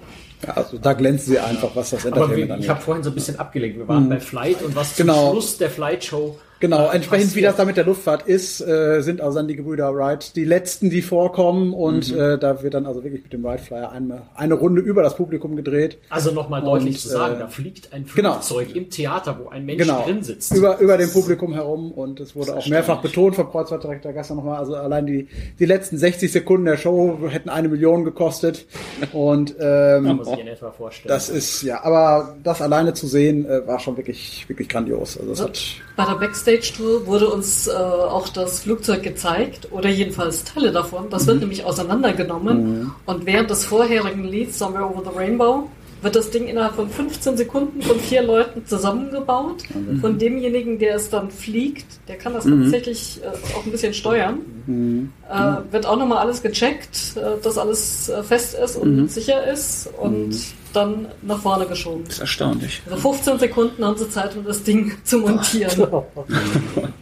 Ja, 0.47 0.55
also 0.55 0.79
da 0.79 0.95
glänzen 0.95 1.33
sie 1.33 1.39
einfach, 1.39 1.69
was 1.75 1.91
das 1.91 2.05
Entertainment 2.05 2.53
angeht. 2.53 2.65
Ich 2.65 2.71
habe 2.71 2.81
vorhin 2.81 3.05
so 3.05 3.11
ein 3.11 3.15
bisschen 3.15 3.39
abgelenkt. 3.39 3.77
Wir 3.77 3.87
waren 3.87 4.05
mhm. 4.05 4.11
bei 4.11 4.21
Flight 4.21 4.63
und 4.63 4.75
was 4.75 4.97
genau. 4.97 5.25
zum 5.25 5.33
Schluss 5.33 5.59
der 5.59 5.69
Flight 5.69 6.03
Show 6.03 6.39
Genau, 6.61 6.91
entsprechend 6.91 7.35
wie 7.35 7.41
das 7.41 7.57
da 7.57 7.65
mit 7.65 7.79
der 7.79 7.85
Luftfahrt 7.85 8.27
ist, 8.27 8.61
äh, 8.61 9.01
sind 9.01 9.23
also 9.23 9.39
dann 9.39 9.49
die 9.49 9.57
Gebrüder 9.57 9.95
Wright 9.95 10.37
die 10.37 10.45
letzten, 10.45 10.91
die 10.91 11.01
vorkommen 11.01 11.73
und 11.73 12.13
mhm. 12.13 12.21
äh, 12.21 12.39
da 12.39 12.63
wird 12.63 12.75
dann 12.75 12.85
also 12.85 13.03
wirklich 13.03 13.23
mit 13.23 13.33
dem 13.33 13.43
Wright 13.43 13.61
Flyer 13.61 13.91
eine, 13.91 14.23
eine 14.35 14.55
Runde 14.55 14.83
über 14.83 15.03
das 15.03 15.17
Publikum 15.17 15.57
gedreht. 15.57 15.97
Also 16.11 16.33
nochmal 16.33 16.63
deutlich 16.63 16.97
und, 16.97 17.01
zu 17.01 17.09
sagen, 17.09 17.37
äh, 17.37 17.39
da 17.39 17.49
fliegt 17.49 17.93
ein. 17.95 18.05
Flugzeug 18.05 18.69
genau. 18.69 18.79
im 18.79 18.91
Theater, 18.91 19.41
wo 19.43 19.49
ein 19.49 19.65
Mensch 19.65 19.81
genau. 19.83 20.03
drin 20.05 20.23
sitzt. 20.23 20.55
Über, 20.55 20.79
über 20.81 20.99
dem 20.99 21.11
Publikum 21.11 21.55
herum 21.55 21.93
und 21.93 22.21
es 22.21 22.37
wurde 22.37 22.55
auch 22.55 22.67
mehrfach 22.67 23.01
betont 23.01 23.37
vom 23.37 23.51
Kreuzfahrtdirektor 23.51 24.13
gestern 24.13 24.37
nochmal, 24.37 24.59
also 24.59 24.77
allein 24.77 25.07
die, 25.07 25.29
die 25.59 25.67
letzten 25.67 25.97
60 25.97 26.31
Sekunden 26.31 26.67
der 26.67 26.77
Show 26.77 27.19
hätten 27.31 27.49
eine 27.49 27.69
Million 27.69 28.05
gekostet 28.05 28.67
und 29.13 29.55
ähm, 29.59 30.05
Kann 30.05 30.17
man 30.17 30.25
sich 30.25 30.39
in 30.39 30.49
etwa 30.49 30.71
vorstellen. 30.73 31.09
das 31.09 31.31
ist, 31.31 31.63
ja, 31.63 31.83
aber 31.83 32.37
das 32.43 32.61
alleine 32.61 32.93
zu 32.93 33.07
sehen, 33.07 33.47
äh, 33.47 33.67
war 33.67 33.79
schon 33.79 33.97
wirklich, 33.97 34.47
wirklich 34.47 34.69
grandios. 34.69 35.19
Also 35.19 35.33
es 35.33 35.41
hat 35.41 35.59
bei 35.97 36.05
der 36.51 36.57
Backstage-Tour 36.57 37.07
wurde 37.07 37.29
uns 37.29 37.67
äh, 37.67 37.73
auch 37.73 38.29
das 38.29 38.61
Flugzeug 38.61 39.03
gezeigt 39.03 39.69
oder 39.71 39.89
jedenfalls 39.89 40.45
Teile 40.45 40.73
davon. 40.73 41.09
Das 41.11 41.27
wird 41.27 41.37
mhm. 41.37 41.43
nämlich 41.43 41.65
auseinandergenommen 41.65 42.81
mhm. 42.81 42.93
und 43.07 43.27
während 43.27 43.51
des 43.51 43.65
vorherigen 43.65 44.25
Lieds 44.25 44.59
Somewhere 44.59 44.85
Over 44.85 45.11
the 45.11 45.17
Rainbow 45.17 45.69
wird 46.03 46.17
das 46.17 46.31
Ding 46.31 46.47
innerhalb 46.47 46.77
von 46.77 46.89
15 46.89 47.37
Sekunden 47.37 47.83
von 47.83 48.01
vier 48.01 48.23
Leuten 48.23 48.65
zusammengebaut. 48.65 49.65
Mhm. 49.75 50.01
Von 50.01 50.19
demjenigen, 50.19 50.79
der 50.79 50.95
es 50.95 51.11
dann 51.11 51.31
fliegt, 51.31 51.87
der 52.09 52.17
kann 52.17 52.33
das 52.33 52.47
mhm. 52.47 52.63
tatsächlich 52.63 53.21
äh, 53.23 53.27
auch 53.55 53.67
ein 53.67 53.71
bisschen 53.71 53.93
steuern. 53.93 54.39
Mhm. 54.67 55.13
Äh, 55.31 55.73
wird 55.73 55.85
auch 55.85 55.99
nochmal 55.99 56.19
alles 56.19 56.43
gecheckt, 56.43 57.17
äh, 57.17 57.43
dass 57.43 57.59
alles 57.59 58.09
äh, 58.09 58.23
fest 58.23 58.57
ist 58.59 58.77
und 58.77 58.97
mhm. 58.97 59.09
sicher 59.09 59.47
ist 59.47 59.91
und 60.01 60.29
mhm. 60.29 60.43
Dann 60.73 61.09
nach 61.23 61.39
vorne 61.39 61.67
geschoben. 61.67 62.05
Das 62.05 62.15
ist 62.15 62.21
erstaunlich. 62.21 62.83
Also 62.89 62.97
15 62.97 63.39
Sekunden 63.39 63.85
haben 63.85 63.97
sie 63.97 64.09
Zeit, 64.11 64.37
um 64.37 64.45
das 64.45 64.63
Ding 64.63 64.93
zu 65.05 65.19
montieren. 65.19 65.71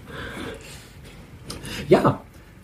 ja, 1.89 2.21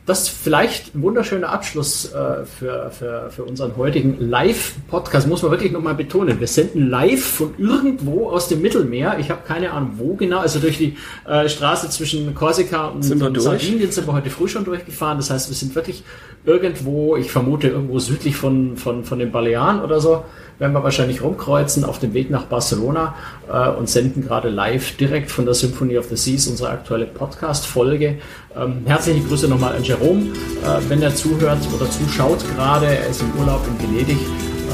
das 0.07 0.25
ist 0.25 0.29
vielleicht 0.29 0.95
ein 0.95 1.01
wunderschöner 1.01 1.49
Abschluss 1.49 2.12
äh, 2.12 2.45
für, 2.45 2.90
für, 2.90 3.31
für 3.31 3.45
unseren 3.45 3.75
heutigen 3.79 4.29
Live-Podcast. 4.29 5.27
Muss 5.27 5.40
man 5.43 5.51
wirklich 5.51 5.73
nochmal 5.73 5.95
betonen. 5.95 6.40
Wir 6.40 6.47
senden 6.47 6.90
live 6.90 7.25
von 7.25 7.55
irgendwo 7.57 8.29
aus 8.29 8.49
dem 8.49 8.61
Mittelmeer. 8.61 9.17
Ich 9.19 9.31
habe 9.31 9.40
keine 9.47 9.73
Ahnung, 9.73 9.93
wo 9.97 10.14
genau. 10.14 10.40
Also 10.40 10.59
durch 10.59 10.77
die 10.77 10.99
äh, 11.27 11.49
Straße 11.49 11.88
zwischen 11.88 12.35
Korsika 12.35 12.88
und, 12.88 13.03
sind 13.03 13.23
und 13.23 13.40
Sardinien 13.40 13.90
sind 13.90 14.07
wir 14.07 14.12
heute 14.12 14.29
früh 14.29 14.47
schon 14.47 14.64
durchgefahren. 14.64 15.17
Das 15.17 15.31
heißt, 15.31 15.49
wir 15.49 15.57
sind 15.57 15.75
wirklich 15.75 16.05
irgendwo, 16.46 17.16
ich 17.16 17.30
vermute 17.30 17.68
irgendwo 17.68 17.98
südlich 17.98 18.37
von, 18.37 18.76
von, 18.76 19.04
von 19.04 19.18
den 19.18 19.33
Balearen 19.33 19.83
oder 19.83 20.00
so 20.00 20.24
werden 20.59 20.72
wir 20.72 20.85
wahrscheinlich 20.85 21.22
rumkreuzen 21.22 21.85
auf 21.85 21.98
dem 21.98 22.14
Weg 22.14 22.30
nach 22.30 22.44
Barcelona 22.44 23.14
äh, 23.52 23.70
und 23.70 23.88
senden 23.88 24.22
gerade 24.22 24.48
live 24.48 24.96
direkt 24.96 25.30
von 25.30 25.44
der 25.44 25.54
Symphony 25.54 25.98
of 25.98 26.07
the 26.09 26.16
Seas 26.16 26.46
unsere 26.46 26.70
aktuelle 26.70 27.07
Podcast-Folge. 27.07 28.18
Ähm, 28.57 28.83
herzliche 28.87 29.20
Grüße 29.26 29.48
nochmal 29.48 29.74
an 29.74 29.83
Jerome, 29.83 30.22
äh, 30.22 30.88
wenn 30.88 31.02
er 31.02 31.14
zuhört 31.14 31.59
oder 31.74 31.90
zuschaut 31.90 32.38
gerade. 32.54 32.87
Er 32.87 33.09
ist 33.09 33.22
im 33.22 33.33
Urlaub 33.40 33.62
in 33.66 33.88
Venedig. 33.88 34.18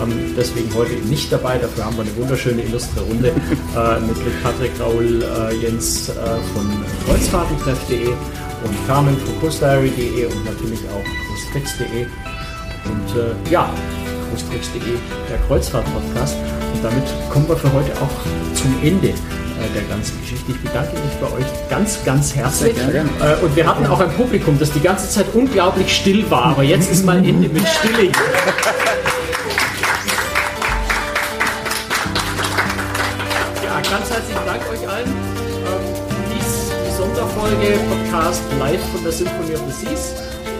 Ähm, 0.02 0.34
deswegen 0.36 0.72
heute 0.74 0.92
nicht 1.06 1.32
dabei. 1.32 1.58
Dafür 1.58 1.84
haben 1.86 1.96
wir 1.96 2.02
eine 2.02 2.16
wunderschöne 2.16 2.62
illustre 2.62 3.00
Runde 3.00 3.28
äh, 3.76 4.00
mit, 4.00 4.24
mit 4.24 4.42
Patrick 4.42 4.72
Raul, 4.80 5.22
äh, 5.22 5.54
Jens 5.56 6.08
äh, 6.08 6.12
von 6.54 6.66
Kreuzfahrtentreff.de 7.06 8.08
und 8.08 8.86
Carmen 8.86 9.16
von 9.18 9.40
CoastDiary.de 9.40 10.26
und 10.26 10.44
natürlich 10.44 10.80
auch 10.90 11.04
CoastText.de. 11.28 12.06
Und 12.84 13.18
äh, 13.18 13.50
ja, 13.50 13.72
großtext.de, 14.30 14.80
der 15.28 15.38
Kreuzfahrt-Podcast. 15.46 16.36
Und 16.74 16.84
damit 16.84 17.04
kommen 17.30 17.48
wir 17.48 17.56
für 17.56 17.72
heute 17.72 17.92
auch 18.00 18.54
zum 18.54 18.74
Ende 18.82 19.08
äh, 19.08 19.14
der 19.74 19.82
ganzen 19.82 20.20
Geschichte. 20.20 20.52
Ich 20.52 20.60
bedanke 20.60 20.92
mich 20.92 21.14
bei 21.20 21.26
euch 21.26 21.46
ganz, 21.68 21.98
ganz 22.04 22.34
herzlich. 22.34 22.76
Äh, 22.78 23.44
und 23.44 23.54
wir 23.54 23.66
hatten 23.66 23.86
auch 23.86 24.00
ein 24.00 24.10
Publikum, 24.12 24.58
das 24.58 24.72
die 24.72 24.80
ganze 24.80 25.08
Zeit 25.08 25.26
unglaublich 25.34 25.94
still 25.94 26.28
war, 26.30 26.46
aber 26.46 26.62
jetzt 26.62 26.90
ist 26.90 27.04
mal 27.04 27.18
Ende 27.18 27.48
mit 27.48 27.66
Stille. 27.68 28.12
euch 34.70 34.88
allen. 34.88 35.08
Ähm, 35.08 35.84
dies 36.32 36.70
die 36.86 36.94
Sonderfolge 36.96 37.78
Podcast 37.90 38.42
live 38.58 38.80
von 38.92 39.02
der 39.02 39.12
Symphony 39.12 39.54
of 39.54 39.62
the 39.68 39.86
Seas. 39.86 40.14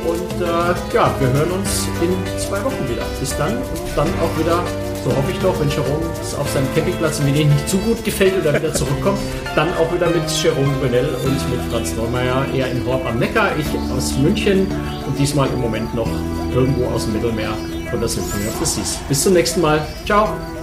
Und 0.04 0.42
äh, 0.42 0.94
ja, 0.94 1.14
wir 1.20 1.28
hören 1.32 1.50
uns 1.52 1.86
in 2.02 2.10
zwei 2.38 2.62
Wochen 2.64 2.88
wieder. 2.88 3.04
Bis 3.20 3.36
dann 3.36 3.56
und 3.56 3.90
dann 3.94 4.08
auch 4.20 4.38
wieder, 4.38 4.64
so 5.04 5.14
hoffe 5.14 5.30
ich 5.30 5.38
doch, 5.38 5.58
wenn 5.60 5.68
Jerome 5.68 6.06
auf 6.38 6.50
seinem 6.50 6.66
Campingplatz 6.74 7.20
in 7.20 7.26
Venedig 7.26 7.48
nicht 7.48 7.68
zu 7.68 7.78
gut 7.78 8.02
gefällt 8.04 8.34
oder 8.40 8.54
wieder 8.54 8.72
zurückkommt, 8.72 9.18
dann 9.54 9.68
auch 9.74 9.92
wieder 9.92 10.08
mit 10.08 10.22
Jerome 10.42 10.72
Brunel 10.80 11.08
und 11.24 11.50
mit 11.50 11.60
Franz 11.70 11.94
Neumeier 11.94 12.46
eher 12.54 12.70
in 12.70 12.84
Horb 12.86 13.06
am 13.06 13.18
Neckar, 13.18 13.50
ich 13.58 13.66
aus 13.94 14.16
München 14.16 14.66
und 15.06 15.18
diesmal 15.18 15.48
im 15.48 15.60
Moment 15.60 15.94
noch 15.94 16.08
irgendwo 16.54 16.86
aus 16.86 17.04
dem 17.04 17.14
Mittelmeer 17.14 17.52
von 17.90 18.00
der 18.00 18.08
Symphony 18.08 18.48
of 18.48 18.54
the 18.58 18.64
Seas. 18.64 18.98
Bis 19.08 19.22
zum 19.22 19.34
nächsten 19.34 19.60
Mal. 19.60 19.86
Ciao! 20.06 20.59